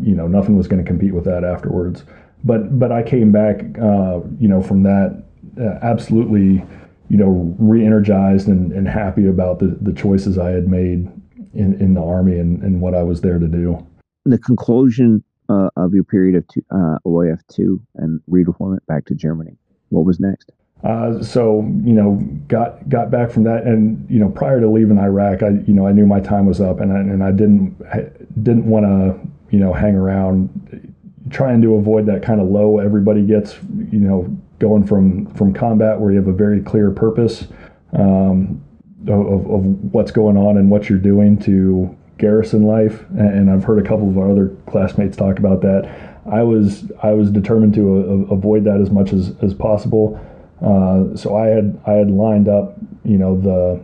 [0.00, 2.04] you know nothing was going to compete with that afterwards.
[2.44, 5.22] But but I came back, uh, you know, from that
[5.60, 6.64] uh, absolutely,
[7.08, 11.10] you know, re-energized and, and happy about the, the choices I had made
[11.54, 13.84] in, in the army and, and what I was there to do.
[14.24, 19.14] The conclusion uh, of your period of two, uh, OIF two and redeployment back to
[19.14, 19.56] Germany.
[19.88, 20.52] What was next?
[20.84, 24.98] Uh, so you know, got got back from that, and you know, prior to leaving
[24.98, 27.74] Iraq, I you know I knew my time was up, and I, and I didn't
[27.92, 28.10] I
[28.40, 29.18] didn't want to
[29.50, 30.94] you know hang around
[31.30, 33.56] trying to avoid that kind of low everybody gets,
[33.90, 34.24] you know,
[34.58, 37.46] going from from combat where you have a very clear purpose.
[37.92, 38.62] Um,
[39.06, 43.04] of, of what's going on and what you're doing to garrison life.
[43.10, 45.88] And I've heard a couple of our other classmates talk about that.
[46.30, 50.20] I was I was determined to uh, avoid that as much as, as possible.
[50.60, 53.80] Uh, so I had I had lined up, you know, the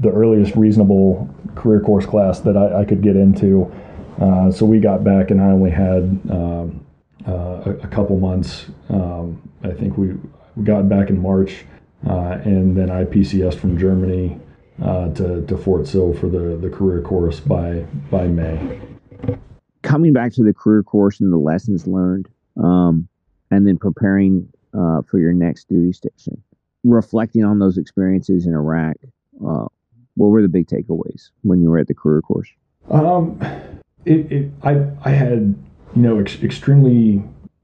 [0.00, 3.72] the earliest reasonable career course class that I, I could get into.
[4.20, 6.84] Uh, so we got back, and I only had um,
[7.26, 8.66] uh, a, a, couple months.
[8.88, 10.14] Um, I think we,
[10.54, 11.64] we got back in March,
[12.08, 14.40] uh, and then I PCS from Germany
[14.82, 18.80] uh, to, to Fort Sill for the, the career course by by May.
[19.82, 22.28] Coming back to the career course and the lessons learned,
[22.62, 23.08] um,
[23.50, 26.42] and then preparing uh, for your next duty station,
[26.84, 28.96] reflecting on those experiences in Iraq,
[29.46, 29.66] uh,
[30.14, 32.48] what were the big takeaways when you were at the career course?
[32.90, 33.38] Um,
[34.06, 35.54] it, it I I had
[35.94, 37.22] you know ex- extremely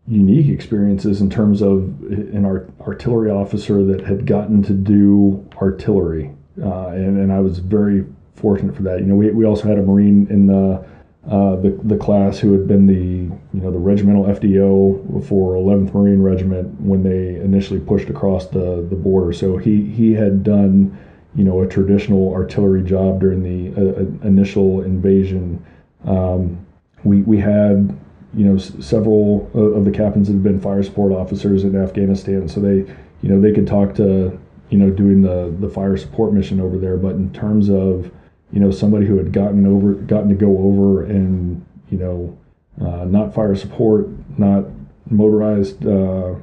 [0.09, 6.31] unique experiences in terms of an art, artillery officer that had gotten to do artillery,
[6.61, 8.05] uh, and and I was very
[8.35, 9.01] fortunate for that.
[9.01, 10.85] You know, we, we also had a Marine in the
[11.31, 15.95] uh, the the class who had been the you know the regimental FDO for 11th
[15.95, 19.33] Marine Regiment when they initially pushed across the the border.
[19.33, 20.99] So he he had done
[21.37, 25.65] you know a traditional artillery job during the uh, uh initial invasion.
[26.07, 26.67] Um,
[27.05, 27.97] we we had
[28.35, 32.49] you know s- several of the captains that had been fire support officers in Afghanistan,
[32.49, 32.77] so they
[33.23, 34.39] you know they could talk to
[34.71, 36.97] you know doing the the fire support mission over there.
[36.97, 38.11] But in terms of
[38.53, 42.39] you know somebody who had gotten over gotten to go over and you know
[42.81, 44.09] uh, not fire support,
[44.39, 44.65] not
[45.11, 46.35] motorized uh,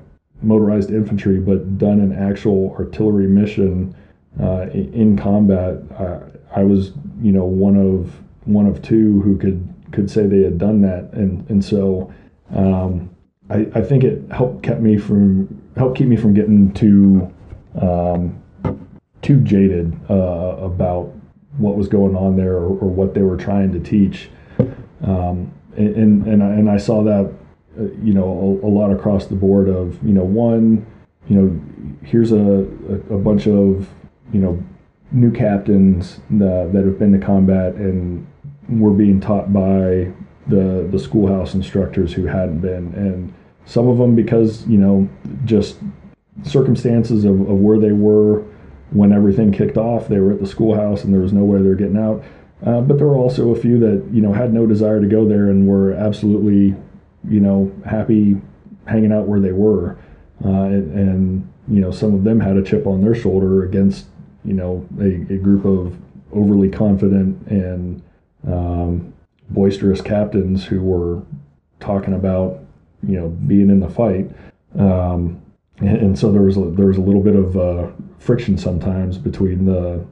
[0.42, 3.96] motorized infantry, but done an actual artillery mission
[4.42, 5.78] uh, in combat.
[6.56, 10.58] I was, you know, one of one of two who could could say they had
[10.58, 12.14] done that, and and so
[12.56, 13.10] um,
[13.50, 17.34] I, I think it helped kept me from helped keep me from getting too
[17.82, 18.42] um,
[19.22, 21.14] too jaded uh, about
[21.58, 24.30] what was going on there or, or, what they were trying to teach.
[25.04, 27.34] Um, and and I, and I saw that
[27.80, 30.86] uh, you know a, a, lot across the board of you know one
[31.28, 32.68] you know here's a,
[33.10, 33.88] a bunch of
[34.34, 34.64] you know,
[35.12, 38.26] new captains that, that have been to combat and
[38.68, 40.12] were being taught by
[40.48, 43.34] the the schoolhouse instructors who hadn't been, and
[43.66, 45.08] some of them because you know
[45.46, 45.78] just
[46.44, 48.44] circumstances of, of where they were
[48.92, 50.08] when everything kicked off.
[50.08, 52.24] They were at the schoolhouse and there was no way they were getting out.
[52.66, 55.28] Uh, but there were also a few that you know had no desire to go
[55.28, 56.76] there and were absolutely
[57.28, 58.40] you know happy
[58.86, 59.98] hanging out where they were,
[60.44, 64.08] uh, and, and you know some of them had a chip on their shoulder against
[64.46, 65.98] you know, a, a group of
[66.32, 68.02] overly confident and
[68.48, 69.14] um,
[69.50, 71.22] boisterous captains who were
[71.80, 72.60] talking about,
[73.08, 74.30] you know, being in the fight.
[74.78, 75.42] Um,
[75.80, 77.88] and, and, so there was a, there was a little bit of uh,
[78.20, 80.06] friction sometimes between the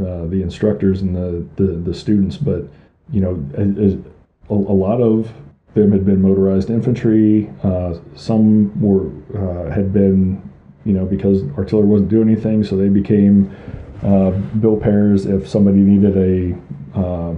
[0.00, 2.64] uh, the instructors and the, the, the students, but
[3.10, 5.30] you know, a, a, lot of
[5.74, 7.50] them had been motorized infantry.
[7.62, 10.42] Uh, some were uh, had been
[10.84, 13.54] you know, because artillery wasn't doing anything, so they became
[14.02, 17.34] uh, bill payers if somebody needed a uh,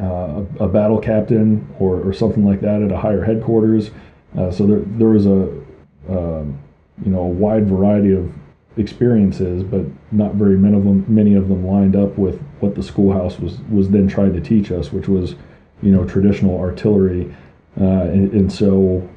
[0.00, 3.90] uh, a battle captain or, or something like that at a higher headquarters.
[4.38, 5.42] Uh, so there, there was a
[6.08, 6.58] um,
[7.04, 8.32] you know a wide variety of
[8.76, 12.82] experiences, but not very many of them many of them lined up with what the
[12.82, 15.34] schoolhouse was was then trying to teach us, which was
[15.82, 17.34] you know traditional artillery.
[17.80, 19.08] Uh, and, and, so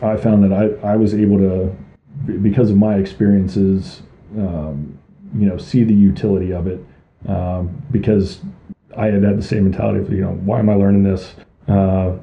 [0.00, 1.74] I found that I, I was able to
[2.42, 4.02] because of my experiences,
[4.36, 4.98] um,
[5.36, 6.84] you know, see the utility of it
[7.28, 8.40] um, because
[8.96, 11.34] I had had the same mentality of, you know, why am I learning this?
[11.68, 12.16] Uh,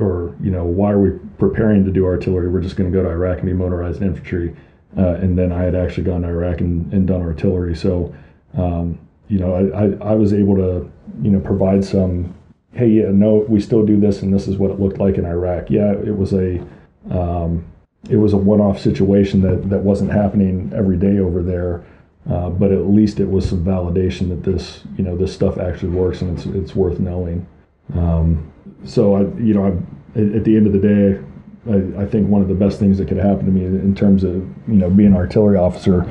[0.00, 2.48] or, you know, why are we preparing to do artillery?
[2.48, 4.54] We're just going to go to Iraq and be motorized infantry.
[4.96, 7.76] Uh, and then I had actually gone to Iraq and, and done artillery.
[7.76, 8.14] So,
[8.56, 8.98] um,
[9.28, 10.90] you know, I, I, I, was able to,
[11.22, 12.34] you know, provide some,
[12.72, 15.26] hey, yeah, no, we still do this, and this is what it looked like in
[15.26, 15.70] Iraq.
[15.70, 16.66] Yeah, it was a,
[17.10, 17.64] um,
[18.08, 21.84] it was a one-off situation that that wasn't happening every day over there.
[22.28, 25.88] Uh, but at least it was some validation that this, you know, this stuff actually
[25.88, 27.46] works and it's it's worth knowing.
[27.94, 28.52] Um,
[28.84, 31.20] so I, you know, I, at the end of the day,
[31.70, 34.24] I, I, think one of the best things that could happen to me in terms
[34.24, 36.02] of you know being an artillery officer,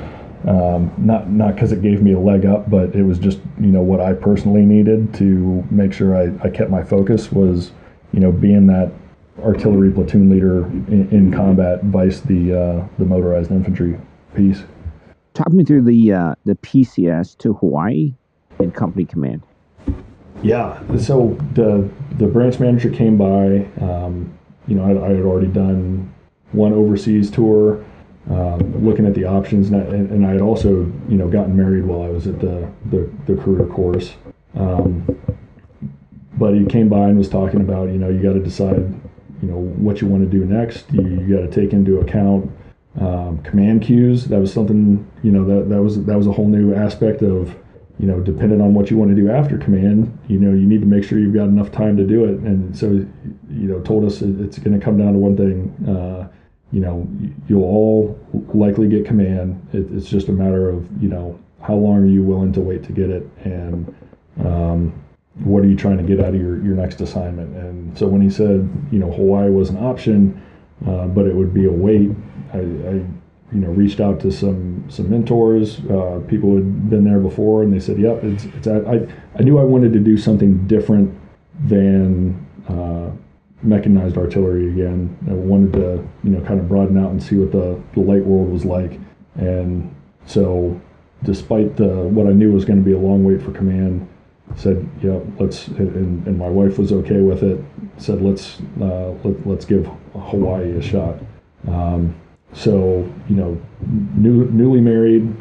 [0.48, 3.68] um, not not because it gave me a leg up, but it was just you
[3.68, 7.72] know what I personally needed to make sure I, I kept my focus was
[8.11, 8.91] you know being that
[9.43, 13.99] artillery platoon leader in, in combat, vice the uh, the motorized infantry
[14.35, 14.64] piece.
[15.34, 18.14] Talk me through the uh, the PCS to Hawaii
[18.59, 19.43] and company command.
[20.43, 23.68] Yeah, so the the branch manager came by.
[23.81, 24.34] Um,
[24.68, 26.14] you know, I, I, had already done
[26.51, 27.85] one overseas tour,
[28.30, 31.85] um, looking at the options, and I, and I, had also, you know, gotten married
[31.85, 34.14] while I was at the the, the career course.
[34.55, 35.05] Um,
[36.38, 38.93] but he came by and was talking about, you know, you got to decide,
[39.41, 40.91] you know, what you want to do next.
[40.91, 42.51] You, you got to take into account
[42.99, 44.26] um, command queues.
[44.26, 47.55] That was something, you know, that that was that was a whole new aspect of,
[47.99, 50.81] you know, depending on what you want to do after command, you know, you need
[50.81, 52.39] to make sure you've got enough time to do it.
[52.39, 55.88] And so, you know, told us it's going to come down to one thing.
[55.88, 56.27] Uh,
[56.72, 57.07] you know,
[57.47, 58.19] you'll all
[58.53, 59.65] likely get command.
[59.73, 62.84] It, it's just a matter of, you know, how long are you willing to wait
[62.84, 63.95] to get it, and
[64.45, 65.03] um,
[65.43, 67.55] what are you trying to get out of your, your next assignment?
[67.55, 70.41] And so when he said, you know, Hawaii was an option,
[70.85, 72.11] uh, but it would be a wait,
[72.53, 72.61] I, I,
[73.51, 77.64] you know, reached out to some some mentors, uh, people who had been there before,
[77.64, 79.07] and they said, "Yep, it's, it's I,
[79.39, 81.18] I knew I wanted to do something different
[81.65, 83.11] than." Uh,
[83.64, 85.18] mechanized artillery again.
[85.30, 88.23] I wanted to, you know, kind of broaden out and see what the, the light
[88.23, 88.99] world was like.
[89.35, 89.93] And
[90.26, 90.80] so,
[91.23, 94.07] despite the what I knew was going to be a long wait for command,
[94.56, 95.68] said, yeah, let's.
[95.68, 97.64] And, and my wife was okay with it.
[97.98, 101.15] Said, let's uh, let, let's give Hawaii a shot.
[101.68, 102.15] Um,
[102.53, 103.61] so, you know,
[104.15, 105.34] new, newly married.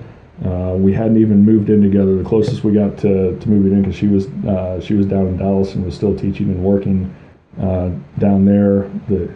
[0.45, 2.17] Uh, we hadn't even moved in together.
[2.17, 5.29] The closest we got to, to moving in because she was uh, she was down
[5.29, 7.15] in Dallas and was still teaching and working
[7.59, 8.91] uh, down there.
[9.09, 9.33] The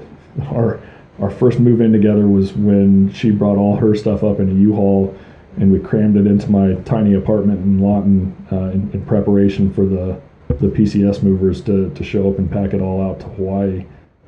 [0.51, 0.80] our
[1.20, 4.55] our first move in together was when she brought all her stuff up in a
[4.55, 5.16] U-Haul,
[5.60, 9.84] and we crammed it into my tiny apartment in Lawton uh, in, in, preparation for
[9.84, 13.84] the the PCS movers to, to show up and pack it all out to Hawaii.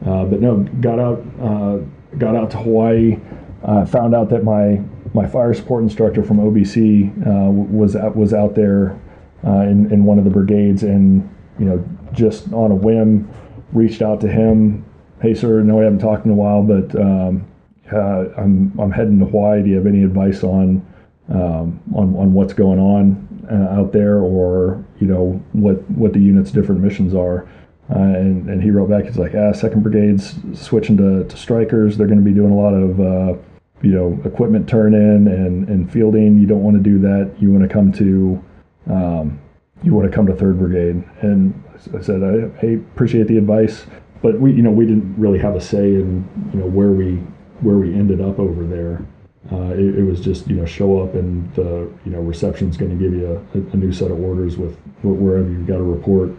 [0.06, 1.78] Uh, but no, got out uh,
[2.18, 3.18] got out to Hawaii.
[3.64, 4.80] Uh, found out that my
[5.14, 8.98] my fire support instructor from OBC uh, was out, was out there
[9.44, 11.28] in in one of the brigades, and
[11.58, 13.28] you know just on a whim
[13.72, 14.84] reached out to him.
[15.22, 17.46] Hey, sir, no, I haven't talked in a while, but um,
[17.90, 19.62] uh, I'm I'm heading to Hawaii.
[19.62, 20.84] Do you have any advice on
[21.28, 26.20] um, on on what's going on uh, out there, or you know what what the
[26.20, 27.48] unit's different missions are?
[27.90, 29.04] Uh, and and he wrote back.
[29.04, 31.96] He's like, ah, Second Brigade's switching to, to Strykers.
[31.96, 33.38] They're going to be doing a lot of uh,
[33.82, 36.38] you know equipment turn in and and fielding.
[36.38, 37.34] You don't want to do that.
[37.38, 38.42] You want to come to
[38.90, 39.40] um,
[39.82, 41.02] you want to come to Third Brigade.
[41.20, 41.62] And
[41.96, 43.86] I said, I, I, appreciate the advice,
[44.22, 47.16] but we, you know, we didn't really have a say in, you know, where we
[47.60, 49.04] where we ended up over there.
[49.50, 52.96] Uh, it, it, was just, you know, show up and the, you know, reception's going
[52.96, 56.30] to give you a, a, new set of orders with wherever you've got a report.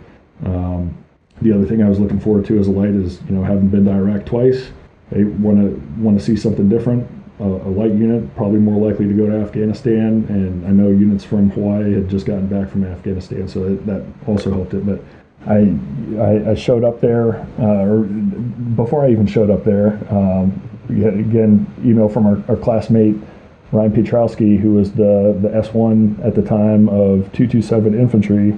[0.45, 0.97] Um,
[1.41, 3.67] the other thing I was looking forward to as a light is, you know, having
[3.67, 4.69] been to Iraq twice,
[5.11, 7.05] I want to want to see something different
[7.39, 10.25] a, a, light unit, probably more likely to go to Afghanistan.
[10.29, 14.05] And I know units from Hawaii had just gotten back from Afghanistan, so it, that
[14.27, 14.85] also helped it.
[14.85, 15.01] But
[15.45, 15.75] I,
[16.19, 21.71] I, I showed up there, uh, or before I even showed up there, um, again,
[21.83, 23.15] email from our, our classmate
[23.71, 28.57] Ryan Pietrowski, who was the, the S1 at the time of 227 Infantry,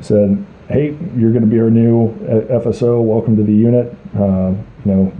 [0.00, 2.08] said, Hey, you're going to be our new
[2.48, 3.02] FSO.
[3.02, 3.94] Welcome to the unit.
[4.16, 5.12] Uh, you know,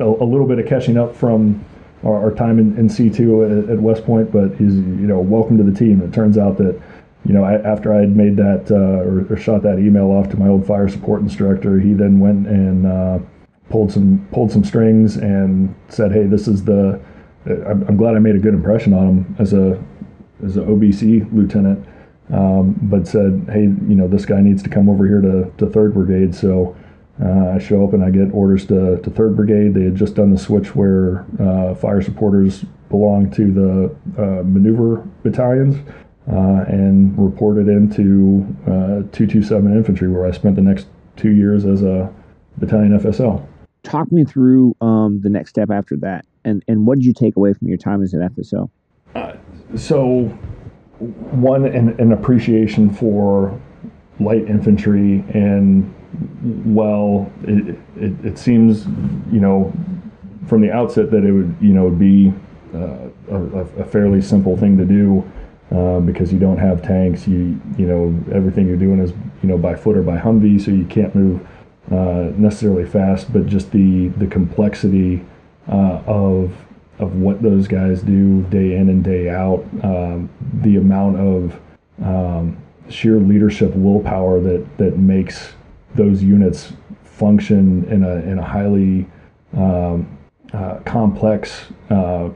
[0.00, 1.64] a, a, little bit of catching up from
[2.02, 5.56] our, our time in, in C2 at, at, West Point, but he's, you know, welcome
[5.58, 6.02] to the team.
[6.02, 6.80] It turns out that,
[7.24, 10.28] you know, I, after I had made that uh, or, or, shot that email off
[10.30, 13.18] to my old fire support instructor, he then went and uh,
[13.70, 17.00] pulled some pulled some strings and said, "Hey, this is the."
[17.46, 19.82] I'm, I'm glad I made a good impression on him as a
[20.44, 21.86] as an OBC lieutenant,
[22.32, 25.66] um, but said, "Hey, you know, this guy needs to come over here to to
[25.70, 26.76] Third Brigade." So
[27.22, 29.74] uh, I show up and I get orders to, to 3rd Brigade.
[29.74, 34.98] They had just done the switch where uh, fire supporters belong to the uh, maneuver
[35.24, 35.76] battalions
[36.30, 40.86] uh, and reported into uh, 227 Infantry, where I spent the next
[41.16, 42.12] two years as a
[42.58, 43.44] battalion FSL.
[43.82, 47.36] Talk me through um, the next step after that, and, and what did you take
[47.36, 48.70] away from your time as an FSL?
[49.14, 49.34] Uh,
[49.76, 50.24] so,
[50.98, 53.58] one, an, an appreciation for
[54.20, 55.94] light infantry and
[56.64, 58.86] well, it, it, it, seems,
[59.30, 59.72] you know,
[60.46, 62.32] from the outset that it would, you know, be
[62.74, 65.30] uh, a, a, fairly simple thing to do
[65.70, 67.28] uh, because you don't have tanks.
[67.28, 69.10] You, you know, everything you're doing is,
[69.42, 71.46] you know, by foot or by Humvee, so you can't move
[71.90, 73.32] uh, necessarily fast.
[73.32, 75.24] But just the the complexity
[75.68, 76.52] uh, of
[76.98, 80.28] of what those guys do day in and day out, um,
[80.62, 81.60] the amount of
[82.04, 82.56] um,
[82.88, 85.52] sheer leadership willpower that that makes
[85.94, 86.72] those units
[87.04, 89.06] function in a in a highly
[89.56, 90.18] um,
[90.52, 92.28] uh, complex uh,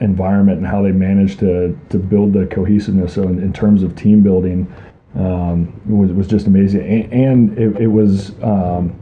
[0.00, 3.14] environment and how they manage to to build the cohesiveness.
[3.14, 4.72] So in, in terms of team building,
[5.14, 8.30] um, was was just amazing, and, and it, it, was.
[8.42, 8.96] Um,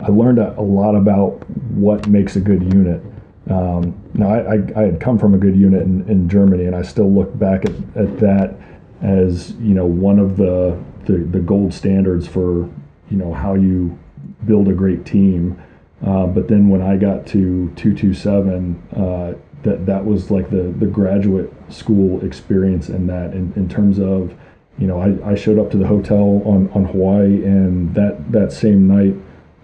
[0.00, 3.00] I learned a, a, lot about what makes a good unit.
[3.48, 6.76] Um, now, I, I, I, had come from a good unit in, in Germany, and
[6.76, 8.58] I still look back at, at that
[9.00, 12.68] as you know one of the, the, the gold standards for
[13.10, 13.98] you know how you
[14.44, 15.60] build a great team.
[16.04, 20.86] Uh, but then when I got to 227, uh, that that was like the the
[20.86, 24.34] graduate school experience in that in, in terms of
[24.78, 28.52] you know I, I showed up to the hotel on, on Hawaii and that that
[28.52, 29.14] same night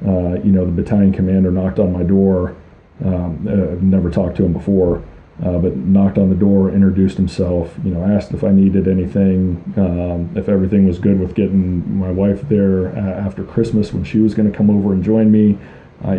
[0.06, 2.56] uh, you know the battalion commander knocked on my door
[3.05, 5.02] um, uh, never talked to him before
[5.44, 9.62] uh, but knocked on the door introduced himself you know asked if I needed anything
[9.76, 14.18] um, if everything was good with getting my wife there uh, after Christmas when she
[14.18, 15.59] was going to come over and join me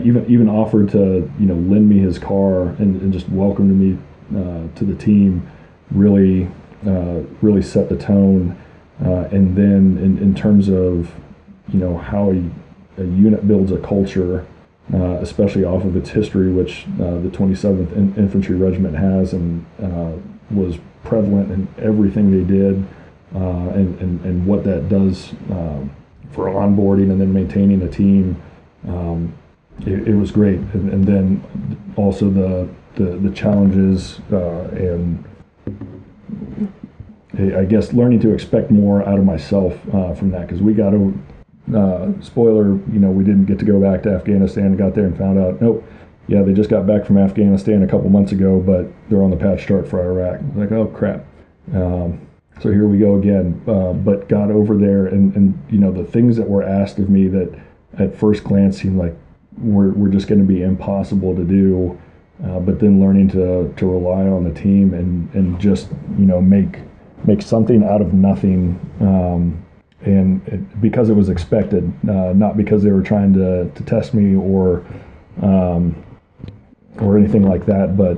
[0.03, 3.97] even even offered to you know lend me his car and, and just welcomed me
[4.33, 5.45] uh, to the team.
[5.91, 6.49] Really,
[7.41, 8.57] really set the tone.
[9.03, 11.11] Uh, and then in, in terms of
[11.69, 14.45] you know how a, a unit builds a culture,
[14.93, 19.65] uh, especially off of its history, which uh, the 27th in- Infantry Regiment has and
[20.51, 22.85] was prevalent in everything they did,
[23.33, 25.89] and, and and what that does um,
[26.31, 28.41] for onboarding and then maintaining a team.
[28.87, 29.33] Um,
[29.81, 30.59] it, it was great.
[30.59, 35.23] And, and, then also the the, the challenges uh, and
[37.35, 40.93] I guess learning to expect more out of myself uh, from that because we got
[40.93, 41.13] a
[41.75, 45.05] uh, spoiler, you know, we didn't get to go back to Afghanistan and got there
[45.05, 45.83] and found out, nope,
[46.27, 49.37] yeah, they just got back from Afghanistan a couple months ago, but they're on the
[49.37, 50.41] patch chart for Iraq.
[50.55, 51.25] Like, oh crap.
[51.73, 52.21] Um,
[52.61, 53.61] so here we go again.
[53.67, 57.09] Uh, but got over there, and, and you know the things that were asked of
[57.09, 57.59] me that
[57.97, 59.15] at first glance seemed like
[59.57, 61.99] were, were just going to be impossible to do.
[62.43, 66.41] Uh, but then learning to, to rely on the team and, and just you know
[66.41, 66.79] make
[67.25, 69.63] make something out of nothing um,
[70.01, 74.13] and it, because it was expected uh, not because they were trying to, to test
[74.13, 74.85] me or
[75.41, 75.95] um,
[76.99, 78.17] or anything like that but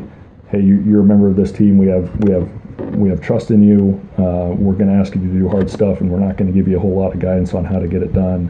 [0.49, 1.77] hey you, you're a member of this team.
[1.77, 2.49] We have we have
[2.95, 3.99] we have trust in you.
[4.17, 6.53] Uh, we're going to ask you to do hard stuff and we're not going to
[6.53, 8.49] give you a whole lot of guidance on how to get it done.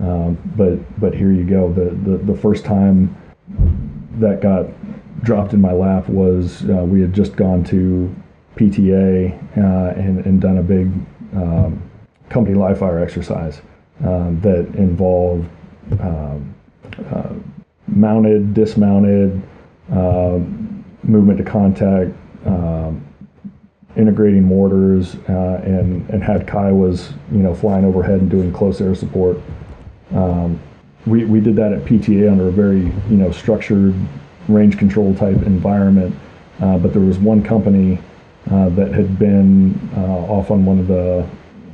[0.00, 1.72] Um, but but here you go.
[1.72, 3.16] The, the the first time
[4.18, 4.66] that got
[5.22, 8.14] dropped in my lap was uh, we had just gone to
[8.56, 10.86] PTA uh, and, and done a big
[11.34, 11.82] um,
[12.28, 13.60] company live fire exercise
[14.04, 15.48] um, that involved
[16.00, 16.54] um,
[17.10, 17.32] uh,
[17.86, 19.42] mounted, dismounted,
[19.90, 22.10] um, movement to contact,
[22.46, 23.04] um,
[23.96, 28.94] integrating mortars, uh, and and had Kiowas you know flying overhead and doing close air
[28.94, 29.38] support.
[30.12, 30.60] Um,
[31.06, 33.94] we, we did that at PTA under a very you know structured
[34.48, 36.14] range control type environment,
[36.60, 37.98] uh, but there was one company
[38.50, 41.26] uh, that had been uh, off on one of the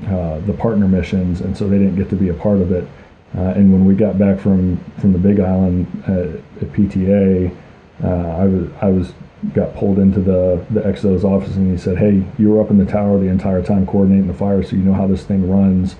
[0.08, 2.86] uh, the partner missions, and so they didn't get to be a part of it.
[3.34, 7.54] And when we got back from from the Big Island at, at PTA,
[8.02, 9.12] I was I was
[9.54, 12.78] got pulled into the the XO's office, and he said, "Hey, you were up in
[12.78, 15.96] the tower the entire time coordinating the fire, so you know how this thing runs."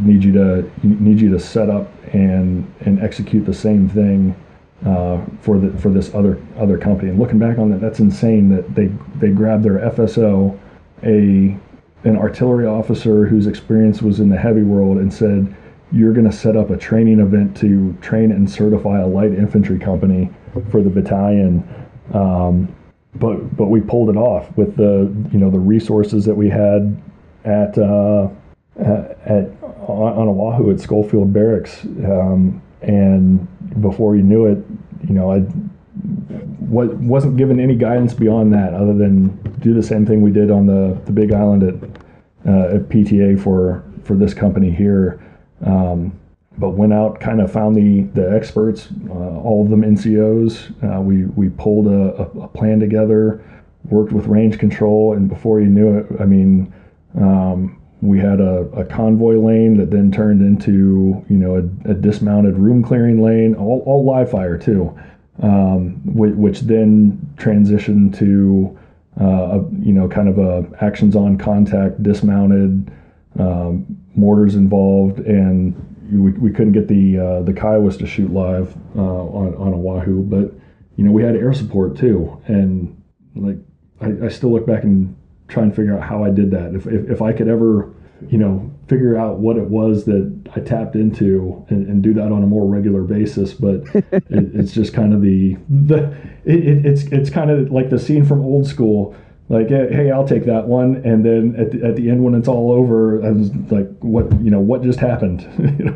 [0.00, 4.36] need you to need you to set up and and execute the same thing
[4.86, 7.10] uh, for the for this other other company.
[7.10, 8.86] And looking back on that, that's insane that they
[9.18, 10.58] they grabbed their FSO,
[11.02, 11.58] a
[12.04, 15.54] an artillery officer whose experience was in the heavy world, and said,
[15.92, 19.78] "You're going to set up a training event to train and certify a light infantry
[19.78, 20.30] company
[20.70, 21.62] for the battalion."
[22.12, 22.74] Um,
[23.14, 27.00] but but we pulled it off with the you know the resources that we had
[27.44, 28.28] at uh,
[28.78, 29.50] at
[29.86, 33.46] on Oahu at Schofield Barracks, um, and
[33.80, 34.71] before you knew it,
[35.08, 35.44] you know, I
[36.68, 39.28] wasn't given any guidance beyond that, other than
[39.60, 41.74] do the same thing we did on the, the Big Island at,
[42.48, 45.20] uh, at PTA for for this company here.
[45.64, 46.18] Um,
[46.58, 50.70] but went out, kind of found the the experts, uh, all of them NCOs.
[50.82, 53.42] Uh, we we pulled a, a, plan together,
[53.84, 56.72] worked with range control, and before you knew it, I mean.
[57.18, 61.94] Um, we had a, a, convoy lane that then turned into you know a, a
[61.94, 64.94] dismounted room clearing lane, all, all live fire too,
[65.40, 68.76] um, which, which, then transitioned to
[69.20, 72.90] uh, a, you know kind of a actions on contact, dismounted,
[73.38, 75.72] um, mortars involved, and
[76.10, 80.24] we, we couldn't get the uh, the Kiowas to shoot live uh, on on Oahu,
[80.24, 80.52] but
[80.96, 83.00] you know we had air support too, and
[83.36, 83.58] like
[84.00, 85.16] I, I still look back and
[85.52, 86.74] try and figure out how I did that.
[86.74, 87.92] If, if, if I could ever,
[88.28, 92.32] you know, figure out what it was that I tapped into and, and do that
[92.32, 96.10] on a more regular basis, but it, it's just kind of the the
[96.44, 99.14] it, it's it's kind of like the scene from Old School.
[99.48, 102.48] Like, hey, I'll take that one, and then at the, at the end when it's
[102.48, 105.42] all over, I was like, what you know, what just happened?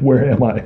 [0.02, 0.60] Where am I?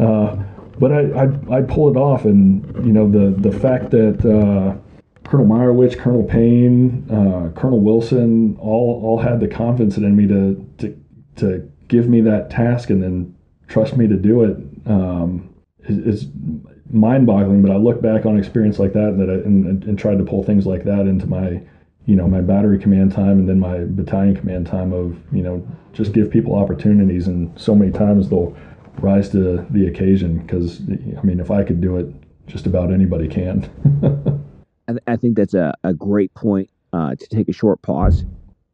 [0.00, 0.36] Uh,
[0.78, 4.24] but I, I I pull it off, and you know the the fact that.
[4.24, 4.80] Uh,
[5.28, 10.66] Colonel Meyerowitz, Colonel Payne, uh, Colonel Wilson, all all had the confidence in me to
[10.78, 11.02] to
[11.36, 13.34] to give me that task and then
[13.68, 14.56] trust me to do it.
[14.86, 15.52] Um,
[15.88, 16.26] is
[16.90, 17.62] mind-boggling.
[17.62, 20.42] But I look back on experience like that, that I, and, and tried to pull
[20.42, 21.60] things like that into my,
[22.06, 25.66] you know, my battery command time and then my battalion command time of, you know,
[25.92, 27.26] just give people opportunities.
[27.26, 28.56] And so many times they'll
[28.98, 30.80] rise to the occasion because,
[31.18, 32.06] I mean, if I could do it,
[32.46, 33.68] just about anybody can.
[34.88, 38.24] I, th- I, think that's a, a great point uh, to take a short pause,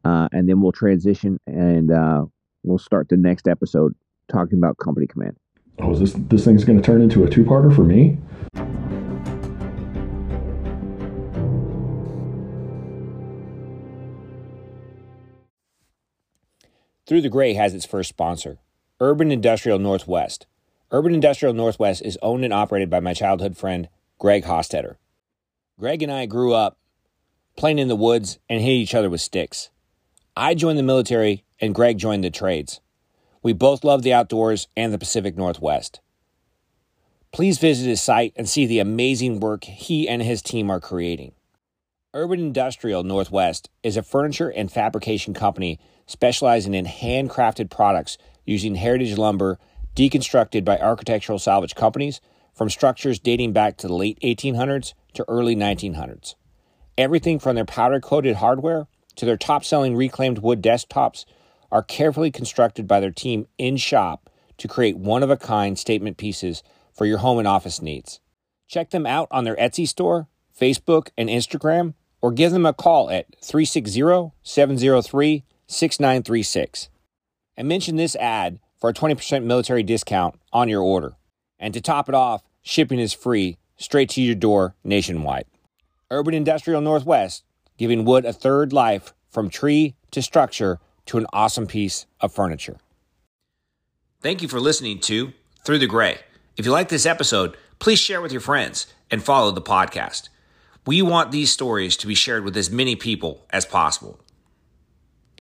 [0.05, 2.25] uh, and then we'll transition and uh,
[2.63, 3.95] we'll start the next episode
[4.29, 5.35] talking about company command
[5.79, 8.17] oh, is this this thing's going to turn into a two-parter for me?
[17.05, 18.59] Through the Gray has its first sponsor,
[18.99, 20.47] Urban Industrial Northwest.
[20.89, 24.95] Urban Industrial Northwest is owned and operated by my childhood friend, Greg Hostetter.
[25.83, 26.77] Greg and I grew up
[27.57, 29.69] playing in the woods and hitting each other with sticks.
[30.33, 32.79] I joined the military and Greg joined the trades.
[33.41, 35.99] We both love the outdoors and the Pacific Northwest.
[37.33, 41.33] Please visit his site and see the amazing work he and his team are creating.
[42.13, 49.17] Urban Industrial Northwest is a furniture and fabrication company specializing in handcrafted products using heritage
[49.17, 49.59] lumber
[49.97, 52.21] deconstructed by architectural salvage companies
[52.53, 56.35] from structures dating back to the late 1800s to early 1900s.
[56.97, 61.25] Everything from their powder coated hardware to their top selling reclaimed wood desktops
[61.71, 66.17] are carefully constructed by their team in shop to create one of a kind statement
[66.17, 66.63] pieces
[66.93, 68.19] for your home and office needs.
[68.67, 70.27] Check them out on their Etsy store,
[70.57, 76.89] Facebook, and Instagram, or give them a call at 360 703 6936.
[77.57, 81.15] And mention this ad for a 20% military discount on your order.
[81.59, 85.45] And to top it off, shipping is free straight to your door nationwide.
[86.11, 87.43] Urban Industrial Northwest,
[87.77, 92.77] giving wood a third life from tree to structure to an awesome piece of furniture.
[94.21, 95.33] Thank you for listening to
[95.65, 96.19] Through the Gray.
[96.55, 100.29] If you like this episode, please share with your friends and follow the podcast.
[100.85, 104.19] We want these stories to be shared with as many people as possible.